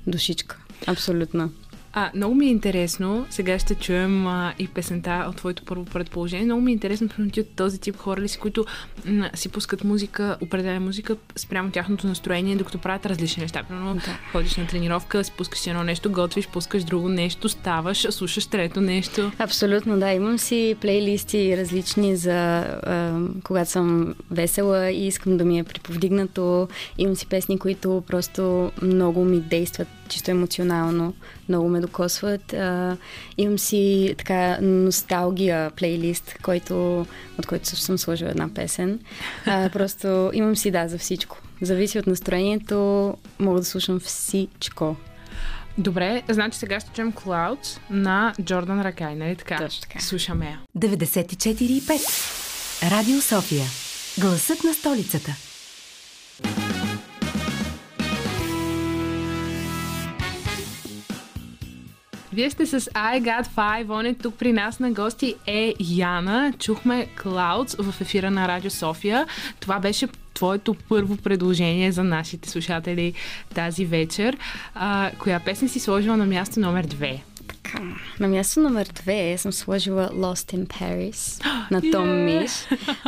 душичка. 0.07 0.57
Абсолютно. 0.87 1.51
А, 1.97 2.11
много 2.15 2.35
ми 2.35 2.47
е 2.47 2.51
интересно, 2.51 3.27
сега 3.31 3.59
ще 3.59 3.75
чуем 3.75 4.27
а, 4.27 4.55
и 4.59 4.69
песента 4.69 5.27
от 5.29 5.37
твоето 5.37 5.65
първо 5.65 5.85
предположение. 5.85 6.45
Много 6.45 6.61
ми 6.61 6.71
е 6.71 6.75
интересно, 6.75 7.09
примерно 7.09 7.33
от 7.39 7.57
този 7.57 7.81
тип 7.81 7.97
хора 7.97 8.21
ли 8.21 8.29
си, 8.29 8.39
които 8.39 8.65
м- 9.07 9.31
си 9.35 9.49
пускат 9.49 9.85
музика, 9.85 10.37
определена 10.41 10.81
музика 10.81 11.17
спрямо 11.37 11.71
тяхното 11.71 12.07
настроение, 12.07 12.57
докато 12.57 12.79
правят 12.79 13.07
различни 13.07 13.43
неща. 13.43 13.63
Примерно 13.63 13.95
Да. 13.95 14.01
ходиш 14.33 14.57
на 14.57 14.67
тренировка, 14.67 15.25
си 15.25 15.33
пускаш 15.33 15.67
едно 15.67 15.85
нещо, 15.85 16.13
готвиш, 16.13 16.49
пускаш 16.49 16.85
друго 16.85 17.09
нещо, 17.09 17.49
ставаш, 17.49 18.07
слушаш 18.11 18.47
трето 18.47 18.81
нещо. 18.81 19.31
Абсолютно, 19.39 19.99
да. 19.99 20.13
Имам 20.13 20.39
си 20.39 20.77
плейлисти 20.81 21.57
различни 21.57 22.17
за 22.17 22.59
а, 22.59 23.19
когато 23.45 23.71
съм 23.71 24.15
весела 24.31 24.91
и 24.91 25.07
искам 25.07 25.37
да 25.37 25.45
ми 25.45 25.59
е 25.59 25.65
приповдигнато. 25.65 26.69
Имам 26.99 27.17
си 27.17 27.27
песни, 27.27 27.59
които 27.59 28.03
просто 28.07 28.73
много 28.83 29.25
ми 29.25 29.41
действат 29.41 29.89
чисто 30.09 30.31
емоционално, 30.31 31.15
много 31.49 31.69
ме 31.69 31.81
докосват. 31.81 32.53
А, 32.53 32.97
имам 33.37 33.59
си 33.59 34.15
така 34.19 34.59
носталгия 34.61 35.71
плейлист, 35.71 36.35
който, 36.43 37.07
от 37.39 37.47
който 37.47 37.69
също 37.69 37.85
съм 37.85 37.99
сложила 37.99 38.31
една 38.31 38.55
песен. 38.55 39.01
А, 39.47 39.69
просто 39.69 40.31
имам 40.35 40.57
си, 40.57 40.71
да, 40.71 40.89
за 40.89 40.99
всичко. 40.99 41.39
Зависи 41.63 41.99
от 41.99 42.07
настроението, 42.07 43.15
мога 43.39 43.61
да 43.61 43.65
слушам 43.65 44.01
всичко. 44.01 44.97
Добре, 45.79 46.23
значи 46.29 46.59
сега 46.59 46.81
ще 46.81 46.91
чуем 46.91 47.13
Clouds 47.13 47.79
на 47.91 48.35
Джордан 48.43 48.83
Ракай, 48.83 49.15
нали 49.15 49.37
така? 49.37 49.57
Точно 49.57 49.81
така. 49.81 50.01
Слушаме 50.01 50.47
я. 50.47 50.61
94,5. 50.79 52.91
Радио 52.91 53.21
София. 53.21 53.65
Гласът 54.19 54.65
на 54.65 54.75
столицата. 54.75 55.37
Вие 62.35 62.51
сте 62.51 62.67
с 62.67 62.81
I 62.81 63.23
Got 63.23 63.47
Five 63.47 63.87
On 63.87 64.13
It. 64.13 64.23
Тук 64.23 64.35
при 64.35 64.53
нас 64.53 64.81
на 64.81 64.91
гости 64.91 65.35
е 65.47 65.75
Яна. 65.81 66.53
Чухме 66.59 67.07
Clouds 67.17 67.83
в 67.83 68.01
ефира 68.01 68.31
на 68.31 68.49
Радио 68.49 68.71
София. 68.71 69.27
Това 69.61 69.81
беше 69.81 70.09
твоето 70.35 70.75
първо 70.89 71.17
предложение 71.17 71.93
за 71.93 72.05
нашите 72.05 72.51
слушатели 72.51 73.15
тази 73.55 73.85
вечер. 73.85 74.37
А, 74.75 75.11
коя 75.19 75.41
песен 75.41 75.69
си 75.69 75.81
сложила 75.81 76.17
на 76.17 76.27
място 76.27 76.61
номер 76.61 76.85
две? 76.85 77.23
Така, 77.65 77.83
На 78.21 78.29
място 78.29 78.61
номер 78.61 78.87
две 78.95 79.39
съм 79.39 79.53
сложила 79.53 80.11
Lost 80.15 80.57
in 80.57 80.67
Paris 80.67 81.45
на 81.71 81.81
Том 81.81 82.09
Yeah. 82.15 82.41
Миш, 82.41 82.51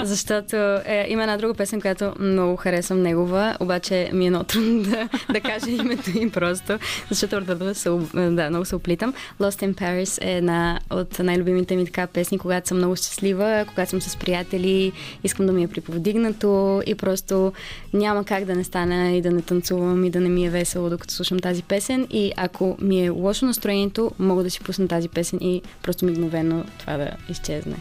защото 0.02 0.56
е, 0.56 1.06
има 1.08 1.22
една 1.22 1.36
друга 1.36 1.54
песен, 1.54 1.80
която 1.80 2.12
много 2.20 2.56
харесвам 2.56 3.02
негова, 3.02 3.56
обаче 3.60 4.10
ми 4.12 4.26
е 4.26 4.30
много 4.30 4.44
трудно 4.44 4.82
да, 4.82 5.08
да 5.32 5.40
кажа 5.40 5.70
името 5.70 6.18
им 6.18 6.30
просто, 6.30 6.78
защото 7.10 7.40
да, 7.40 7.74
об- 7.86 8.34
да, 8.34 8.50
много 8.50 8.64
се 8.64 8.76
оплитам. 8.76 9.14
Lost 9.40 9.66
in 9.66 9.74
Paris 9.74 10.24
е 10.24 10.36
една 10.36 10.80
от 10.90 11.18
най-любимите 11.18 11.76
ми 11.76 11.84
така 11.84 12.06
песни, 12.06 12.38
когато 12.38 12.68
съм 12.68 12.78
много 12.78 12.96
щастлива, 12.96 13.64
когато 13.68 13.90
съм 13.90 14.00
с 14.00 14.16
приятели, 14.16 14.92
искам 15.24 15.46
да 15.46 15.52
ми 15.52 15.62
е 15.64 15.68
приповдигнато 15.68 16.82
и 16.86 16.94
просто 16.94 17.52
няма 17.92 18.24
как 18.24 18.44
да 18.44 18.54
не 18.54 18.64
стана 18.64 19.12
и 19.12 19.22
да 19.22 19.30
не 19.30 19.42
танцувам 19.42 20.04
и 20.04 20.10
да 20.10 20.20
не 20.20 20.28
ми 20.28 20.46
е 20.46 20.50
весело, 20.50 20.90
докато 20.90 21.14
слушам 21.14 21.38
тази 21.38 21.62
песен. 21.62 22.06
И 22.10 22.32
ако 22.36 22.76
ми 22.80 23.06
е 23.06 23.08
лошо 23.08 23.46
настроението, 23.46 24.10
мога 24.18 24.42
да 24.42 24.45
си 24.50 24.60
пусна 24.60 24.88
тази 24.88 25.08
песен 25.08 25.38
и 25.42 25.62
просто 25.82 26.04
мигновено 26.04 26.64
това 26.78 26.96
да 26.96 27.10
изчезне. 27.28 27.76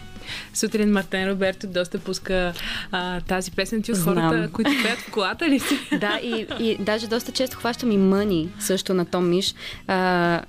Сутрин 0.53 0.91
Мартен 0.91 1.30
Роберто 1.30 1.68
доста 1.68 1.99
пуска 1.99 2.53
а, 2.91 3.22
тази 3.22 3.51
песен. 3.51 3.82
Ти 3.82 3.91
от 3.91 3.97
Знам. 3.97 4.16
хората, 4.16 4.51
които 4.51 4.72
пеят 4.84 4.99
в 4.99 5.11
колата 5.11 5.49
ли 5.49 5.59
си? 5.59 5.80
Да, 5.99 6.20
и, 6.24 6.47
и 6.59 6.78
даже 6.80 7.07
доста 7.07 7.32
често 7.32 7.57
хващам 7.57 7.91
и 7.91 7.97
Мъни, 7.97 8.49
също 8.59 8.93
на 8.93 9.05
Том 9.05 9.30
Миш, 9.30 9.55
а, 9.88 10.41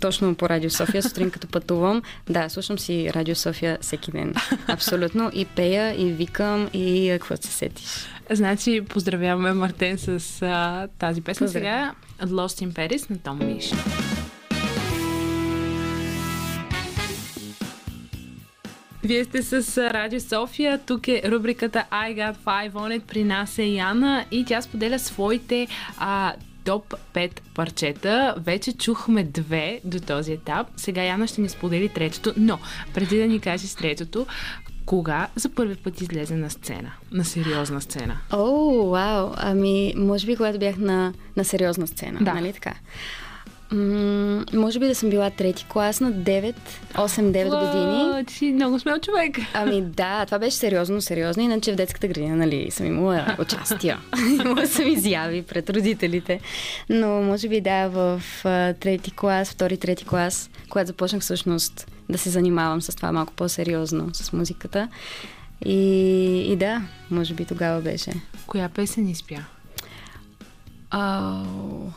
точно 0.00 0.34
по 0.34 0.48
Радио 0.48 0.70
София, 0.70 1.02
сутрин 1.02 1.30
като 1.30 1.46
пътувам. 1.46 2.02
Да, 2.28 2.48
слушам 2.48 2.78
си 2.78 3.10
Радио 3.14 3.34
София 3.34 3.78
всеки 3.80 4.10
ден. 4.10 4.34
Абсолютно. 4.68 5.30
И 5.34 5.44
пея, 5.44 6.00
и 6.00 6.12
викам, 6.12 6.68
и 6.72 7.08
какво 7.12 7.36
се 7.36 7.48
сетиш. 7.48 8.06
Значи, 8.30 8.80
поздравяваме 8.88 9.52
Мартен 9.52 9.98
с 9.98 10.42
а, 10.42 10.88
тази 10.98 11.20
песен. 11.20 11.46
Поздрави. 11.46 11.64
Сега 11.64 11.94
Lost 12.22 12.66
in 12.66 12.72
Paris 12.72 13.10
на 13.10 13.18
Том 13.18 13.38
Миш. 13.46 13.72
Вие 19.06 19.24
сте 19.24 19.42
с 19.42 19.78
Радио 19.90 20.20
София. 20.20 20.78
Тук 20.86 21.08
е 21.08 21.22
рубриката 21.24 21.84
I 21.90 22.16
Got 22.16 22.36
Five 22.36 22.72
On 22.72 22.98
It. 22.98 23.02
При 23.02 23.24
нас 23.24 23.58
е 23.58 23.64
Яна 23.64 24.24
и 24.30 24.44
тя 24.44 24.62
споделя 24.62 24.98
своите 24.98 25.68
а, 25.98 26.32
топ 26.64 26.94
5 27.14 27.40
парчета. 27.54 28.34
Вече 28.38 28.72
чухме 28.72 29.24
две 29.24 29.80
до 29.84 30.00
този 30.00 30.32
етап. 30.32 30.66
Сега 30.76 31.02
Яна 31.02 31.26
ще 31.26 31.40
ни 31.40 31.48
сподели 31.48 31.88
третото. 31.88 32.32
Но, 32.36 32.58
преди 32.94 33.18
да 33.18 33.26
ни 33.26 33.40
кажеш 33.40 33.74
третото, 33.74 34.26
кога 34.86 35.28
за 35.34 35.48
първи 35.48 35.76
път 35.76 36.00
излезе 36.00 36.36
на 36.36 36.50
сцена? 36.50 36.92
На 37.12 37.24
сериозна 37.24 37.80
сцена? 37.80 38.18
О, 38.32 38.88
вау! 38.90 39.30
Ами, 39.36 39.94
може 39.96 40.26
би 40.26 40.36
когато 40.36 40.58
бях 40.58 40.76
на, 40.76 41.12
на 41.36 41.44
сериозна 41.44 41.86
сцена, 41.86 42.18
Да. 42.22 42.34
нали 42.34 42.52
така? 42.52 42.74
М- 43.72 44.44
може 44.52 44.78
би 44.78 44.86
да 44.86 44.94
съм 44.94 45.10
била 45.10 45.30
трети 45.30 45.66
клас 45.68 46.00
на 46.00 46.12
9, 46.12 46.54
8-9 46.94 47.32
години. 47.44 48.20
О, 48.20 48.24
ти 48.26 48.34
си 48.34 48.52
много 48.52 48.78
смел 48.78 48.98
човек. 48.98 49.36
Ами 49.54 49.82
да, 49.82 50.26
това 50.26 50.38
беше 50.38 50.56
сериозно, 50.56 51.00
сериозно. 51.00 51.42
Иначе 51.42 51.72
в 51.72 51.76
детската 51.76 52.08
градина, 52.08 52.36
нали, 52.36 52.70
съм 52.70 52.86
имала 52.86 53.36
участия. 53.38 53.98
имала 54.44 54.66
съм 54.66 54.86
изяви 54.88 55.42
пред 55.42 55.70
родителите. 55.70 56.40
Но 56.88 57.22
може 57.22 57.48
би 57.48 57.60
да, 57.60 57.88
в 57.88 58.22
трети 58.80 59.10
клас, 59.10 59.50
втори, 59.50 59.76
трети 59.76 60.04
клас, 60.04 60.50
когато 60.68 60.86
започнах 60.86 61.22
всъщност 61.22 61.86
да 62.08 62.18
се 62.18 62.30
занимавам 62.30 62.82
с 62.82 62.96
това 62.96 63.12
малко 63.12 63.32
по-сериозно, 63.32 64.10
с 64.12 64.32
музиката. 64.32 64.88
И, 65.64 65.78
и 66.52 66.56
да, 66.56 66.82
може 67.10 67.34
би 67.34 67.44
тогава 67.44 67.80
беше. 67.80 68.12
Коя 68.46 68.68
песен 68.68 69.08
изпя? 69.08 69.44
Ау. 70.90 71.90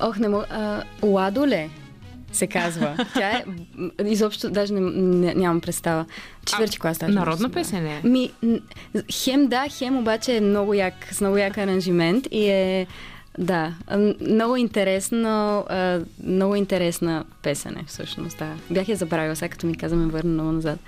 Ох, 0.00 0.18
не 0.18 0.28
мога. 0.28 0.46
а, 0.50 0.82
Ладоле 1.02 1.68
се 2.32 2.46
казва. 2.46 2.96
Тя 3.14 3.30
е... 3.30 3.44
Изобщо 4.04 4.50
даже 4.50 4.72
не, 4.74 4.80
не, 4.80 5.34
нямам 5.34 5.60
представа. 5.60 6.04
Четвърти 6.46 6.78
клас 6.78 6.98
даже. 6.98 7.12
Народна 7.12 7.50
песен 7.50 7.86
е. 7.86 8.00
Ми, 8.04 8.30
хем 9.12 9.46
да, 9.46 9.66
хем 9.70 9.98
обаче 9.98 10.36
е 10.36 10.40
много 10.40 10.74
як, 10.74 10.94
с 11.10 11.20
много 11.20 11.38
як 11.38 11.58
аранжимент 11.58 12.28
и 12.30 12.48
е 12.48 12.86
да, 13.38 13.74
много 14.20 14.56
интересно, 14.56 15.64
много 16.24 16.54
интересна 16.54 17.24
песен 17.42 17.76
е 17.76 17.84
всъщност, 17.86 18.38
да. 18.38 18.54
Бях 18.70 18.88
я 18.88 18.96
забравила, 18.96 19.36
сега 19.36 19.48
като 19.48 19.66
ми 19.66 19.76
каза 19.76 19.96
ме 19.96 20.06
върна 20.06 20.32
много 20.32 20.52
назад. 20.52 20.80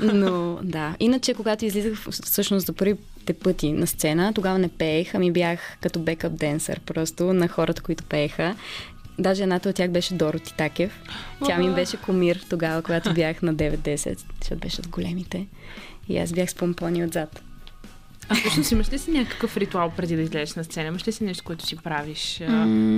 Но 0.00 0.58
да, 0.62 0.96
иначе 1.00 1.34
когато 1.34 1.64
излизах 1.64 1.98
всъщност 2.10 2.66
за 2.66 2.72
първите 2.72 3.32
пъти 3.32 3.72
на 3.72 3.86
сцена, 3.86 4.32
тогава 4.34 4.58
не 4.58 4.68
пеех, 4.68 5.14
ами 5.14 5.32
бях 5.32 5.78
като 5.80 6.00
бекъп 6.00 6.38
денсър 6.38 6.80
просто 6.80 7.32
на 7.32 7.48
хората, 7.48 7.82
които 7.82 8.04
пееха. 8.04 8.56
Даже 9.18 9.42
едната 9.42 9.68
от 9.68 9.74
тях 9.74 9.90
беше 9.90 10.14
Дороти 10.14 10.54
Такев. 10.56 11.02
Тя 11.46 11.58
ми 11.58 11.74
беше 11.74 11.96
комир 11.96 12.44
тогава, 12.50 12.82
когато 12.82 13.14
бях 13.14 13.42
на 13.42 13.54
9-10, 13.54 14.20
защото 14.40 14.60
беше 14.60 14.80
от 14.80 14.88
големите. 14.88 15.46
И 16.08 16.18
аз 16.18 16.32
бях 16.32 16.50
с 16.50 16.54
помпони 16.54 17.04
отзад. 17.04 17.42
А 18.28 18.34
всъщност 18.34 18.72
имаш 18.72 18.92
ли 18.92 18.98
си 18.98 19.10
някакъв 19.10 19.56
ритуал 19.56 19.92
преди 19.96 20.16
да 20.16 20.22
излезеш 20.22 20.54
на 20.54 20.64
сцена? 20.64 20.88
Имаш 20.88 21.08
ли 21.08 21.12
си 21.12 21.24
нещо, 21.24 21.44
което 21.44 21.66
си 21.66 21.76
правиш 21.76 22.42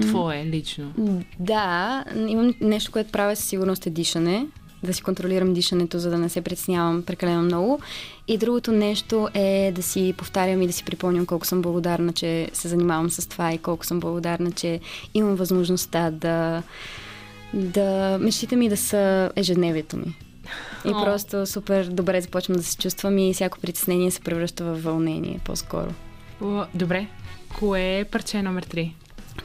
твое, 0.01 0.47
лично? 0.47 0.93
Да, 1.39 2.05
имам 2.29 2.55
нещо, 2.61 2.93
което 2.93 3.13
правя 3.13 3.37
със 3.37 3.45
сигурност 3.45 3.87
е 3.87 3.91
дишане. 3.91 4.47
Да 4.83 4.95
си 4.95 5.03
контролирам 5.03 5.55
дишането, 5.55 5.99
за 5.99 6.11
да 6.11 6.19
не 6.19 6.29
се 6.29 6.41
притеснявам 6.41 7.03
прекалено 7.03 7.43
много. 7.43 7.81
И 8.29 8.39
другото 8.39 8.73
нещо 8.73 9.29
е 9.35 9.73
да 9.75 9.83
си 9.83 10.15
повтарям 10.17 10.63
и 10.63 10.67
да 10.67 10.73
си 10.73 10.85
припомням 10.85 11.27
колко 11.27 11.47
съм 11.47 11.63
благодарна, 11.63 12.13
че 12.13 12.49
се 12.53 12.69
занимавам 12.69 13.11
с 13.11 13.29
това 13.29 13.53
и 13.53 13.59
колко 13.59 13.87
съм 13.87 14.01
благодарна, 14.01 14.53
че 14.53 14.81
имам 15.15 15.35
възможността 15.35 16.11
да, 16.11 16.63
да 17.55 18.19
мечтите 18.21 18.57
ми 18.57 18.69
да 18.69 18.77
са 18.77 19.31
ежедневието 19.37 19.97
ми. 19.97 20.17
И 20.85 20.89
О. 20.89 21.05
просто 21.05 21.47
супер 21.47 21.85
добре 21.87 22.21
започвам 22.21 22.57
да 22.57 22.63
се 22.63 22.77
чувствам 22.77 23.19
и 23.19 23.35
всяко 23.35 23.59
притеснение 23.59 24.11
се 24.11 24.21
превръща 24.21 24.65
в 24.65 24.83
вълнение 24.83 25.41
по-скоро. 25.45 25.95
Добре. 26.75 27.07
Кое 27.59 27.99
е 27.99 28.05
парче 28.05 28.43
номер 28.43 28.67
3? 28.67 28.93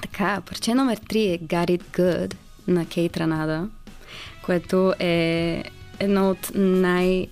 Така, 0.01 0.41
парче 0.45 0.73
номер 0.73 0.99
3 0.99 1.33
е 1.33 1.39
Got 1.39 1.79
It 1.79 1.83
Good 1.99 2.35
на 2.67 2.85
Кейт 2.85 3.17
Ранада, 3.17 3.67
което 4.45 4.93
е 4.99 5.63
едно 5.99 6.29
от 6.29 6.51
най- 6.55 7.27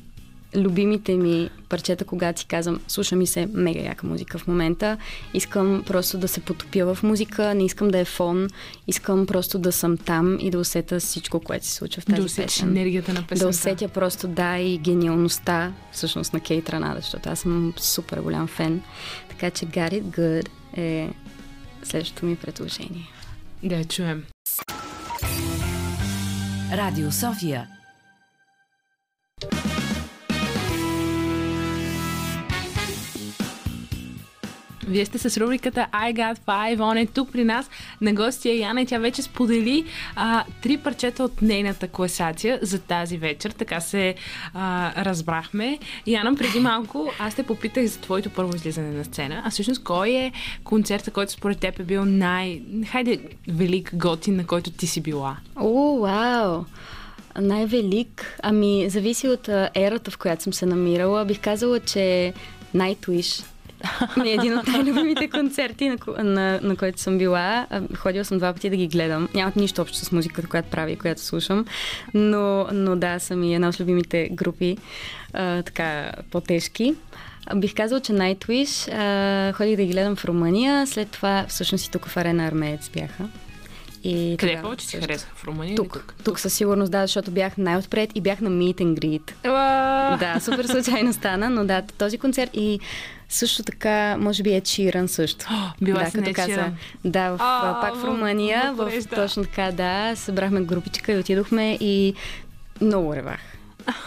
любимите 0.58 1.16
ми 1.16 1.50
парчета, 1.70 2.06
когато 2.06 2.40
си 2.40 2.46
казвам, 2.46 2.80
слуша 2.88 3.16
ми 3.16 3.28
се 3.28 3.50
мега 3.54 3.80
яка 3.80 4.08
музика 4.08 4.38
в 4.38 4.48
момента. 4.48 4.98
Искам 5.34 5.84
просто 5.88 6.18
да 6.18 6.28
се 6.28 6.40
потопя 6.40 6.96
в 6.96 7.04
музика, 7.04 7.54
не 7.54 7.66
искам 7.66 7.88
да 7.88 8.00
е 8.00 8.06
фон, 8.06 8.48
искам 8.88 9.26
просто 9.26 9.60
да 9.60 9.72
съм 9.72 9.98
там 9.98 10.38
и 10.40 10.52
да 10.52 10.60
усета 10.60 11.00
всичко, 11.00 11.40
което 11.40 11.66
се 11.66 11.74
случва 11.74 12.02
в 12.02 12.06
тази 12.06 12.22
да 12.22 12.44
песен. 12.44 12.70
енергията 12.70 13.14
на 13.14 13.22
песента. 13.22 13.46
Да 13.46 13.50
усетя 13.50 13.88
просто, 13.88 14.28
да, 14.28 14.58
и 14.58 14.78
гениалността 14.78 15.74
всъщност 15.92 16.34
на 16.34 16.40
Кейт 16.40 16.70
Ранада, 16.70 17.00
защото 17.02 17.30
аз 17.30 17.40
съм 17.40 17.74
супер 17.78 18.18
голям 18.18 18.48
фен. 18.48 18.82
Така 19.30 19.52
че 19.52 19.66
Got 19.66 19.92
It 19.92 20.04
Good 20.04 20.50
е 20.78 21.10
следващото 21.84 22.26
ми 22.26 22.36
предложение. 22.36 23.10
Да 23.64 23.76
я 23.76 23.86
чуем. 23.86 24.24
Радио 26.72 27.12
София. 27.12 27.68
Вие 34.88 35.06
сте 35.06 35.18
с 35.18 35.38
рубриката 35.38 35.88
I 35.92 36.14
Got 36.14 36.38
Five 36.48 36.78
On 36.78 37.06
It. 37.06 37.14
Тук 37.14 37.32
при 37.32 37.44
нас 37.44 37.70
на 38.02 38.14
гостия 38.14 38.60
Яна 38.60 38.82
и 38.82 38.86
тя 38.86 38.98
вече 38.98 39.22
сподели 39.22 39.86
а, 40.16 40.44
три 40.62 40.78
парчета 40.78 41.24
от 41.24 41.42
нейната 41.42 41.88
класация 41.88 42.60
за 42.62 42.80
тази 42.80 43.18
вечер. 43.18 43.52
Така 43.52 43.80
се 43.80 44.16
а, 44.54 44.92
разбрахме. 45.06 45.80
Яна, 46.08 46.36
преди 46.36 46.60
малко 46.60 47.12
аз 47.20 47.36
те 47.36 47.44
попитах 47.44 47.86
за 47.86 48.00
твоето 48.00 48.30
първо 48.30 48.56
излизане 48.56 48.92
на 48.92 49.06
сцена. 49.06 49.42
А 49.46 49.50
всъщност 49.50 49.84
кой 49.84 50.10
е 50.10 50.32
концерта, 50.64 51.12
който 51.12 51.32
според 51.32 51.60
теб 51.60 51.80
е 51.80 51.84
бил 51.84 52.06
най... 52.06 52.62
Хайде, 52.92 53.20
велик 53.48 53.92
готин, 53.96 54.36
на 54.36 54.46
който 54.46 54.72
ти 54.72 54.88
си 54.88 55.02
била? 55.02 55.38
О, 55.56 56.00
вау! 56.00 56.64
Най-велик? 57.40 58.38
Ами, 58.44 58.90
зависи 58.90 59.28
от 59.28 59.50
ерата, 59.76 60.12
в 60.12 60.18
която 60.18 60.44
съм 60.44 60.54
се 60.54 60.66
намирала. 60.66 61.26
Бих 61.26 61.42
казала, 61.42 61.80
че 61.80 62.34
Nightwish 62.76 63.46
ми 64.18 64.30
е 64.30 64.34
един 64.34 64.58
от 64.58 64.68
най-любимите 64.68 65.30
концерти, 65.30 65.90
на, 65.90 66.24
на, 66.24 66.60
на 66.64 66.76
който 66.76 67.02
съм 67.02 67.18
била. 67.18 67.68
Ходила 67.96 68.26
съм 68.26 68.38
два 68.38 68.54
пъти 68.54 68.70
да 68.70 68.76
ги 68.76 68.88
гледам. 68.88 69.30
Нямат 69.34 69.56
нищо 69.56 69.82
общо 69.82 69.98
с 69.98 70.12
музиката, 70.12 70.48
която 70.48 70.70
прави 70.70 70.92
и 70.92 70.96
която 70.96 71.22
слушам. 71.22 71.66
Но, 72.14 72.68
но 72.74 72.96
да, 72.96 73.20
съм 73.20 73.44
и 73.44 73.56
една 73.56 73.70
от 73.70 73.80
любимите 73.80 74.30
групи, 74.32 74.78
а, 75.34 75.64
така 75.64 76.12
по-тежки. 76.32 76.96
Бих 77.56 77.76
казала, 77.76 78.02
че 78.02 78.14
Nightwish 78.14 78.94
а, 78.94 79.54
ходих 79.54 79.76
да 79.76 79.84
ги 79.84 79.92
гледам 79.92 80.16
в 80.16 80.26
Румъния. 80.26 80.88
След 80.88 81.12
това, 81.12 81.46
всъщност 81.50 81.86
и 81.86 81.92
тук 81.92 82.06
в 82.06 82.18
Арена 82.18 82.46
Армеец 82.48 82.90
бяха. 82.90 83.24
И 84.04 84.36
Къде 84.40 84.52
тогава 84.52 84.64
повече 84.64 84.86
си 84.86 84.92
също. 84.92 85.08
харесва? 85.08 85.30
В 85.36 85.44
Румъния 85.44 85.76
Тук, 85.76 85.94
тук? 85.94 86.16
тук 86.24 86.40
със 86.40 86.54
сигурност, 86.54 86.92
да, 86.92 87.02
защото 87.02 87.32
бях 87.32 87.58
най-отпред 87.58 88.10
и 88.16 88.22
бях 88.22 88.42
на 88.42 88.50
meet 88.50 88.76
and 88.76 89.00
greet. 89.00 89.50
Уа! 89.50 90.18
Да, 90.18 90.40
супер 90.40 90.66
случайно 90.66 91.14
стана, 91.14 91.50
но 91.50 91.66
да, 91.66 91.82
този 91.98 92.18
концерт 92.18 92.50
и 92.54 92.80
също 93.30 93.64
така, 93.64 94.18
може 94.20 94.44
би 94.44 94.54
е 94.54 94.62
Чиран 94.62 95.08
също. 95.08 95.46
била 95.82 96.04
да, 96.04 96.06
си 96.10 96.18
като 96.18 96.30
Ed 96.30 96.34
каза. 96.34 96.72
Да, 97.06 97.30
в, 97.30 97.38
А, 97.40 97.82
пак 97.82 97.96
в 97.96 98.02
в 98.02 98.04
Румъния, 98.04 98.74
в, 98.74 98.92
да. 99.10 99.16
точно 99.16 99.44
така, 99.44 99.72
да, 99.72 100.16
събрахме 100.16 100.62
групичка 100.62 101.14
и 101.14 101.18
отидохме 101.18 101.78
и 101.82 102.14
много 102.82 103.16
ревах. 103.16 103.57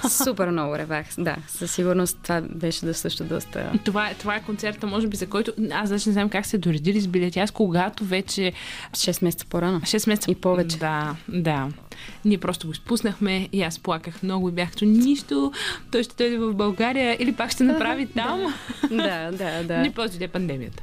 Супер 0.08 0.50
много 0.50 0.78
ревах, 0.78 1.06
да. 1.18 1.36
Със 1.48 1.72
сигурност 1.72 2.18
това 2.22 2.40
беше 2.40 2.86
да 2.86 2.94
също 2.94 3.24
доста... 3.24 3.72
Това, 3.84 4.10
това 4.18 4.36
е 4.36 4.42
концерта, 4.42 4.86
може 4.86 5.08
би, 5.08 5.16
за 5.16 5.26
който 5.26 5.52
аз 5.72 5.90
даже 5.90 6.10
не 6.10 6.12
знам 6.12 6.28
как 6.28 6.46
се 6.46 6.58
доредили 6.58 7.00
с 7.00 7.08
билети. 7.08 7.40
Аз 7.40 7.50
когато 7.50 8.04
вече 8.04 8.52
6 8.92 9.24
месеца 9.24 9.46
по-рано. 9.50 9.80
6 9.80 10.08
месеца 10.08 10.30
И 10.30 10.34
повече. 10.34 10.78
Да, 10.78 11.16
да. 11.28 11.68
Ние 12.24 12.38
просто 12.38 12.66
го 12.66 12.72
изпуснахме 12.72 13.48
и 13.52 13.62
аз 13.62 13.78
плаках 13.78 14.22
много 14.22 14.48
и 14.48 14.52
бях, 14.52 14.76
че 14.76 14.86
нищо, 14.86 15.52
той 15.92 16.02
ще 16.02 16.14
дойде 16.16 16.38
в 16.38 16.54
България 16.54 17.16
или 17.20 17.32
пак 17.32 17.50
ще 17.50 17.64
направи 17.64 18.06
там. 18.14 18.54
да, 18.90 19.30
да, 19.32 19.64
да. 19.64 19.78
Не 19.78 19.92
после 19.92 20.28
пандемията. 20.28 20.82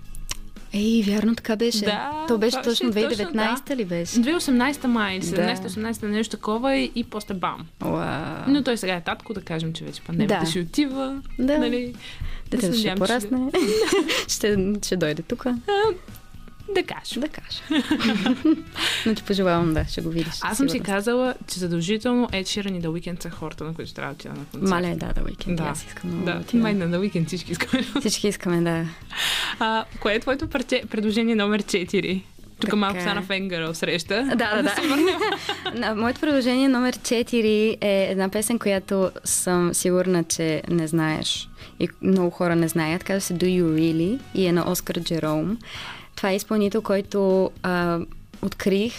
Ей, 0.73 1.03
вярно 1.03 1.35
така 1.35 1.55
беше. 1.55 1.85
Да, 1.85 2.25
То 2.27 2.37
беше 2.37 2.61
точно 2.63 2.91
беше 2.91 3.09
точно, 3.09 3.25
2019 3.25 3.75
ли 3.75 3.85
беше? 3.85 4.11
2018 4.15 4.85
май, 4.85 5.21
17-18 5.21 5.99
Да. 5.99 6.07
нещо 6.07 6.31
такова 6.31 6.75
и, 6.75 6.91
и 6.95 7.03
после 7.03 7.33
бам. 7.33 7.65
Уау. 7.85 8.43
Но 8.47 8.63
той 8.63 8.77
сега 8.77 8.93
е 8.95 9.01
татко, 9.01 9.33
да 9.33 9.41
кажем, 9.41 9.73
че 9.73 9.85
вече 9.85 10.01
пандемията 10.01 10.39
Да. 10.45 10.49
ще 10.49 10.59
отива. 10.59 11.21
Да. 11.39 11.57
Нали? 11.57 11.93
Да 12.51 12.57
Детето 12.57 12.73
се 12.75 12.79
ще 12.79 12.95
порасне. 12.95 13.39
ще, 14.27 14.73
ще 14.83 14.95
дойде 14.95 15.21
тук. 15.21 15.45
Да 16.75 16.83
кажем. 16.83 17.21
Да 17.21 17.27
кажа. 17.27 17.83
Но 19.05 19.15
ти 19.15 19.23
пожелавам, 19.23 19.73
да, 19.73 19.85
ще 19.85 20.01
го 20.01 20.09
видиш. 20.09 20.33
Аз 20.41 20.57
съм 20.57 20.69
си 20.69 20.79
казала, 20.79 21.33
че 21.53 21.59
задължително 21.59 22.27
Ed 22.27 22.41
Sheeran 22.43 22.77
и 22.77 22.81
The 22.81 22.87
Weeknd 22.87 23.23
са 23.23 23.29
хората, 23.29 23.63
на 23.63 23.73
които 23.73 23.93
трябва 23.93 24.13
да 24.13 24.15
отида 24.15 24.33
на 24.33 24.45
концерт. 24.45 24.69
Мале, 24.69 24.95
да, 24.95 25.13
да, 25.13 25.21
уикенд. 25.23 25.57
Да. 25.57 25.63
Аз 25.63 25.83
искам 25.85 26.25
да, 26.25 26.33
Да, 26.33 26.39
отида. 26.39 26.63
май 26.63 26.73
на 26.73 26.85
The 26.85 26.99
Weeknd 27.11 27.27
всички 27.27 27.51
искаме. 27.51 27.83
Всички 27.99 28.27
искаме, 28.27 28.61
да. 28.61 28.85
А, 29.59 29.85
кое 29.99 30.13
е 30.13 30.19
твоето 30.19 30.47
предложение 30.89 31.35
номер 31.35 31.63
4? 31.63 32.21
Тук 32.59 32.65
Така 32.65 32.75
малко 32.75 32.97
е. 32.97 33.01
стана 33.01 33.21
фенгъра 33.21 33.73
в 33.73 33.77
среща. 33.77 34.23
Да, 34.35 34.35
да, 34.35 34.63
да. 34.63 35.95
Моето 35.95 36.21
предложение 36.21 36.67
номер 36.69 36.95
4 36.95 37.77
е 37.81 38.07
една 38.11 38.29
песен, 38.29 38.59
която 38.59 39.11
съм 39.23 39.73
сигурна, 39.73 40.23
че 40.23 40.61
не 40.69 40.87
знаеш. 40.87 41.49
И 41.79 41.89
много 42.01 42.29
хора 42.29 42.55
не 42.55 42.67
знаят. 42.67 43.03
Казва 43.03 43.21
се 43.21 43.33
Do 43.33 43.45
You 43.45 43.63
Really 43.63 44.19
и 44.33 44.45
е 44.45 44.51
на 44.51 44.71
Оскар 44.71 44.99
Джером. 44.99 45.57
Това 46.17 46.31
е 46.31 46.35
изпълнител, 46.35 46.81
който 46.81 47.51
а, 47.63 47.99
открих 48.41 48.93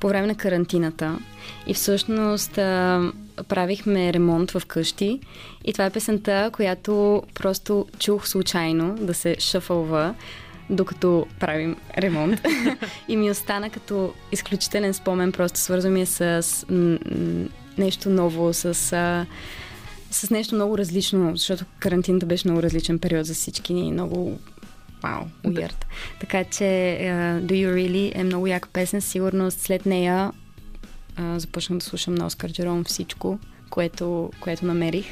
по 0.00 0.08
време 0.08 0.26
на 0.26 0.34
карантината. 0.34 1.18
И 1.66 1.74
всъщност 1.74 2.58
а, 2.58 3.02
правихме 3.48 4.12
ремонт 4.12 4.50
в 4.50 4.62
къщи. 4.66 5.20
И 5.64 5.72
това 5.72 5.84
е 5.84 5.90
песента, 5.90 6.50
която 6.52 7.22
просто 7.34 7.86
чух 7.98 8.28
случайно 8.28 8.94
да 8.94 9.14
се 9.14 9.36
шъфълва 9.38 10.14
докато 10.70 11.26
правим 11.40 11.76
ремонт. 11.98 12.40
и 13.08 13.16
ми 13.16 13.30
остана 13.30 13.70
като 13.70 14.14
изключителен 14.32 14.94
спомен, 14.94 15.32
просто 15.32 15.58
свързвам 15.58 15.92
ми 15.92 16.00
е 16.00 16.06
с 16.06 16.46
м- 16.70 16.98
м- 17.16 17.48
нещо 17.78 18.10
ново, 18.10 18.52
с, 18.52 18.92
а, 18.92 19.26
с 20.10 20.30
нещо 20.30 20.54
много 20.54 20.78
различно, 20.78 21.36
защото 21.36 21.64
карантината 21.78 22.26
беше 22.26 22.48
много 22.48 22.62
различен 22.62 22.98
период 22.98 23.26
за 23.26 23.34
всички 23.34 23.74
ни, 23.74 23.92
много 23.92 24.38
вау, 25.02 25.24
weird. 25.44 25.84
Така 26.20 26.44
че 26.44 26.64
uh, 26.64 27.40
Do 27.40 27.52
You 27.52 27.74
Really 27.74 28.20
е 28.20 28.24
много 28.24 28.46
яка 28.46 28.68
песен, 28.68 29.00
сигурно 29.00 29.50
след 29.50 29.86
нея 29.86 30.32
uh, 31.18 31.36
започнах 31.36 31.78
да 31.78 31.84
слушам 31.84 32.14
на 32.14 32.26
Оскар 32.26 32.52
Джером 32.52 32.84
всичко, 32.84 33.38
което, 33.70 34.30
което 34.40 34.66
намерих. 34.66 35.06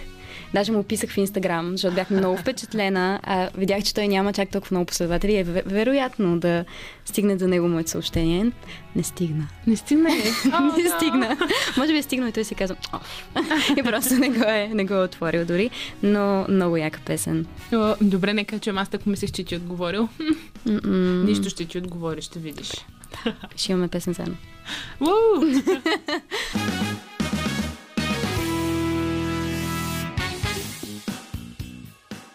Даже 0.54 0.72
му 0.72 0.82
писах 0.82 1.10
в 1.10 1.16
Инстаграм, 1.16 1.70
защото 1.72 1.94
бях 1.94 2.10
много 2.10 2.36
впечатлена. 2.36 3.20
А 3.22 3.48
видях, 3.56 3.82
че 3.82 3.94
той 3.94 4.08
няма 4.08 4.32
чак 4.32 4.50
толкова 4.50 4.74
много 4.74 4.86
последователи. 4.86 5.36
Е 5.36 5.44
ве- 5.44 5.62
вероятно 5.66 6.38
да 6.38 6.64
стигне 7.04 7.36
до 7.36 7.48
него 7.48 7.68
моето 7.68 7.90
съобщение. 7.90 8.52
Не 8.96 9.02
стигна. 9.02 9.48
Не 9.66 9.76
стигна 9.76 10.10
ли? 10.10 10.22
не 10.82 10.88
стигна. 10.96 11.36
Може 11.76 11.92
би 11.92 11.98
е 11.98 12.02
стигнал 12.02 12.28
и 12.28 12.32
той 12.32 12.44
си 12.44 12.54
каза, 12.54 12.76
«Оф». 12.92 13.24
и 13.78 13.82
просто 13.82 14.14
не 14.14 14.28
го, 14.28 14.44
е, 14.44 14.70
не 14.74 14.84
го 14.84 14.94
е 14.94 15.04
отворил 15.04 15.44
дори. 15.44 15.70
Но 16.02 16.46
много 16.48 16.76
яка 16.76 17.00
песен. 17.00 17.46
Добре, 18.00 18.32
нека 18.34 18.58
чуем. 18.58 18.78
Аз 18.78 18.88
так 18.88 19.06
мислех, 19.06 19.32
че 19.32 19.44
ти 19.44 19.56
отговорил. 19.56 20.08
М-м. 20.66 21.24
Нищо 21.24 21.48
ще 21.48 21.64
ти 21.64 21.78
отговори, 21.78 22.22
ще 22.22 22.38
видиш. 22.38 22.70
Ще 23.56 23.72
имаме 23.72 23.88
песен 23.88 24.12
заедно. 24.12 24.36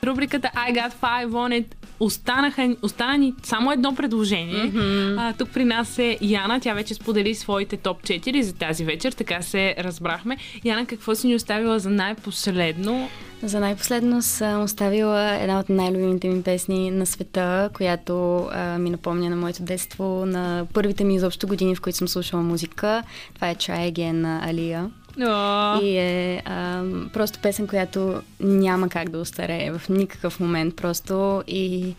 Рубриката 0.03 0.51
I 0.55 0.73
Got 0.73 0.93
Five 1.01 1.27
on 1.27 1.61
It 1.63 1.75
останаха, 1.99 2.75
остана 2.81 3.17
ни 3.17 3.33
само 3.43 3.71
едно 3.71 3.95
предложение. 3.95 4.71
Mm-hmm. 4.71 5.15
А, 5.19 5.33
тук 5.33 5.49
при 5.53 5.65
нас 5.65 5.99
е 5.99 6.17
Яна. 6.21 6.59
Тя 6.59 6.73
вече 6.73 6.93
сподели 6.93 7.35
своите 7.35 7.77
топ 7.77 8.01
4 8.01 8.41
за 8.41 8.53
тази 8.53 8.85
вечер, 8.85 9.11
така 9.11 9.41
се 9.41 9.75
разбрахме. 9.79 10.37
Яна, 10.65 10.85
какво 10.85 11.15
си 11.15 11.27
ни 11.27 11.35
оставила 11.35 11.79
за 11.79 11.89
най-последно? 11.89 13.09
За 13.43 13.59
най-последно 13.59 14.21
съм 14.21 14.63
оставила 14.63 15.35
една 15.35 15.59
от 15.59 15.69
най-любимите 15.69 16.27
ми 16.27 16.43
песни 16.43 16.91
на 16.91 17.05
света, 17.05 17.69
която 17.73 18.45
а, 18.51 18.77
ми 18.77 18.89
напомня 18.89 19.29
на 19.29 19.35
моето 19.35 19.63
детство, 19.63 20.25
на 20.25 20.67
първите 20.73 21.03
ми 21.03 21.15
изобщо 21.15 21.47
години, 21.47 21.75
в 21.75 21.81
които 21.81 21.97
съм 21.97 22.07
слушала 22.07 22.43
музика. 22.43 23.03
Това 23.35 23.49
е 23.49 23.55
Try 23.55 23.93
Again 23.93 24.11
на 24.11 24.41
Алия. 24.43 24.89
О, 25.21 25.79
И 25.81 25.97
е 25.97 26.41
а, 26.45 26.83
просто 27.13 27.39
песен, 27.39 27.67
която 27.67 28.21
няма 28.39 28.89
как 28.89 29.09
да 29.09 29.19
устарее 29.19 29.71
в 29.71 29.89
никакъв 29.89 30.39
момент 30.39 30.75
просто 30.75 31.43
и 31.47 31.95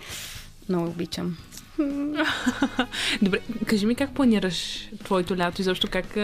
много 0.69 0.87
обичам. 0.87 1.37
Добре, 3.23 3.41
кажи 3.67 3.87
ми 3.87 3.95
как 3.95 4.15
планираш 4.15 4.89
твоето 5.05 5.37
лято 5.37 5.61
и 5.61 5.65
защо 5.65 5.89
как 5.91 6.17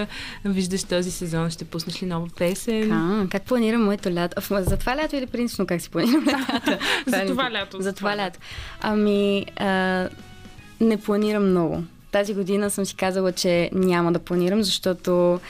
виждаш 0.44 0.84
този 0.84 1.10
сезон? 1.10 1.50
Ще 1.50 1.64
пуснеш 1.64 2.02
ли 2.02 2.06
нова 2.06 2.28
песен? 2.36 2.92
А, 2.92 3.26
как 3.30 3.42
планирам 3.42 3.84
моето 3.84 4.10
лято? 4.10 4.42
За 4.50 4.76
това 4.76 4.96
лято 4.96 5.16
или 5.16 5.26
принципно 5.26 5.66
как 5.66 5.80
си 5.80 5.90
планирам 5.90 6.26
лятата? 6.26 6.78
За 7.06 7.16
е 7.16 7.26
това 7.26 7.50
лято, 7.50 7.76
За 7.80 7.92
това 7.92 8.16
лято. 8.16 8.38
Ами, 8.80 9.46
а, 9.56 10.08
не 10.80 10.96
планирам 10.96 11.50
много. 11.50 11.82
Тази 12.12 12.34
година 12.34 12.70
съм 12.70 12.86
си 12.86 12.96
казала, 12.96 13.32
че 13.32 13.70
няма 13.72 14.12
да 14.12 14.18
планирам, 14.18 14.62
защото 14.62 15.40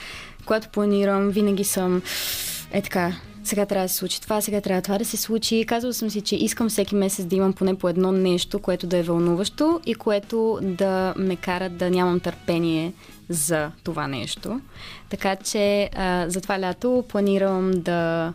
когато 0.47 0.69
планирам, 0.69 1.29
винаги 1.29 1.63
съм 1.63 2.01
е 2.71 2.81
така, 2.81 3.13
сега 3.43 3.65
трябва 3.65 3.85
да 3.85 3.89
се 3.89 3.95
случи 3.95 4.21
това, 4.21 4.41
сега 4.41 4.61
трябва 4.61 4.81
това 4.81 4.97
да 4.97 5.05
се 5.05 5.17
случи. 5.17 5.65
Казвала 5.67 5.93
съм 5.93 6.09
си, 6.09 6.21
че 6.21 6.35
искам 6.35 6.69
всеки 6.69 6.95
месец 6.95 7.25
да 7.25 7.35
имам 7.35 7.53
поне 7.53 7.77
по 7.77 7.89
едно 7.89 8.11
нещо, 8.11 8.59
което 8.59 8.87
да 8.87 8.97
е 8.97 9.03
вълнуващо 9.03 9.79
и 9.85 9.95
което 9.95 10.59
да 10.61 11.13
ме 11.17 11.35
кара 11.35 11.69
да 11.69 11.89
нямам 11.89 12.19
търпение 12.19 12.93
за 13.29 13.71
това 13.83 14.07
нещо. 14.07 14.61
Така 15.09 15.35
че 15.35 15.89
а, 15.95 16.29
за 16.29 16.41
това 16.41 16.59
лято 16.59 17.03
планирам 17.09 17.71
да 17.75 18.33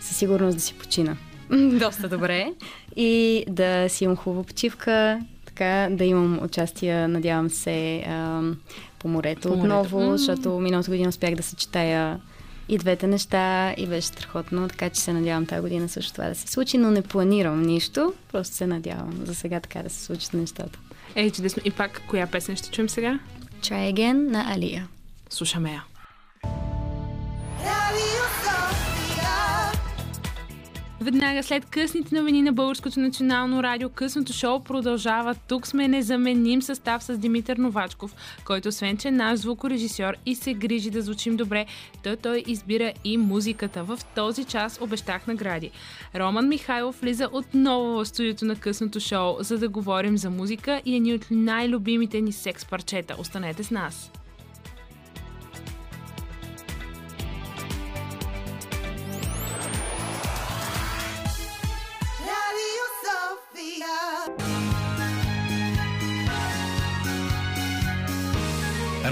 със 0.00 0.16
сигурност 0.16 0.56
да 0.56 0.62
си 0.62 0.74
почина 0.74 1.16
доста 1.80 2.08
добре 2.08 2.52
и 2.96 3.44
да 3.48 3.88
си 3.88 4.04
имам 4.04 4.16
хубава 4.16 4.42
почивка, 4.42 5.20
така 5.46 5.88
да 5.90 6.04
имам 6.04 6.40
участие, 6.42 7.08
надявам 7.08 7.50
се, 7.50 8.04
а, 8.08 8.42
по 8.98 9.08
морето 9.08 9.40
По 9.42 9.48
морето. 9.48 9.64
отново, 9.64 10.00
М. 10.00 10.18
защото 10.18 10.50
миналата 10.50 10.90
година 10.90 11.08
успях 11.08 11.34
да 11.34 11.42
съчетая 11.42 12.20
и 12.68 12.78
двете 12.78 13.06
неща 13.06 13.74
и 13.76 13.86
беше 13.86 14.06
страхотно, 14.06 14.68
така 14.68 14.90
че 14.90 15.00
се 15.00 15.12
надявам 15.12 15.46
тази 15.46 15.60
година 15.60 15.88
също 15.88 16.12
това 16.12 16.28
да 16.28 16.34
се 16.34 16.48
случи, 16.48 16.78
но 16.78 16.90
не 16.90 17.02
планирам 17.02 17.62
нищо, 17.62 18.14
просто 18.32 18.56
се 18.56 18.66
надявам 18.66 19.20
за 19.24 19.34
сега 19.34 19.60
така 19.60 19.82
да 19.82 19.90
се 19.90 20.04
случат 20.04 20.32
нещата. 20.32 20.78
Ей, 21.14 21.30
чудесно. 21.30 21.62
И 21.64 21.70
пак, 21.70 22.02
коя 22.08 22.26
песен 22.26 22.56
ще 22.56 22.70
чуем 22.70 22.88
сега? 22.88 23.18
Try 23.60 23.94
Again 23.94 24.30
на 24.30 24.52
Алия. 24.52 24.88
Слушаме 25.30 25.72
я. 25.72 25.84
Веднага 31.00 31.42
след 31.42 31.64
късните 31.64 32.14
новини 32.14 32.42
на 32.42 32.52
Българското 32.52 33.00
национално 33.00 33.62
радио, 33.62 33.88
късното 33.88 34.32
шоу 34.32 34.60
продължава. 34.60 35.34
Тук 35.48 35.66
сме 35.66 35.88
незаменим 35.88 36.62
състав 36.62 37.04
с 37.04 37.18
Димитър 37.18 37.56
Новачков, 37.56 38.14
който 38.44 38.68
освен, 38.68 38.96
че 38.96 39.08
е 39.08 39.10
наш 39.10 39.40
звукорежисьор 39.40 40.14
и 40.26 40.34
се 40.34 40.54
грижи 40.54 40.90
да 40.90 41.02
звучим 41.02 41.36
добре, 41.36 41.66
той, 42.02 42.16
той 42.16 42.44
избира 42.46 42.92
и 43.04 43.16
музиката. 43.16 43.84
В 43.84 43.98
този 44.14 44.44
час 44.44 44.78
обещах 44.80 45.26
награди. 45.26 45.70
Роман 46.14 46.48
Михайлов 46.48 47.00
влиза 47.00 47.28
отново 47.32 47.84
в 47.84 48.06
студиото 48.06 48.44
на 48.44 48.56
късното 48.56 49.00
шоу, 49.00 49.36
за 49.40 49.58
да 49.58 49.68
говорим 49.68 50.18
за 50.18 50.30
музика 50.30 50.82
и 50.84 50.96
едни 50.96 51.14
от 51.14 51.26
най-любимите 51.30 52.20
ни 52.20 52.32
секс 52.32 52.64
парчета. 52.64 53.16
Останете 53.18 53.64
с 53.64 53.70
нас! 53.70 54.10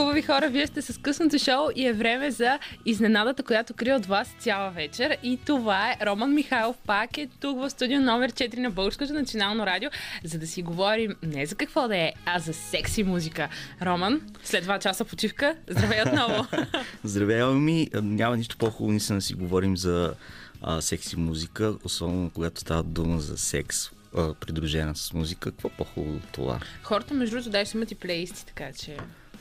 Хубави 0.00 0.22
хора, 0.22 0.48
вие 0.48 0.66
сте 0.66 0.82
с 0.82 1.00
късното 1.00 1.38
шоу 1.38 1.68
и 1.76 1.86
е 1.86 1.92
време 1.92 2.30
за 2.30 2.58
изненадата, 2.86 3.42
която 3.42 3.74
крие 3.74 3.94
от 3.94 4.06
вас 4.06 4.34
цяла 4.38 4.70
вечер. 4.70 5.16
И 5.22 5.38
това 5.46 5.90
е 5.90 6.06
Роман 6.06 6.34
Михайлов, 6.34 6.76
пак 6.86 7.18
е 7.18 7.28
тук 7.40 7.58
в 7.58 7.70
студио 7.70 8.00
номер 8.00 8.32
4 8.32 8.58
на 8.58 8.70
Българското 8.70 9.12
национално 9.12 9.66
радио, 9.66 9.90
за 10.24 10.38
да 10.38 10.46
си 10.46 10.62
говорим 10.62 11.14
не 11.22 11.46
за 11.46 11.54
какво 11.54 11.88
да 11.88 11.96
е, 11.96 12.12
а 12.26 12.38
за 12.38 12.52
секси 12.52 13.02
музика. 13.02 13.48
Роман, 13.82 14.20
след 14.44 14.64
два 14.64 14.78
часа 14.78 15.04
почивка, 15.04 15.56
здравей 15.68 16.02
отново! 16.02 16.46
Здравей, 17.04 17.44
ми. 17.44 17.88
Няма 17.94 18.36
нищо 18.36 18.56
по-хубаво 18.56 18.90
наистина 18.90 19.18
да 19.18 19.22
си 19.22 19.34
говорим 19.34 19.76
за 19.76 20.14
а, 20.62 20.80
секси 20.80 21.16
музика, 21.16 21.74
особено 21.84 22.30
когато 22.30 22.60
става 22.60 22.82
дума 22.82 23.20
за 23.20 23.38
секс, 23.38 23.90
а, 24.16 24.34
придружена 24.34 24.96
с 24.96 25.12
музика. 25.12 25.50
Какво 25.50 25.68
по-хубаво 25.68 26.20
това? 26.32 26.60
Хората, 26.82 27.14
между 27.14 27.36
другото, 27.36 27.50
даже 27.50 27.70
имат 27.74 27.90
и 27.90 27.94
плейлисти, 27.94 28.46
така 28.46 28.72
че 28.72 28.96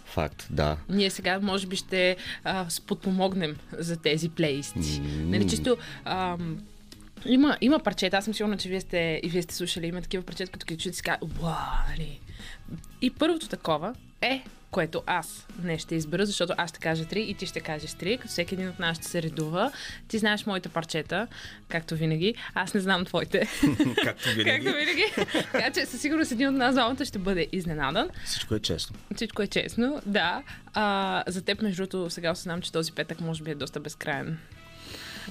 Факт, 0.10 0.48
да. 0.50 0.78
ние 0.90 1.10
сега 1.10 1.40
може 1.40 1.68
би 1.68 1.76
ще 1.76 2.18
а, 2.44 2.70
сподпомогнем 2.70 3.56
за 3.72 3.98
тези 3.98 4.30
плейлисти. 4.30 5.02
М. 5.02 5.30
Нали, 5.30 5.50
чисто... 5.50 5.78
Ам, 6.06 6.60
има, 7.26 7.58
има 7.62 7.80
парчета, 7.80 8.18
аз 8.18 8.26
съм 8.26 8.34
сигурна, 8.34 8.58
че 8.58 8.70
вие 8.70 8.82
сте, 8.82 9.20
и 9.24 9.30
вие 9.30 9.42
сте 9.42 9.56
слушали, 9.56 9.88
има 9.88 10.02
такива 10.02 10.24
парчета, 10.24 10.52
като 10.52 10.66
ги 10.66 10.78
чуете 10.78 10.98
си 10.98 11.04
вау, 11.22 11.28
нали. 11.90 12.20
И 13.02 13.10
първото 13.10 13.48
такова 13.48 13.96
е, 14.22 14.44
което 14.72 15.04
аз 15.06 15.48
днес 15.58 15.82
ще 15.82 15.96
избера, 15.96 16.26
защото 16.26 16.54
аз 16.58 16.70
ще 16.70 16.80
кажа 16.80 17.06
три 17.06 17.22
и 17.22 17.34
ти 17.34 17.46
ще 17.46 17.60
кажеш 17.60 17.94
три, 17.94 18.18
като 18.18 18.30
всеки 18.30 18.56
един 18.56 18.70
от 18.70 18.80
нас 18.80 18.98
ще 18.98 19.08
се 19.08 19.22
редува. 19.22 19.72
Ти 20.08 20.18
знаеш 20.18 20.46
моите 20.46 20.70
парчета, 20.70 21.28
както 21.68 21.96
винаги. 21.96 22.36
Аз 22.54 22.74
не 22.74 22.80
знам 22.80 23.06
твоите. 23.06 23.40
Както 24.04 24.30
винаги. 24.30 24.50
както 24.50 24.78
винаги. 24.78 25.06
така 25.52 25.72
че 25.72 25.86
със 25.86 26.02
сигурност 26.02 26.32
един 26.32 26.48
от 26.48 26.56
нас 26.56 26.76
двамата 26.76 27.06
ще 27.06 27.20
бъде 27.20 27.48
изненадан. 27.52 28.10
Всичко 28.26 28.56
е 28.56 28.60
честно. 28.60 28.96
Всичко 29.16 29.42
е 29.42 29.48
честно, 29.48 30.02
да. 30.06 30.44
А, 30.74 31.24
за 31.28 31.42
теб, 31.42 31.62
между 31.62 31.78
другото, 31.78 32.10
сега 32.10 32.32
осъзнавам, 32.32 32.62
че 32.62 32.72
този 32.72 32.92
петък 32.92 33.22
може 33.22 33.44
би 33.44 33.52
е 33.52 33.56
доста 33.56 33.80
безкрайен. 33.80 34.38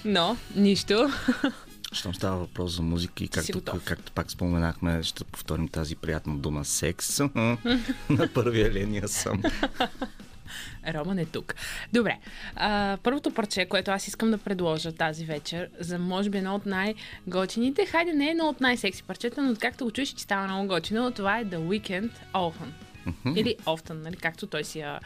Но, 0.04 0.36
нищо. 0.56 1.10
Щом 1.92 2.14
става 2.14 2.36
въпрос 2.36 2.76
за 2.76 2.82
музика 2.82 3.24
и 3.24 3.28
както, 3.28 3.62
както 3.84 4.12
пак 4.12 4.30
споменахме, 4.30 5.02
ще 5.02 5.24
повторим 5.24 5.68
тази 5.68 5.96
приятна 5.96 6.36
дума 6.36 6.64
секс. 6.64 7.18
На 8.10 8.28
първия 8.34 8.70
линия 8.70 9.08
съм. 9.08 9.42
Роман 10.94 11.18
е 11.18 11.24
тук. 11.26 11.54
Добре. 11.92 12.18
А, 12.56 12.98
първото 13.02 13.30
парче, 13.30 13.66
което 13.66 13.90
аз 13.90 14.08
искам 14.08 14.30
да 14.30 14.38
предложа 14.38 14.92
тази 14.92 15.24
вечер, 15.24 15.68
за 15.80 15.98
може 15.98 16.30
би 16.30 16.38
едно 16.38 16.54
от 16.54 16.66
най-готините, 16.66 17.86
хайде 17.86 18.12
не 18.12 18.26
е 18.26 18.30
едно 18.30 18.44
от 18.44 18.60
най-секси 18.60 19.02
парчета, 19.02 19.42
но 19.42 19.56
както 19.60 19.84
го 19.84 19.90
чуеш, 19.90 20.14
ти 20.14 20.22
става 20.22 20.46
много 20.46 20.68
готино. 20.68 21.10
Това 21.10 21.38
е 21.38 21.44
The 21.44 21.58
Weekend 21.58 22.10
Или 23.36 23.56
Often, 23.64 23.92
нали, 23.92 24.16
както 24.16 24.46
той 24.46 24.64
си 24.64 24.78
я, 24.78 25.00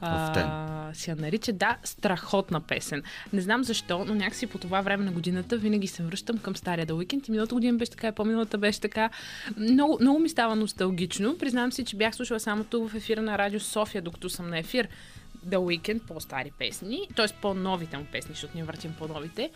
а, 0.00 0.94
си 0.94 1.10
я 1.10 1.16
нарича. 1.16 1.52
Да, 1.52 1.76
страхотна 1.84 2.60
песен. 2.60 3.02
Не 3.32 3.40
знам 3.40 3.64
защо, 3.64 4.04
но 4.04 4.14
някакси 4.14 4.46
по 4.46 4.58
това 4.58 4.80
време 4.80 5.04
на 5.04 5.12
годината 5.12 5.56
винаги 5.56 5.86
се 5.86 6.02
връщам 6.02 6.38
към 6.38 6.56
стария 6.56 6.86
The 6.86 6.92
Weekend. 6.92 7.28
И 7.28 7.30
миналата 7.30 7.54
година 7.54 7.78
беше 7.78 7.90
така, 7.90 8.08
и 8.08 8.12
по-миналата 8.12 8.58
беше 8.58 8.80
така. 8.80 9.10
Много, 9.56 9.98
много 10.00 10.18
ми 10.18 10.28
става 10.28 10.56
носталгично. 10.56 11.38
Признавам 11.38 11.72
си, 11.72 11.84
че 11.84 11.96
бях 11.96 12.14
слушала 12.14 12.40
само 12.40 12.64
тук 12.64 12.90
в 12.90 12.94
ефира 12.94 13.22
на 13.22 13.38
Радио 13.38 13.60
София, 13.60 14.02
докато 14.02 14.28
съм 14.30 14.50
на 14.50 14.58
ефир. 14.58 14.88
The 15.46 15.56
Weekend, 15.56 16.00
по-стари 16.00 16.52
песни, 16.58 17.00
т.е. 17.16 17.26
по-новите 17.42 17.98
му 17.98 18.04
песни, 18.12 18.28
защото 18.34 18.52
ние 18.54 18.64
въртим 18.64 18.94
по-новите. 18.98 19.50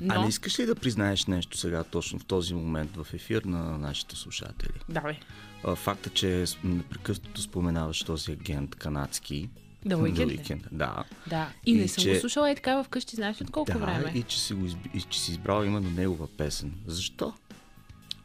Но... 0.00 0.14
А 0.14 0.22
не 0.22 0.28
искаш 0.28 0.58
ли 0.58 0.66
да 0.66 0.74
признаеш 0.74 1.26
нещо 1.26 1.58
сега, 1.58 1.84
точно 1.84 2.18
в 2.18 2.24
този 2.24 2.54
момент 2.54 2.96
в 2.96 3.06
ефир 3.14 3.42
на 3.42 3.78
нашите 3.78 4.16
слушатели? 4.16 4.72
Давай. 4.88 5.18
А, 5.64 5.76
Факта, 5.76 6.10
че 6.10 6.44
непрекъснато 6.64 7.42
споменаваш 7.42 8.02
този 8.02 8.32
агент 8.32 8.74
канадски. 8.74 9.48
Weeknd 9.86 10.26
ли? 10.26 10.38
Weeknd, 10.38 10.62
Да. 10.72 11.04
Да. 11.26 11.48
И, 11.66 11.72
не 11.74 11.82
И 11.82 11.88
съм 11.88 12.04
че- 12.04 12.14
го 12.14 12.20
слушала 12.20 12.50
е 12.50 12.54
така 12.54 12.82
вкъщи, 12.82 13.16
знаеш 13.16 13.40
от 13.40 13.50
колко 13.50 13.72
да, 13.72 13.78
време? 13.78 14.12
и 14.14 14.22
че 14.22 14.40
си, 14.40 14.54
го 14.54 14.66
изби... 14.66 14.90
и 14.94 15.00
че 15.02 15.20
си 15.20 15.30
избрал 15.30 15.64
именно 15.64 15.90
негова 15.90 16.26
песен. 16.36 16.72
Защо? 16.86 17.32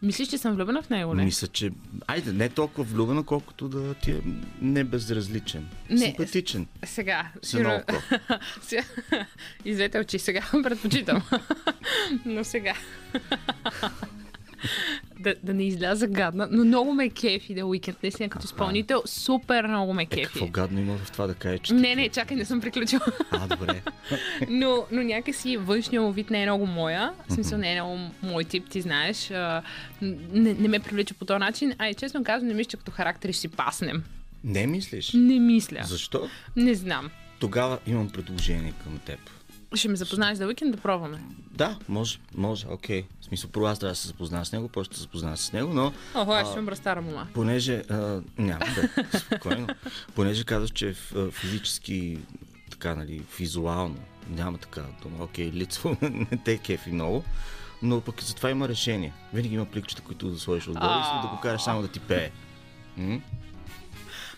Мислиш, 0.05 0.27
че 0.27 0.37
съм 0.37 0.55
влюбена 0.55 0.81
в 0.81 0.89
него, 0.89 1.13
не? 1.13 1.25
Мисля, 1.25 1.47
че... 1.47 1.71
Айде, 2.07 2.31
не 2.31 2.49
толкова 2.49 2.83
влюбена, 2.83 3.23
колкото 3.23 3.67
да 3.67 3.93
ти 3.93 4.11
е 4.11 4.21
не 4.61 4.83
безразличен. 4.83 5.67
Не, 5.89 5.97
Симпатичен. 5.97 6.67
Сега. 6.85 7.27
Сега... 8.61 8.83
Извете 9.65 9.99
очи, 9.99 10.19
сега 10.19 10.41
предпочитам. 10.63 11.23
но 12.25 12.43
сега. 12.43 12.73
Да, 15.19 15.35
да 15.43 15.53
не 15.53 15.63
изляза 15.63 16.07
гадна, 16.07 16.47
но 16.51 16.65
много 16.65 16.93
ме 16.93 17.09
кефи 17.09 17.53
да 17.53 17.65
уикенд. 17.65 17.97
Наистина 18.03 18.29
като 18.29 18.45
изпълнител, 18.45 19.03
супер 19.05 19.67
много 19.67 19.93
ме 19.93 20.03
Е, 20.03 20.05
кефи. 20.05 20.23
какво 20.23 20.47
гадно 20.47 20.79
има 20.79 20.97
в 20.97 21.11
това 21.11 21.27
да 21.27 21.33
кажа, 21.33 21.57
че... 21.57 21.73
не, 21.73 21.95
не, 21.95 22.09
чакай, 22.09 22.37
не 22.37 22.45
съм 22.45 22.61
приключила. 22.61 23.01
А, 23.31 23.47
добре. 23.47 23.81
но, 24.49 24.85
но 24.91 25.01
някакси 25.03 25.57
външния 25.57 26.01
му 26.01 26.11
вид 26.11 26.29
не 26.29 26.43
е 26.43 26.45
много 26.45 26.65
моя. 26.65 27.11
В 27.29 27.33
смисъл 27.33 27.57
не 27.57 27.71
е 27.71 27.81
много 27.81 27.99
мой 28.23 28.43
тип, 28.43 28.69
ти 28.69 28.81
знаеш. 28.81 29.29
Не, 30.01 30.53
не 30.53 30.67
ме 30.67 30.79
привлича 30.79 31.13
по 31.13 31.25
този 31.25 31.39
начин. 31.39 31.73
А 31.77 31.89
и 31.89 31.93
честно 31.93 32.23
казвам, 32.23 32.47
не 32.47 32.53
мисля, 32.53 32.69
че 32.69 32.77
като 32.77 32.91
характери 32.91 33.33
ще 33.33 33.41
си 33.41 33.47
паснем. 33.47 34.03
Не 34.43 34.67
мислиш? 34.67 35.11
Не 35.13 35.39
мисля. 35.39 35.81
Защо? 35.83 36.29
Не 36.55 36.75
знам. 36.75 37.09
Тогава 37.39 37.79
имам 37.87 38.09
предложение 38.09 38.73
към 38.83 38.97
теб. 38.97 39.19
Ще 39.73 39.87
ме 39.87 39.95
запознаеш 39.95 40.37
за 40.37 40.45
уикенд 40.47 40.75
да 40.75 40.81
пробваме. 40.81 41.21
Да, 41.51 41.77
може, 41.89 42.19
може, 42.35 42.67
окей. 42.67 43.05
В 43.21 43.25
смисъл, 43.25 43.49
първо 43.49 43.67
аз 43.67 43.79
трябва 43.79 43.91
да 43.91 43.95
се 43.95 44.07
запозная 44.07 44.45
с 44.45 44.51
него, 44.51 44.67
после 44.69 44.93
се 44.93 45.01
запозная 45.01 45.37
с 45.37 45.53
него, 45.53 45.73
но 45.73 45.93
Охо, 46.15 46.31
аз 46.31 46.47
ще 46.47 46.53
съм 46.53 46.75
стара 46.75 47.01
мама. 47.01 47.27
понеже... 47.33 47.83
А, 47.89 48.21
няма, 48.37 48.65
бе, 48.75 49.03
спокойно. 49.19 49.67
Понеже 50.15 50.43
казваш, 50.43 50.71
че 50.71 50.89
е 50.89 50.93
физически, 51.31 52.19
така, 52.71 52.95
нали, 52.95 53.21
визуално, 53.39 53.97
няма 54.29 54.57
така 54.57 54.81
дума, 55.03 55.23
окей, 55.23 55.51
лицо 55.51 55.97
не 56.01 56.39
те 56.45 56.57
кефи 56.57 56.91
много, 56.91 57.23
но 57.81 58.01
пък 58.01 58.23
за 58.23 58.35
това 58.35 58.49
има 58.49 58.69
решение. 58.69 59.13
Винаги 59.33 59.55
има 59.55 59.65
пликчета, 59.65 60.01
които 60.01 60.29
да 60.29 60.39
сложиш 60.39 60.67
отгоре 60.67 61.03
и 61.19 61.21
да 61.21 61.27
го 61.27 61.39
караш 61.41 61.61
само 61.61 61.81
да 61.81 61.87
ти 61.87 61.99
пее. 61.99 62.31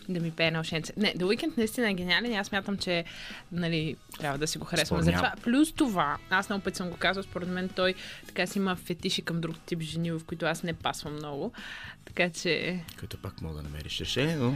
Да 0.09 0.19
ми 0.19 0.31
пее 0.31 0.51
на 0.51 0.59
ушенце. 0.59 0.93
Не, 0.97 1.13
The 1.13 1.23
Weeknd 1.23 1.57
наистина 1.57 1.89
е 1.89 1.93
гениален 1.93 2.35
аз 2.35 2.47
смятам, 2.47 2.77
че 2.77 3.03
нали, 3.51 3.95
трябва 4.19 4.37
да 4.37 4.47
си 4.47 4.57
го 4.57 4.65
харесваме 4.65 5.03
за 5.03 5.11
това. 5.11 5.33
Плюс 5.43 5.71
това, 5.71 6.17
аз 6.29 6.49
много 6.49 6.63
пъти 6.63 6.77
съм 6.77 6.89
го 6.89 6.97
казвал, 6.97 7.23
според 7.23 7.49
мен 7.49 7.69
той 7.69 7.93
така 8.27 8.47
си 8.47 8.59
има 8.59 8.75
фетиши 8.75 9.21
към 9.21 9.41
друг 9.41 9.59
тип 9.59 9.81
жени, 9.81 10.11
в 10.11 10.21
които 10.25 10.45
аз 10.45 10.63
не 10.63 10.73
пасвам 10.73 11.13
много. 11.13 11.51
Така 12.05 12.29
че... 12.29 12.79
Който 12.99 13.17
пак 13.17 13.41
мога 13.41 13.55
да 13.55 13.63
намериш 13.63 14.01
решение, 14.01 14.35
но... 14.35 14.53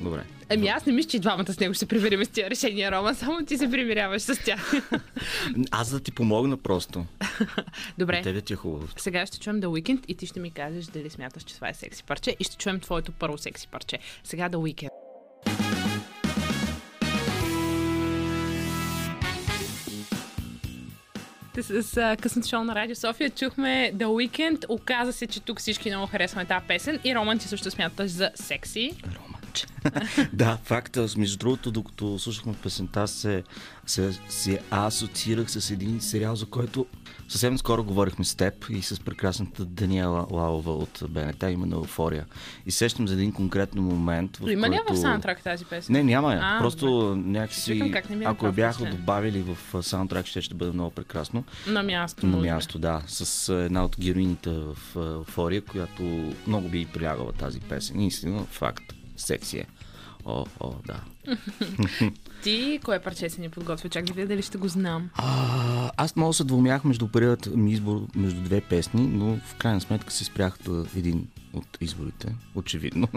Добре. 0.00 0.24
Ами 0.48 0.68
аз 0.68 0.86
не 0.86 0.92
мисля, 0.92 1.10
че 1.10 1.18
двамата 1.18 1.52
с 1.52 1.60
него 1.60 1.74
ще 1.74 1.78
се 1.78 1.86
примирим 1.86 2.24
с 2.24 2.28
тия 2.28 2.50
решения, 2.50 2.92
Рома, 2.92 3.14
само 3.14 3.44
ти 3.46 3.58
се 3.58 3.70
примиряваш 3.70 4.22
с 4.22 4.44
тях. 4.44 4.72
Аз 5.70 5.90
да 5.90 6.00
ти 6.00 6.12
помогна 6.12 6.56
просто. 6.56 7.06
Добре. 7.98 8.22
Тебе 8.22 8.40
ти 8.40 8.52
е 8.52 8.56
хубаво. 8.56 8.88
Сега 8.96 9.26
ще 9.26 9.38
чуем 9.38 9.60
The 9.60 9.66
Weeknd 9.66 10.06
и 10.08 10.14
ти 10.14 10.26
ще 10.26 10.40
ми 10.40 10.50
кажеш 10.50 10.86
дали 10.86 11.10
смяташ, 11.10 11.42
че 11.42 11.54
това 11.54 11.68
е 11.68 11.74
секси 11.74 12.04
парче 12.04 12.36
и 12.40 12.44
ще 12.44 12.56
чуем 12.56 12.80
твоето 12.80 13.12
първо 13.12 13.38
секси 13.38 13.68
парче. 13.68 13.98
Сега 14.24 14.50
The 14.50 14.56
Weeknd. 14.56 14.88
С, 21.62 21.82
с 21.82 22.16
късното 22.20 22.48
шоу 22.48 22.64
на 22.64 22.74
Радио 22.74 22.96
София 22.96 23.30
чухме 23.30 23.92
The 23.94 24.04
Weeknd. 24.04 24.64
Оказа 24.68 25.12
се, 25.12 25.26
че 25.26 25.40
тук 25.40 25.58
всички 25.58 25.90
много 25.90 26.06
харесваме 26.06 26.46
тази 26.46 26.66
песен. 26.66 27.00
И 27.04 27.14
Роман, 27.14 27.38
ти 27.38 27.48
също 27.48 27.70
смяташ 27.70 28.10
за 28.10 28.30
секси. 28.34 28.92
Романче. 29.50 29.66
да, 30.32 30.58
факта. 30.64 31.06
Между 31.16 31.38
другото, 31.38 31.70
докато 31.70 32.18
слушахме 32.18 32.54
песента, 32.62 33.08
се, 33.08 33.42
се, 33.86 34.18
се 34.28 34.60
асоциирах 34.70 35.50
с 35.50 35.70
един 35.70 36.00
сериал, 36.00 36.36
за 36.36 36.46
който 36.46 36.86
съвсем 37.28 37.58
скоро 37.58 37.84
говорихме 37.84 38.24
с 38.24 38.34
теб 38.34 38.54
и 38.70 38.82
с 38.82 39.00
прекрасната 39.00 39.64
Даниела 39.64 40.26
Лалова 40.30 40.72
от 40.72 41.02
БНТ, 41.08 41.42
именно 41.42 41.76
Еуфория. 41.76 42.26
И 42.66 42.70
сещам 42.70 43.08
за 43.08 43.14
един 43.14 43.32
конкретен 43.32 43.82
момент, 43.82 44.36
в 44.36 44.52
Има 44.52 44.68
ли 44.68 44.76
който... 44.76 44.94
в 44.94 44.98
саундтрак 44.98 45.42
тази 45.42 45.64
песен? 45.64 45.92
Не, 45.92 46.02
няма 46.02 46.32
я. 46.32 46.40
А, 46.42 46.58
Просто 46.58 47.16
Ще 47.16 47.28
някакси, 47.28 47.90
как 47.92 48.10
не 48.10 48.24
е 48.24 48.28
ако 48.28 48.46
я 48.46 48.52
бяха 48.52 48.84
добавили 48.84 49.42
в 49.42 49.82
саундтрак, 49.82 50.26
ще, 50.26 50.42
ще 50.42 50.54
бъде 50.54 50.72
много 50.72 50.90
прекрасно. 50.90 51.44
На 51.66 51.82
място. 51.82 52.26
На 52.26 52.36
място, 52.36 52.78
да. 52.78 53.02
С 53.06 53.54
една 53.54 53.84
от 53.84 53.96
героините 54.00 54.50
в 54.50 54.76
Еуфория, 54.96 55.62
която 55.62 56.32
много 56.46 56.68
би 56.68 56.86
прилягала 56.86 57.32
тази 57.32 57.60
песен. 57.60 58.00
Истина, 58.00 58.44
факт. 58.44 58.99
Секси 59.20 59.58
е. 59.58 59.64
О, 60.24 60.44
о, 60.60 60.72
да. 60.86 61.00
Ти, 62.42 62.80
кое 62.84 62.98
парче 62.98 63.30
си 63.30 63.40
ни 63.40 63.48
подготвя? 63.48 63.88
Чак 63.88 64.04
да 64.04 64.12
видя 64.12 64.28
дали 64.28 64.42
ще 64.42 64.58
го 64.58 64.68
знам. 64.68 65.10
А, 65.14 65.90
аз 65.96 66.16
много 66.16 66.32
се 66.32 66.44
двумях 66.44 66.84
между 66.84 67.08
първият 67.08 67.56
ми 67.56 67.72
избор 67.72 68.06
между 68.16 68.40
две 68.40 68.60
песни, 68.60 69.06
но 69.06 69.36
в 69.36 69.54
крайна 69.54 69.80
сметка 69.80 70.12
се 70.12 70.24
спрях 70.24 70.58
до 70.64 70.86
един 70.96 71.26
от 71.52 71.78
изборите. 71.80 72.34
Очевидно. 72.54 73.08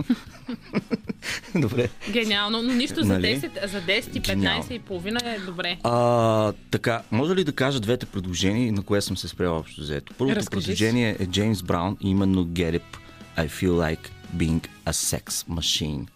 Добре. 1.56 1.90
Гениално, 2.12 2.62
но 2.62 2.74
нищо 2.74 3.04
за 3.04 3.14
Нали? 3.14 3.26
10, 3.42 3.68
за 3.68 3.82
10 3.82 4.18
и 4.18 4.22
15 4.22 4.26
Гениално. 4.26 4.66
и 4.72 4.80
половина 4.80 5.20
е 5.26 5.40
добре. 5.40 5.78
А, 5.84 6.52
така, 6.72 7.02
може 7.12 7.36
ли 7.36 7.44
да 7.44 7.52
кажа 7.52 7.80
двете 7.80 8.06
предложения, 8.06 8.74
на 8.74 8.82
кое 8.84 9.02
съм 9.02 9.18
се 9.18 9.28
спрял 9.28 9.58
общо 9.58 9.82
взето? 9.82 10.14
Първото 10.18 10.40
Разкажи 10.40 10.62
си. 10.62 10.68
предложение 10.68 11.16
е 11.20 11.26
Джеймс 11.28 11.64
Браун, 11.64 11.98
именно 12.02 12.46
Get 12.46 12.80
It, 12.80 12.82
I 13.38 13.48
Feel 13.50 13.70
Like 13.72 14.10
Being 14.36 14.68
a 14.86 14.92
Sex 14.92 15.30
Machine. 15.30 16.08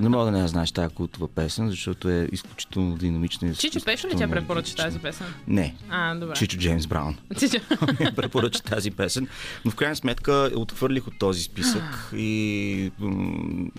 Не 0.00 0.08
мога 0.08 0.24
да 0.24 0.30
не 0.30 0.38
я 0.38 0.48
знаеш 0.48 0.72
тази 0.72 0.94
култова 0.94 1.28
песен, 1.28 1.70
защото 1.70 2.08
е 2.08 2.28
изключително 2.32 2.96
динамична. 2.96 3.54
Чичо 3.54 3.84
Пешо 3.84 4.08
ли 4.08 4.16
тя 4.16 4.28
препоръча 4.28 4.74
тази 4.74 4.98
песен? 4.98 5.26
Не. 5.48 5.74
А, 5.90 6.14
добре. 6.14 6.34
Чичо 6.34 6.58
Джеймс 6.58 6.86
Браун. 6.86 7.16
Чичо. 7.38 7.58
препоръча 8.16 8.62
тази 8.62 8.90
песен. 8.90 9.28
Но 9.64 9.70
в 9.70 9.74
крайна 9.74 9.96
сметка 9.96 10.50
отхвърлих 10.56 11.06
от 11.06 11.18
този 11.18 11.42
списък 11.42 12.12
и 12.16 12.92
м- 12.98 13.70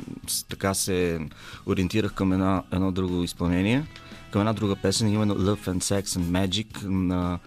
така 0.49 0.73
се 0.73 1.19
ориентирах 1.65 2.13
към 2.13 2.33
една, 2.33 2.63
едно 2.71 2.91
друго 2.91 3.23
изпълнение, 3.23 3.85
към 4.31 4.41
една 4.41 4.53
друга 4.53 4.75
песен, 4.75 5.07
именно 5.13 5.35
Love 5.35 5.67
and 5.67 5.81
Sex 5.81 6.03
and 6.03 6.47
Magic 6.47 6.83
на 6.83 7.39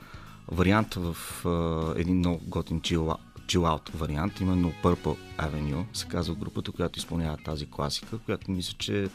вариант 0.48 0.94
в 0.94 1.16
а, 1.46 2.00
един 2.00 2.18
много 2.18 2.40
готин 2.46 2.80
chill, 2.80 3.16
chill 3.50 3.78
out 3.78 3.90
вариант, 3.94 4.40
именно 4.40 4.72
Purple 4.82 5.16
Avenue, 5.38 5.84
се 5.92 6.06
казва 6.06 6.34
групата, 6.34 6.72
която 6.72 6.98
изпълнява 6.98 7.36
тази 7.36 7.66
класика, 7.66 8.18
която 8.18 8.50
мисля, 8.50 8.74
че 8.78 9.08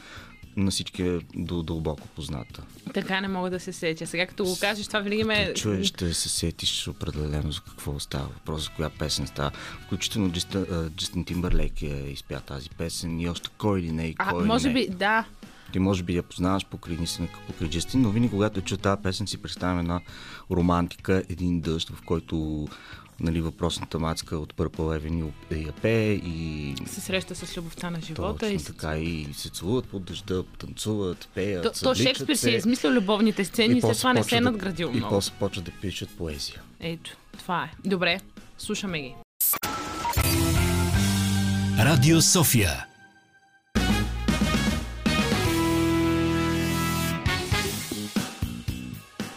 на 0.57 0.71
всички 0.71 1.03
е 1.03 1.19
до 1.35 1.63
дълбоко 1.63 2.07
позната. 2.07 2.63
Така 2.93 3.21
не 3.21 3.27
мога 3.27 3.49
да 3.49 3.59
се 3.59 3.73
сетя. 3.73 4.07
Сега 4.07 4.27
като 4.27 4.43
го 4.43 4.57
кажеш, 4.59 4.87
това 4.87 4.99
винаги 4.99 5.23
ме... 5.23 5.53
Чуеш, 5.53 5.87
ще 5.87 6.13
се 6.13 6.29
сетиш 6.29 6.87
определено 6.87 7.51
за 7.51 7.61
какво 7.61 7.99
става 7.99 8.23
въпрос, 8.25 8.63
за 8.63 8.69
коя 8.69 8.89
песен 8.89 9.27
става. 9.27 9.51
Включително 9.85 10.33
а, 10.55 10.89
Джастин 10.89 11.25
Тимбърлейк 11.25 11.81
е 11.81 11.85
изпя 11.85 12.39
тази 12.39 12.69
песен 12.69 13.19
и 13.19 13.29
още 13.29 13.49
кой 13.57 13.79
или 13.79 13.91
не 13.91 14.07
и 14.07 14.15
А, 14.17 14.29
кой 14.29 14.41
или 14.41 14.47
може 14.47 14.67
не. 14.67 14.73
би, 14.73 14.89
да. 14.89 15.25
Ти 15.71 15.79
може 15.79 16.03
би 16.03 16.15
я 16.15 16.23
познаваш 16.23 16.65
покрай 16.65 16.97
наистина 16.97 17.27
покрай 17.47 17.69
Джастин, 17.69 18.01
но 18.01 18.09
винаги 18.09 18.31
когато 18.31 18.61
чуя 18.61 18.77
тази 18.77 19.01
песен 19.01 19.27
си 19.27 19.41
представям 19.41 19.79
една 19.79 20.01
романтика, 20.51 21.23
един 21.29 21.61
дъжд, 21.61 21.89
в 21.89 22.01
който 22.01 22.67
нали, 23.19 23.41
въпросната 23.41 23.99
мацка 23.99 24.37
от 24.37 24.53
Purple 24.53 24.99
Avenue 24.99 25.31
я 25.57 25.71
пее 25.71 26.13
и 26.13 26.75
Се 26.87 27.01
среща 27.01 27.35
с 27.35 27.57
любовта 27.57 27.89
на 27.89 28.01
живота. 28.01 28.39
точно 28.39 28.49
И... 28.51 28.63
така 28.63 28.97
и 28.97 29.27
се 29.33 29.49
целуват 29.49 29.85
под 29.85 30.03
дъжда, 30.03 30.43
танцуват, 30.59 31.29
пеят, 31.35 31.63
То, 31.63 31.71
то 31.83 31.95
Шекспир 31.95 32.35
си 32.35 32.41
се. 32.41 32.51
е 32.51 32.55
измислил 32.55 32.91
любовните 32.91 33.45
сцени 33.45 33.77
и, 33.77 33.81
след 33.81 33.97
това 33.97 34.13
не 34.13 34.23
се 34.23 34.35
е 34.37 34.41
надградил 34.41 34.87
И 34.87 34.97
много. 34.97 35.15
после 35.15 35.31
почват 35.39 35.65
да 35.65 35.71
пишат 35.71 36.17
поезия. 36.17 36.61
Ето, 36.79 37.11
това 37.39 37.63
е. 37.63 37.89
Добре, 37.89 38.19
слушаме 38.57 39.01
ги. 39.01 39.15
Радио 41.79 42.21
София. 42.21 42.85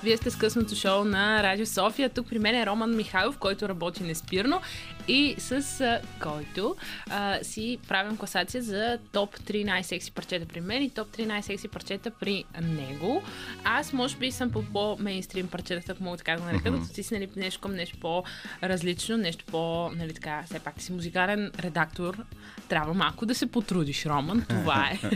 Вие 0.03 0.17
сте 0.17 0.31
с 0.31 0.37
късното 0.37 0.75
шоу 0.75 1.05
на 1.05 1.43
Радио 1.43 1.67
София. 1.67 2.09
Тук 2.09 2.29
при 2.29 2.39
мен 2.39 2.55
е 2.55 2.67
Роман 2.67 2.97
Михайлов, 2.97 3.39
който 3.39 3.69
работи 3.69 4.03
неспирно 4.03 4.61
и 5.09 5.35
с 5.39 5.81
а, 5.81 6.01
който 6.23 6.77
а, 7.11 7.39
си 7.43 7.79
правим 7.89 8.17
класация 8.17 8.63
за 8.63 8.99
топ 9.13 9.37
3 9.37 9.65
най-секси 9.65 10.13
парчета 10.13 10.47
при 10.47 10.61
мен 10.61 10.83
и 10.83 10.91
топ 10.91 11.09
3 11.09 11.27
най-секси 11.27 11.69
парчета 11.69 12.11
при 12.11 12.45
него. 12.61 13.23
Аз 13.65 13.93
може 13.93 14.17
би 14.17 14.33
съм 14.33 14.51
по 14.51 14.63
по-мейнстрим 14.63 15.49
парчетата, 15.49 15.93
ако 15.93 16.03
мога 16.03 16.17
така 16.17 16.33
да 16.33 16.39
го 16.39 16.45
нарека, 16.45 16.71
докато 16.71 16.93
ти 16.93 17.03
си 17.03 17.15
нали, 17.15 17.29
нещо 17.37 17.61
към 17.61 17.75
нещо 17.75 17.99
по-различно, 18.01 19.17
нещо 19.17 19.45
по, 19.45 19.91
нали 19.97 20.15
така, 20.15 20.43
все 20.47 20.59
пак 20.59 20.75
ти 20.75 20.85
си 20.85 20.93
музикален 20.93 21.51
редактор. 21.59 22.25
Трябва 22.69 22.95
малко 22.95 23.27
да 23.27 23.35
се 23.35 23.47
потрудиш, 23.47 24.07
Роман. 24.07 24.45
Това 24.49 24.91
е. 24.91 25.01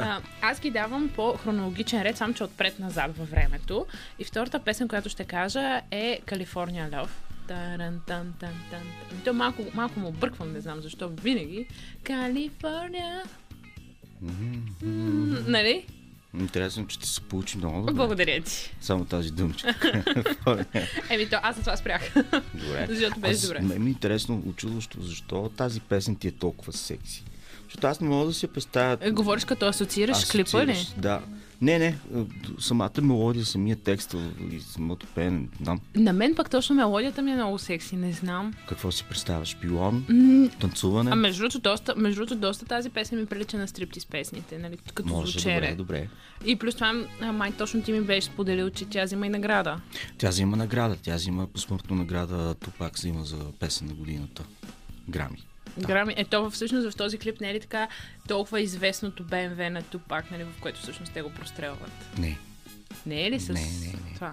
А, 0.00 0.20
аз 0.42 0.60
ги 0.60 0.70
давам 0.70 1.10
по 1.16 1.36
хронологичен 1.36 2.02
ред, 2.02 2.16
само 2.16 2.34
че 2.34 2.44
отпред-назад 2.44 3.16
във 3.16 3.30
времето. 3.30 3.86
И 4.18 4.24
втората 4.24 4.58
песен, 4.58 4.88
която 4.88 5.08
ще 5.08 5.24
кажа 5.24 5.80
е 5.90 6.20
California 6.26 6.90
Love. 6.90 7.29
Таран, 7.50 8.00
тан, 8.06 8.34
тан, 8.40 8.54
тан. 8.70 8.80
Ами 9.12 9.20
То 9.24 9.34
малко, 9.34 9.64
малко 9.74 10.00
му 10.00 10.08
обърквам, 10.08 10.52
не 10.52 10.60
знам 10.60 10.80
защо 10.80 11.08
винаги. 11.08 11.66
Калифорния. 12.02 13.22
Нали? 15.46 15.86
Интересно, 16.40 16.86
че 16.86 16.98
ти 16.98 17.08
се 17.08 17.20
получи 17.20 17.58
много 17.58 17.78
добре. 17.78 17.92
Благодаря 17.92 18.40
ти. 18.40 18.74
Само 18.80 19.04
тази 19.04 19.32
думичка. 19.32 19.74
Еми, 21.10 21.28
то 21.30 21.36
аз 21.42 21.56
за 21.56 21.62
това 21.62 21.76
спрях. 21.76 22.14
добре. 22.54 22.86
Защото 22.88 23.20
беше 23.20 23.32
Аз- 23.32 23.42
добре. 23.42 23.60
Ме 23.60 23.74
е 23.74 23.88
интересно, 23.88 24.42
очудващо, 24.46 25.02
защо 25.02 25.50
тази 25.56 25.80
песен 25.80 26.16
ти 26.16 26.28
е 26.28 26.32
толкова 26.32 26.72
секси. 26.72 27.24
Защото 27.70 27.86
аз 27.86 28.00
не 28.00 28.08
мога 28.08 28.26
да 28.26 28.32
си 28.32 28.46
представя. 28.46 28.96
Е, 29.00 29.10
Говориш 29.10 29.44
като 29.44 29.66
асоциираш 29.66 30.24
клипа 30.24 30.38
ли? 30.58 30.70
асоциираш- 30.70 30.94
Да. 30.96 31.20
Не, 31.62 31.78
не. 31.78 31.98
Самата 32.58 32.90
мелодия, 33.02 33.44
самия 33.44 33.76
текст 33.76 34.16
и 34.52 34.60
самото 34.60 35.06
пеене. 35.06 35.38
Не 35.38 35.48
знам 35.62 35.80
На 35.94 36.12
мен 36.12 36.34
пък 36.34 36.50
точно 36.50 36.74
мелодията 36.74 37.22
ми 37.22 37.30
е 37.30 37.34
много 37.34 37.58
секси, 37.58 37.96
не 37.96 38.12
знам. 38.12 38.54
какво 38.68 38.90
си 38.90 39.04
представяш. 39.04 39.48
Шпион, 39.48 40.04
М, 40.08 40.48
танцуване. 40.50 41.10
А 41.10 41.16
между 41.16 41.38
другото, 41.38 41.58
доста, 41.60 41.94
между 41.96 42.16
другото, 42.16 42.36
доста 42.38 42.64
тази 42.64 42.90
песен 42.90 43.18
ми 43.18 43.26
прилича 43.26 43.58
на 43.58 43.68
стриптиз 43.68 44.06
песните, 44.06 44.58
нали? 44.58 44.76
Като 44.94 45.08
Може, 45.08 45.30
звучене. 45.32 45.54
добре, 45.54 45.74
добре. 45.74 46.08
И 46.46 46.56
плюс 46.56 46.74
това, 46.74 46.92
май 47.24 47.52
точно 47.52 47.82
ти 47.82 47.92
ми 47.92 48.00
беше 48.00 48.26
споделил, 48.26 48.70
че 48.70 48.84
тя 48.84 49.04
взима 49.04 49.26
и 49.26 49.30
награда. 49.30 49.80
Тя 50.18 50.28
взима 50.28 50.56
награда. 50.56 50.96
Тя 50.96 51.14
взима 51.14 51.46
посмъртно 51.46 51.96
награда. 51.96 52.54
Тупак 52.54 52.96
взима 52.96 53.24
за 53.24 53.38
песен 53.52 53.86
на 53.86 53.94
годината. 53.94 54.44
Грами. 55.08 55.38
Грами. 55.78 56.14
Ето 56.16 56.50
всъщност 56.50 56.90
в 56.90 56.96
този 56.96 57.18
клип 57.18 57.40
не 57.40 57.50
е 57.50 57.54
ли 57.54 57.60
така 57.60 57.88
толкова 58.28 58.60
известното 58.60 59.24
BMW 59.24 59.68
на 59.68 59.82
Тупак, 59.82 60.30
нали, 60.30 60.44
в 60.44 60.60
което 60.60 60.80
всъщност 60.80 61.12
те 61.12 61.22
го 61.22 61.30
прострелват? 61.30 61.92
Не, 62.18 62.38
Не 63.06 63.26
е 63.26 63.30
ли 63.30 63.40
с 63.40 63.48
Не, 63.48 63.60
не, 63.60 63.86
не. 63.86 64.14
това? 64.14 64.32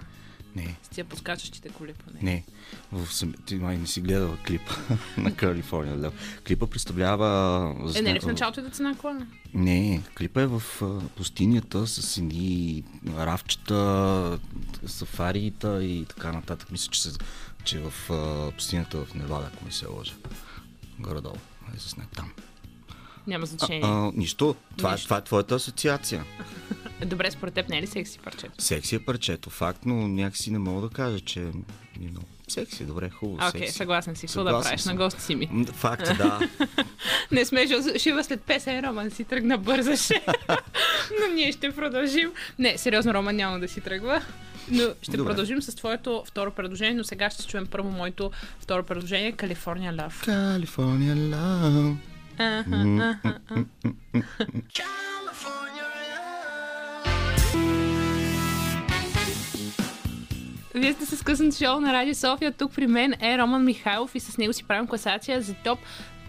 не. 0.56 0.76
С 0.82 0.88
тия 0.88 1.04
подскачащите 1.04 1.68
коли 1.68 1.92
поне. 1.92 2.18
Не, 2.22 2.44
в 2.92 3.12
сам... 3.12 3.34
ти 3.46 3.56
май 3.56 3.76
не 3.76 3.86
си 3.86 4.00
гледала 4.00 4.36
клипа 4.46 4.72
на 5.16 5.32
California 5.32 5.96
Love. 5.96 6.12
Клипа 6.46 6.66
представлява... 6.66 7.74
Е, 7.96 8.02
не 8.02 8.14
ли 8.14 8.20
в 8.20 8.26
началото 8.26 8.60
е 8.60 8.62
да 8.62 8.70
цена 8.70 8.94
кола? 8.94 9.26
Не, 9.54 10.02
клипа 10.16 10.40
е 10.42 10.46
в 10.46 10.62
пустинята 11.16 11.86
с 11.86 12.18
едни 12.18 12.84
равчета, 13.16 14.38
сафарита 14.86 15.84
и 15.84 16.04
така 16.04 16.32
нататък. 16.32 16.70
Мисля, 16.72 16.90
че, 16.90 17.02
се, 17.02 17.18
че 17.64 17.78
е 17.78 17.80
в 17.80 18.10
пустинята 18.56 19.04
в 19.04 19.14
Невада, 19.14 19.50
ако 19.54 19.64
не 19.64 19.72
се 19.72 19.86
лъжа. 19.86 20.14
Горе-долу. 20.98 21.36
Е 21.74 22.16
там. 22.16 22.32
Няма 23.26 23.46
значение. 23.46 23.82
А, 23.84 24.12
нищо. 24.14 24.56
Това, 24.76 24.90
е, 24.90 24.92
Нищо. 24.92 25.06
това 25.06 25.16
е 25.18 25.24
твоята 25.24 25.54
асоциация. 25.54 26.24
Добре, 27.06 27.30
според 27.30 27.54
теб 27.54 27.68
не 27.68 27.78
е 27.78 27.82
ли 27.82 27.86
секси 27.86 28.18
парчето? 28.18 28.52
Секси 28.58 28.94
е 28.94 28.98
парчето, 28.98 29.50
факт, 29.50 29.80
но 29.86 30.08
някакси 30.08 30.50
не 30.50 30.58
мога 30.58 30.88
да 30.88 30.94
кажа, 30.94 31.20
че 31.20 31.40
you 31.40 32.12
know, 32.12 32.22
секси, 32.48 32.84
добре, 32.84 33.10
хубаво, 33.10 33.48
Окей, 33.48 33.68
съгласен 33.68 34.16
си. 34.16 34.26
Какво 34.26 34.44
да 34.44 34.60
правиш 34.60 34.80
съм. 34.80 34.96
на 34.96 35.04
гости 35.04 35.22
си 35.22 35.34
ми? 35.34 35.66
Факт, 35.72 36.08
е, 36.08 36.14
да. 36.14 36.48
Не 37.30 37.44
сме 37.44 37.66
жива 37.98 38.24
след 38.24 38.42
песен, 38.42 38.84
Роман 38.84 39.10
си 39.10 39.24
тръгна 39.24 39.58
бързаше. 39.58 40.24
Но 41.20 41.34
ние 41.34 41.52
ще 41.52 41.74
продължим. 41.74 42.32
Не, 42.58 42.78
сериозно, 42.78 43.14
Роман 43.14 43.36
няма 43.36 43.58
да 43.60 43.68
си 43.68 43.80
тръгва. 43.80 44.22
Но 44.70 44.84
ще 45.02 45.16
Добре. 45.16 45.30
продължим 45.30 45.62
с 45.62 45.74
твоето 45.74 46.22
второ 46.26 46.50
предложение, 46.50 46.94
но 46.94 47.04
сега 47.04 47.30
ще 47.30 47.46
чуем 47.46 47.66
първо 47.66 47.90
моето 47.90 48.30
второ 48.60 48.82
предложение 48.82 49.32
Калифорния 49.32 49.94
Лав. 49.98 50.22
Калифорния 50.24 51.16
аха. 52.38 53.16
Вие 60.74 60.92
сте 60.92 61.06
с 61.06 61.22
късното 61.22 61.56
шоу 61.56 61.80
на 61.80 61.92
Радио 61.92 62.14
София. 62.14 62.52
Тук 62.52 62.74
при 62.74 62.86
мен 62.86 63.14
е 63.20 63.38
Роман 63.38 63.64
Михайлов 63.64 64.14
и 64.14 64.20
с 64.20 64.38
него 64.38 64.52
си 64.52 64.64
правим 64.64 64.86
класация 64.86 65.42
за 65.42 65.54
топ 65.64 65.78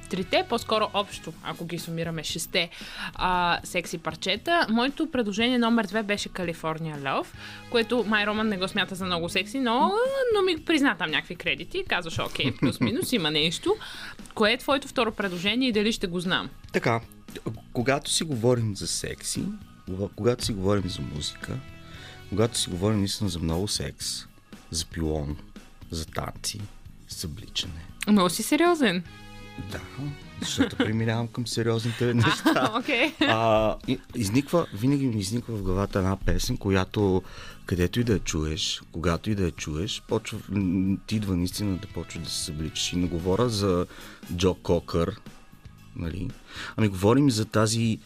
трите, 0.09 0.45
по-скоро 0.49 0.89
общо, 0.93 1.33
ако 1.43 1.65
ги 1.65 1.79
сумираме 1.79 2.23
шесте 2.23 2.69
а, 3.15 3.59
секси 3.63 3.97
парчета. 3.97 4.67
Моето 4.69 5.11
предложение 5.11 5.57
номер 5.57 5.85
две 5.87 6.03
беше 6.03 6.29
Калифорния 6.29 6.97
Love, 6.97 7.27
което 7.71 8.05
май 8.07 8.25
Роман 8.25 8.47
не 8.47 8.57
го 8.57 8.67
смята 8.67 8.95
за 8.95 9.05
много 9.05 9.29
секси, 9.29 9.59
но, 9.59 9.91
но 10.35 10.41
ми 10.41 10.65
призна 10.65 10.95
там 10.97 11.11
някакви 11.11 11.35
кредити. 11.35 11.83
Казваш, 11.89 12.19
окей, 12.19 12.51
плюс-минус, 12.59 13.11
има 13.11 13.31
нещо. 13.31 13.75
Кое 14.33 14.51
е 14.51 14.57
твоето 14.57 14.87
второ 14.87 15.11
предложение 15.11 15.69
и 15.69 15.71
дали 15.71 15.91
ще 15.91 16.07
го 16.07 16.19
знам? 16.19 16.49
Така, 16.73 17.01
когато 17.73 18.11
си 18.11 18.23
говорим 18.23 18.75
за 18.75 18.87
секси, 18.87 19.43
кога- 19.85 20.13
когато 20.15 20.45
си 20.45 20.53
говорим 20.53 20.89
за 20.89 21.01
музика, 21.15 21.57
когато 22.29 22.57
си 22.57 22.69
говорим 22.69 22.99
наистина 22.99 23.29
за 23.29 23.39
много 23.39 23.67
секс, 23.67 24.25
за 24.71 24.85
пилон, 24.85 25.37
за 25.91 26.05
танци, 26.05 26.61
за 27.09 27.27
обличане. 27.27 27.85
Много 28.07 28.29
си 28.29 28.43
сериозен. 28.43 29.03
Да, 29.71 29.79
защото 30.39 30.75
преминавам 30.75 31.27
към 31.27 31.47
сериозните 31.47 32.13
неща. 32.13 32.53
А, 32.55 32.79
окей. 32.79 33.13
А, 33.21 33.75
изниква, 34.15 34.67
винаги 34.73 35.07
ми 35.07 35.19
изниква 35.19 35.55
в 35.55 35.63
главата 35.63 35.99
една 35.99 36.15
песен, 36.15 36.57
която 36.57 37.23
където 37.65 37.99
и 37.99 38.03
да 38.03 38.13
я 38.13 38.19
чуеш, 38.19 38.81
когато 38.91 39.29
и 39.29 39.35
да 39.35 39.43
я 39.43 39.51
чуеш, 39.51 40.03
почва, 40.07 40.39
ти 41.07 41.15
идва 41.15 41.35
наистина 41.35 41.77
да 41.77 41.87
почва 41.87 42.21
да 42.21 42.29
се 42.29 42.43
събличаш. 42.43 42.93
И 42.93 42.95
не 42.95 43.07
говоря 43.07 43.49
за 43.49 43.85
Джо 44.35 44.53
Кокър, 44.53 45.15
нали? 45.95 46.29
Ами 46.77 46.87
говорим 46.87 47.31
за 47.31 47.45
тази 47.45 47.99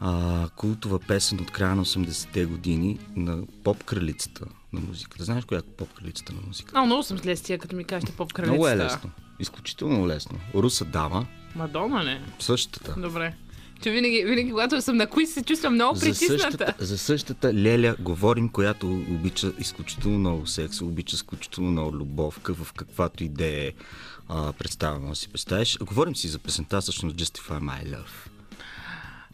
а, 0.00 0.48
култова 0.56 0.98
песен 0.98 1.40
от 1.40 1.50
края 1.50 1.74
на 1.74 1.84
80-те 1.84 2.44
години 2.44 2.98
на 3.16 3.38
поп-кралицата 3.64 4.44
на 4.72 4.80
музиката. 4.80 5.24
Знаеш 5.24 5.44
коя 5.44 5.58
е 5.58 5.62
поп-кралицата 5.62 6.32
на 6.32 6.40
музиката? 6.46 6.78
А, 6.78 6.84
много 6.84 7.02
съм 7.02 7.18
зле 7.18 7.36
с 7.36 7.42
тия, 7.42 7.58
като 7.58 7.76
ми 7.76 7.84
кажете 7.84 8.12
поп 8.12 8.32
кралицата. 8.32 8.52
Много 8.52 8.68
е 8.68 8.76
лесно. 8.76 9.10
Изключително 9.42 10.08
лесно. 10.08 10.38
Руса 10.54 10.84
дама, 10.84 11.26
Мадона, 11.54 12.04
не? 12.04 12.20
същата. 12.38 12.94
Добре. 12.98 13.34
Че 13.82 13.90
винаги, 13.90 14.24
винаги 14.24 14.50
когато 14.50 14.82
съм 14.82 14.96
на 14.96 15.06
куиз, 15.06 15.34
се 15.34 15.42
чувствам 15.42 15.74
много 15.74 15.96
За 15.96 16.06
притисната. 16.06 16.42
същата, 16.42 16.74
за 16.78 16.98
същата 16.98 17.54
Леля 17.54 17.96
говорим, 18.00 18.48
която 18.48 18.86
обича 18.90 19.52
изключително 19.58 20.18
много 20.18 20.46
секс, 20.46 20.80
обича 20.80 21.14
изключително 21.16 21.70
много 21.70 21.96
любов, 21.96 22.40
в 22.44 22.72
каквато 22.72 23.24
идея 23.24 23.72
а, 24.28 24.52
представена 24.52 25.16
си 25.16 25.28
представиш. 25.28 25.78
Говорим 25.78 26.16
си 26.16 26.28
за 26.28 26.38
песента 26.38 26.80
всъщност 26.80 27.16
Justify 27.16 27.60
My 27.60 27.86
Love. 27.86 28.30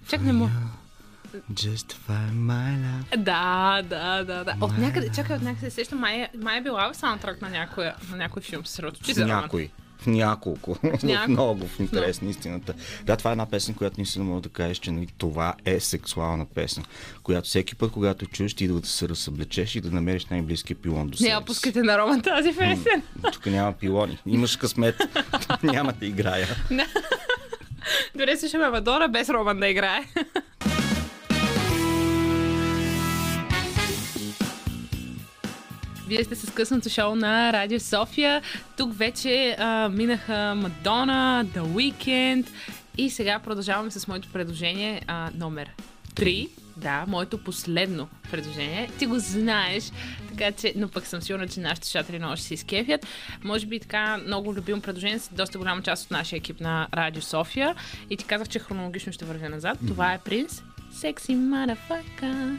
Чак 0.09 0.21
не 0.23 0.33
му. 0.33 0.51
Justify 1.53 2.33
My 2.33 2.77
Love. 2.77 3.17
Да, 3.17 3.83
да, 3.83 4.25
да, 4.25 4.45
да. 4.45 4.57
От 4.61 4.79
някъде, 4.79 5.09
чакай, 5.09 5.37
от 5.37 5.43
някъде 5.43 5.71
се 5.71 5.75
сещам, 5.75 5.99
май, 5.99 6.17
е- 6.17 6.31
май 6.39 6.59
е 6.59 6.63
била 6.63 6.93
в 6.93 6.97
саундтрак 6.97 7.43
на, 7.43 7.49
някоя, 7.51 7.95
на 8.11 8.17
някой 8.17 8.43
филм. 8.43 8.67
Се 8.67 8.83
В 8.83 9.15
за 9.15 9.25
Роман. 9.25 9.49
В 9.99 10.07
няколко. 10.07 10.75
В 10.75 11.03
няколко. 11.03 11.29
много, 11.31 11.67
в 11.67 11.81
интерес 11.81 12.23
на 12.23 12.31
истината. 12.31 12.75
Да, 13.05 13.17
това 13.17 13.31
е 13.31 13.33
една 13.33 13.47
песен, 13.47 13.75
която 13.75 13.95
наистина 13.99 14.25
мога 14.25 14.41
да 14.41 14.49
кажеш, 14.49 14.79
че 14.79 14.91
нали, 14.91 15.09
това 15.19 15.55
е 15.65 15.81
сексуална 15.81 16.47
песен, 16.47 16.85
която 17.23 17.49
всеки 17.49 17.75
път, 17.75 17.93
когато 17.93 18.27
чуеш, 18.27 18.55
ти 18.55 18.65
идва 18.65 18.81
да 18.81 18.87
се 18.87 19.09
разсъблечеш 19.09 19.75
и 19.75 19.81
да 19.81 19.91
намериш 19.91 20.27
най-близкия 20.27 20.77
пилон 20.77 21.09
до 21.09 21.19
себе 21.19 21.35
Не, 21.35 21.45
пускайте 21.45 21.83
на 21.83 21.99
Роман 21.99 22.23
тази 22.23 22.53
песен. 22.53 23.03
Тук 23.33 23.47
няма 23.47 23.73
пилони. 23.73 24.19
Имаш 24.27 24.57
късмет. 24.57 24.97
няма 25.63 25.93
да 25.93 26.07
играя. 26.07 26.49
Добре, 28.13 28.37
слушаме 28.37 28.69
Мадора 28.69 29.09
без 29.09 29.29
Роман 29.29 29.61
да 29.61 29.69
играе. 29.69 30.05
Вие 36.09 36.25
сте 36.25 36.37
с 36.37 36.51
късното 36.51 36.89
шоу 36.89 37.15
на 37.15 37.53
Радио 37.53 37.81
София. 37.81 38.43
Тук 38.77 38.99
вече 38.99 39.57
а, 39.59 39.89
минаха 39.89 40.55
Мадона, 40.55 41.47
The 41.55 41.61
Weeknd 41.61 42.47
и 42.99 43.11
сега 43.11 43.39
продължаваме 43.39 43.91
с 43.91 44.09
моето 44.09 44.29
предложение 44.33 45.03
а, 45.07 45.31
номер 45.35 45.71
3. 46.15 46.49
Да, 46.77 47.05
моето 47.09 47.45
последно 47.45 48.09
предложение. 48.31 48.91
Ти 48.99 49.07
го 49.07 49.19
знаеш, 49.19 49.85
така 50.29 50.53
че, 50.53 50.73
но 50.77 50.89
пък 50.89 51.07
съм 51.07 51.23
сигурна, 51.23 51.49
че 51.49 51.61
нашите 51.61 51.87
слушатели 51.87 52.19
много 52.19 52.37
ще 52.37 52.47
се 52.47 52.55
изкефят. 52.55 53.07
Може 53.45 53.67
би 53.67 53.81
така 53.81 54.17
много 54.27 54.55
любимо 54.55 54.81
предложение 54.83 55.19
с 55.19 55.31
доста 55.33 55.59
голяма 55.59 55.83
част 55.83 56.05
от 56.05 56.11
нашия 56.11 56.37
екип 56.37 56.61
на 56.61 56.89
Радио 56.95 57.23
София. 57.23 57.75
И 58.11 58.17
ти 58.17 58.25
казах, 58.25 58.49
че 58.49 58.59
хронологично 58.59 59.13
ще 59.13 59.25
вървя 59.25 59.49
назад. 59.49 59.79
Това 59.89 60.13
е 60.13 60.19
Принц. 60.19 60.63
Секси 60.93 61.35
мадафака. 61.35 62.59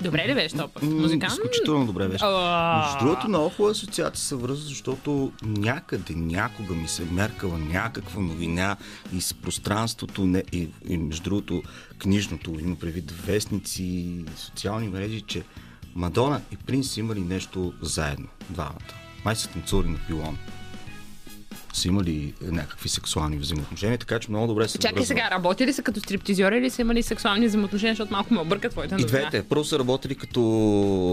Добре 0.00 0.28
ли 0.28 0.34
беше 0.34 0.56
то 0.56 0.68
път? 0.68 0.82
М, 0.82 0.90
Музикант? 0.90 1.32
Изключително 1.32 1.86
добре 1.86 2.08
беше. 2.08 2.24
Между 2.24 2.98
другото, 3.00 3.28
много 3.28 3.48
хубава 3.48 3.70
асоциация 3.70 4.24
се 4.24 4.34
връзва, 4.34 4.68
защото 4.68 5.32
някъде, 5.42 6.14
някога 6.14 6.74
ми 6.74 6.88
се 6.88 7.02
е 7.02 7.06
меркала 7.06 7.58
някаква 7.58 8.22
новина 8.22 8.76
и 9.12 9.20
с 9.20 9.34
пространството, 9.34 10.24
не, 10.26 10.42
и, 10.52 10.68
и 10.88 10.96
между 10.96 11.22
другото, 11.22 11.62
книжното, 11.98 12.56
има 12.60 12.76
предвид 12.76 13.10
вестници, 13.10 14.24
социални 14.36 14.88
мрежи, 14.88 15.20
че 15.20 15.42
Мадона 15.94 16.40
и 16.52 16.56
Принц 16.56 16.88
са 16.88 17.00
имали 17.00 17.20
нещо 17.20 17.72
заедно, 17.82 18.26
двамата. 18.50 18.94
Май 19.24 19.36
са 19.36 19.48
танцували 19.48 19.88
на 19.88 19.98
пилон. 20.06 20.38
Са 21.76 21.88
имали 21.88 22.34
някакви 22.42 22.88
сексуални 22.88 23.36
взаимоотношения, 23.36 23.98
така 23.98 24.18
че 24.18 24.30
много 24.30 24.46
добре 24.46 24.68
се 24.68 24.78
Чакай 24.78 25.04
сега, 25.04 25.30
работили 25.30 25.72
са 25.72 25.82
като 25.82 26.00
стриптизьори 26.00 26.58
или 26.58 26.70
са 26.70 26.82
имали 26.82 27.02
сексуални 27.02 27.46
взаимоотношения, 27.46 27.92
защото 27.94 28.12
малко 28.12 28.34
ме 28.34 28.40
обърка 28.40 28.70
твоята 28.70 28.94
И 28.94 29.02
новина. 29.02 29.18
двете. 29.18 29.42
Първо 29.48 29.64
са 29.64 29.78
работили 29.78 30.14
като 30.14 30.40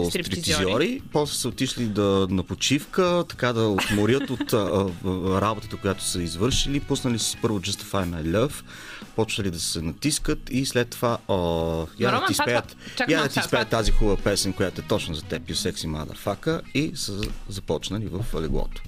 Стриптизьори. 0.09 0.43
стриптизьори, 0.51 1.01
после 1.11 1.35
са 1.35 1.47
отишли 1.47 1.85
да, 1.85 2.27
на 2.29 2.43
почивка, 2.43 3.25
така 3.29 3.53
да 3.53 3.61
отморят 3.67 4.29
от 4.29 4.53
а, 4.53 4.57
а, 5.05 5.41
работата, 5.41 5.77
която 5.77 6.03
са 6.03 6.21
извършили. 6.21 6.79
Пуснали 6.79 7.19
си 7.19 7.37
първо 7.41 7.59
Justify 7.59 8.05
My 8.05 8.23
Love, 8.23 8.63
почнали 9.15 9.51
да 9.51 9.59
се 9.59 9.81
натискат 9.81 10.39
и 10.51 10.65
след 10.65 10.89
това 10.89 11.17
о, 11.27 11.85
я 11.99 12.11
да 12.11 12.25
ти 12.27 12.33
спеят, 12.33 12.75
я 13.09 13.23
да 13.23 13.29
ти 13.29 13.39
спеят 13.41 13.69
тази 13.69 13.91
хубава 13.91 14.17
песен, 14.17 14.53
която 14.53 14.81
е 14.81 14.83
точно 14.83 15.15
за 15.15 15.21
теб, 15.21 15.41
You 15.43 15.71
Sexy 15.71 15.87
Motherfucker 15.87 16.61
и 16.73 16.91
са 16.95 17.21
започнали 17.49 18.05
в 18.11 18.41
леглото. 18.41 18.81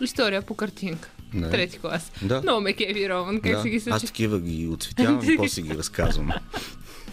История 0.00 0.42
по 0.42 0.54
картинка. 0.54 1.10
Не. 1.32 1.50
Трети 1.50 1.78
клас. 1.78 2.12
Да. 2.22 2.42
Много 2.42 2.60
ме 2.60 2.72
кеви, 2.72 3.08
Роман, 3.08 3.40
как 3.40 3.52
да. 3.52 3.62
си 3.62 3.70
ги 3.70 3.76
Аз 3.76 3.82
съчи. 3.82 4.06
такива 4.06 4.40
ги 4.40 4.68
отцветявам 4.68 5.30
и 5.30 5.36
после 5.36 5.62
ги 5.62 5.74
разказвам. 5.78 6.32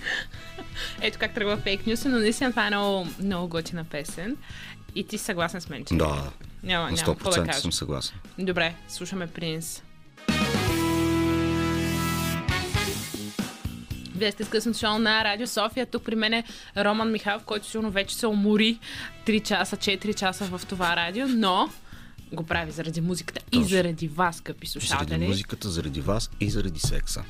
Ето 1.01 1.19
как 1.19 1.33
тръгва 1.33 1.57
фейк 1.57 1.87
нюс, 1.87 2.05
но 2.05 2.19
наистина 2.19 2.49
това 2.49 2.67
е 2.67 2.69
много, 2.69 3.07
много 3.19 3.47
готина 3.47 3.83
песен. 3.83 4.37
И 4.95 5.07
ти 5.07 5.17
си 5.17 5.23
съгласен 5.23 5.61
с 5.61 5.69
мен, 5.69 5.85
че 5.85 5.93
да, 5.95 6.31
няма, 6.63 6.85
на 6.85 6.91
няма 6.91 7.05
какво 7.05 7.29
да 7.29 7.35
100% 7.35 7.45
кажа. 7.45 7.59
съм 7.59 7.71
съгласен. 7.71 8.15
Добре, 8.39 8.75
слушаме 8.87 9.27
Принц. 9.27 9.81
Вие 14.15 14.31
сте 14.31 14.43
с 14.43 14.49
късното 14.49 14.79
шоу 14.79 14.99
на 14.99 15.23
Радио 15.23 15.47
София. 15.47 15.85
Тук 15.85 16.03
при 16.03 16.15
мен 16.15 16.33
е 16.33 16.43
Роман 16.77 17.11
Михайлов, 17.11 17.43
който 17.43 17.67
сигурно 17.67 17.91
вече 17.91 18.15
се 18.15 18.27
умори 18.27 18.79
3 19.25 19.43
часа, 19.43 19.77
4 19.77 20.15
часа 20.15 20.45
в 20.45 20.61
това 20.69 20.95
радио, 20.95 21.27
но 21.27 21.69
го 22.33 22.43
прави 22.43 22.71
заради 22.71 23.01
музиката 23.01 23.39
и 23.39 23.51
Точно. 23.51 23.67
заради 23.67 24.07
вас, 24.07 24.35
скъпи 24.37 24.67
Заради 24.67 24.87
слушатели. 24.87 25.27
музиката, 25.27 25.69
заради 25.69 26.01
вас 26.01 26.29
и 26.39 26.49
заради 26.49 26.79
секса. 26.79 27.23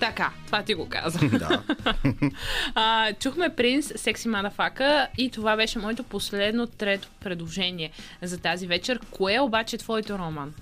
Така, 0.00 0.30
това 0.46 0.62
ти 0.62 0.74
го 0.74 0.88
каза. 0.88 1.18
Да. 1.28 1.62
А, 2.74 3.12
чухме 3.12 3.54
Принц, 3.56 3.92
Секси 3.96 4.28
Мадафака 4.28 5.08
и 5.18 5.30
това 5.30 5.56
беше 5.56 5.78
моето 5.78 6.02
последно 6.02 6.66
трето 6.66 7.08
предложение 7.20 7.90
за 8.22 8.38
тази 8.38 8.66
вечер. 8.66 9.00
Кое 9.10 9.34
е 9.34 9.40
обаче 9.40 9.78
твоето 9.78 10.18
роман? 10.18 10.52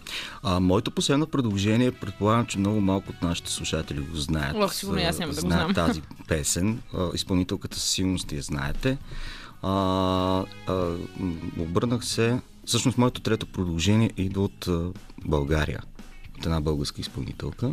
А, 0.43 0.61
моето 0.61 0.91
последно 0.91 1.27
предложение, 1.27 1.93
предполагам, 1.93 2.47
че 2.47 2.59
много 2.59 2.81
малко 2.81 3.11
от 3.11 3.23
нашите 3.23 3.51
слушатели 3.51 4.01
го 4.01 4.17
знаят. 4.17 4.57
Ох, 4.57 4.75
сигурно 4.75 5.01
и 5.01 5.05
аз 5.05 5.19
няма 5.19 5.33
да 5.33 5.41
го 5.43 5.49
знам. 5.49 5.75
тази 5.75 6.03
песен. 6.29 6.81
А, 6.95 7.09
изпълнителката 7.15 7.77
със 7.79 7.91
сигурност 7.91 8.33
я 8.33 8.43
знаете. 8.43 8.99
А, 9.63 9.73
а, 10.69 10.95
обърнах 11.59 12.05
се... 12.05 12.39
Всъщност, 12.67 12.99
моето 12.99 13.21
трето 13.21 13.47
продължение 13.47 14.11
идва 14.17 14.45
от 14.45 14.69
България. 15.25 15.83
от 16.39 16.47
една 16.47 16.61
българска 16.61 17.01
изпълнителка. 17.01 17.71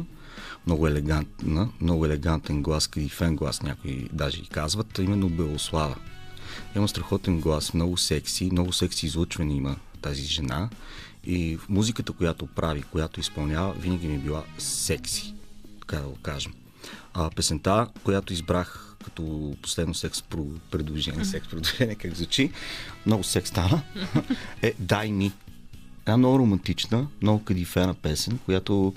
Много 0.66 0.88
елегантна, 0.88 1.70
много 1.82 2.06
елегантен 2.06 2.64
глас, 2.64 2.90
и 2.96 3.10
фен 3.10 3.36
глас, 3.36 3.62
някои 3.62 4.10
даже 4.14 4.42
и 4.42 4.48
казват, 4.48 4.98
именно 4.98 5.30
Белослава. 5.30 5.96
Има 6.76 6.88
страхотен 6.88 7.40
глас, 7.40 7.74
много 7.74 7.98
секси, 7.98 8.50
много 8.52 8.74
секси 8.74 9.06
излъчване 9.06 9.54
има 9.54 9.76
тази 10.02 10.24
жена 10.24 10.70
и 11.24 11.58
музиката, 11.70 12.14
която 12.14 12.48
прави, 12.48 12.84
която 12.84 13.20
изпълнява, 13.20 13.74
винаги 13.74 14.08
ми 14.08 14.16
е 14.16 14.20
била 14.20 14.44
секси, 14.58 15.34
така 15.80 15.98
да 15.98 16.08
го 16.08 16.18
кажем. 16.22 16.54
А 17.14 17.30
песента, 17.30 17.88
която 18.04 18.34
избрах 18.34 18.93
като 19.04 19.56
последно 19.62 19.94
секс 19.94 20.22
предложение, 20.72 21.26
секс 21.26 21.48
предложение, 21.48 21.96
как 21.96 22.16
звучи, 22.16 22.52
много 23.06 23.24
секс 23.24 23.50
стана, 23.50 23.82
е 24.62 24.74
Дай 24.80 25.12
ми. 25.12 25.32
Една 26.02 26.18
много 26.18 26.40
романтична, 26.40 27.08
много 27.22 27.44
кадифена 27.44 27.94
песен, 27.94 28.40
която 28.46 28.94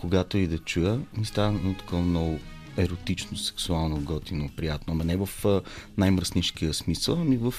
когато 0.00 0.38
и 0.38 0.46
да 0.46 0.58
чуя, 0.58 1.00
ми 1.16 1.24
става 1.24 1.52
много 1.52 1.74
такова 1.74 2.02
много 2.02 2.38
еротично, 2.76 3.36
сексуално, 3.36 4.00
готино, 4.00 4.50
приятно, 4.56 4.92
ама 4.92 5.04
не 5.04 5.16
в 5.16 5.28
най-мръснишкия 5.98 6.74
смисъл, 6.74 7.20
ами 7.20 7.36
в 7.36 7.54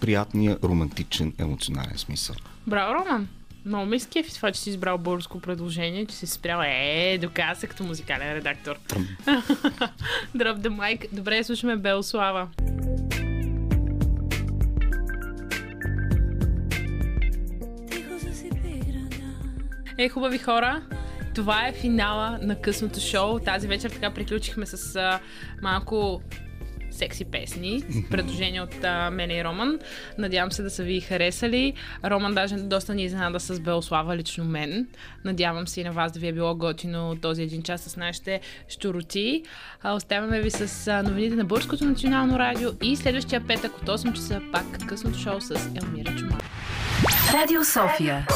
приятния, 0.00 0.58
романтичен, 0.64 1.32
емоционален 1.38 1.98
смисъл. 1.98 2.36
Браво, 2.66 2.94
Роман! 2.94 3.28
Много 3.64 3.86
ме 3.86 3.98
скефи 3.98 4.34
това, 4.34 4.52
че 4.52 4.60
си 4.60 4.70
избрал 4.70 4.98
българско 4.98 5.40
предложение, 5.40 6.06
че 6.06 6.16
си 6.16 6.26
спрял 6.26 6.60
е, 6.64 7.18
доказа 7.18 7.60
се 7.60 7.66
като 7.66 7.84
музикален 7.84 8.32
редактор. 8.32 8.78
Drop 10.36 10.58
the 10.58 10.68
mic. 10.68 11.08
Добре, 11.12 11.44
слушаме 11.44 11.76
Белослава. 11.76 12.48
Е, 19.98 20.08
хубави 20.08 20.38
хора, 20.38 20.82
това 21.34 21.68
е 21.68 21.72
финала 21.72 22.38
на 22.42 22.60
късното 22.60 23.00
шоу. 23.00 23.38
Тази 23.38 23.66
вечер 23.66 23.90
така 23.90 24.10
приключихме 24.10 24.66
с 24.66 24.96
а, 24.96 25.20
малко 25.62 26.22
секси 26.94 27.24
песни, 27.24 27.82
предложения 28.10 28.62
от 28.62 28.84
а, 28.84 29.10
мен 29.10 29.30
и 29.30 29.44
Роман. 29.44 29.78
Надявам 30.18 30.52
се 30.52 30.62
да 30.62 30.70
са 30.70 30.82
ви 30.82 31.00
харесали. 31.00 31.74
Роман 32.04 32.34
даже 32.34 32.56
доста 32.56 32.94
ни 32.94 33.04
изненада 33.04 33.40
с 33.40 33.60
Белослава, 33.60 34.16
лично 34.16 34.44
мен. 34.44 34.88
Надявам 35.24 35.68
се 35.68 35.80
и 35.80 35.84
на 35.84 35.92
вас 35.92 36.12
да 36.12 36.20
ви 36.20 36.28
е 36.28 36.32
било 36.32 36.54
готино 36.54 37.16
този 37.22 37.42
един 37.42 37.62
час 37.62 37.82
с 37.82 37.96
нашите 37.96 38.40
щуроти. 38.68 39.42
А, 39.82 39.94
оставяме 39.94 40.40
ви 40.40 40.50
с 40.50 40.88
а, 40.88 41.02
новините 41.02 41.36
на 41.36 41.44
Българското 41.44 41.84
национално 41.84 42.38
радио 42.38 42.70
и 42.82 42.96
следващия 42.96 43.46
петък 43.46 43.82
от 43.82 43.88
8 43.88 44.12
часа 44.12 44.40
пак 44.52 44.86
късното 44.86 45.18
шоу 45.18 45.40
с 45.40 45.50
Елмира 45.50 46.16
Чумар. 46.16 46.44
Радио 47.32 47.64
София. 47.64 48.26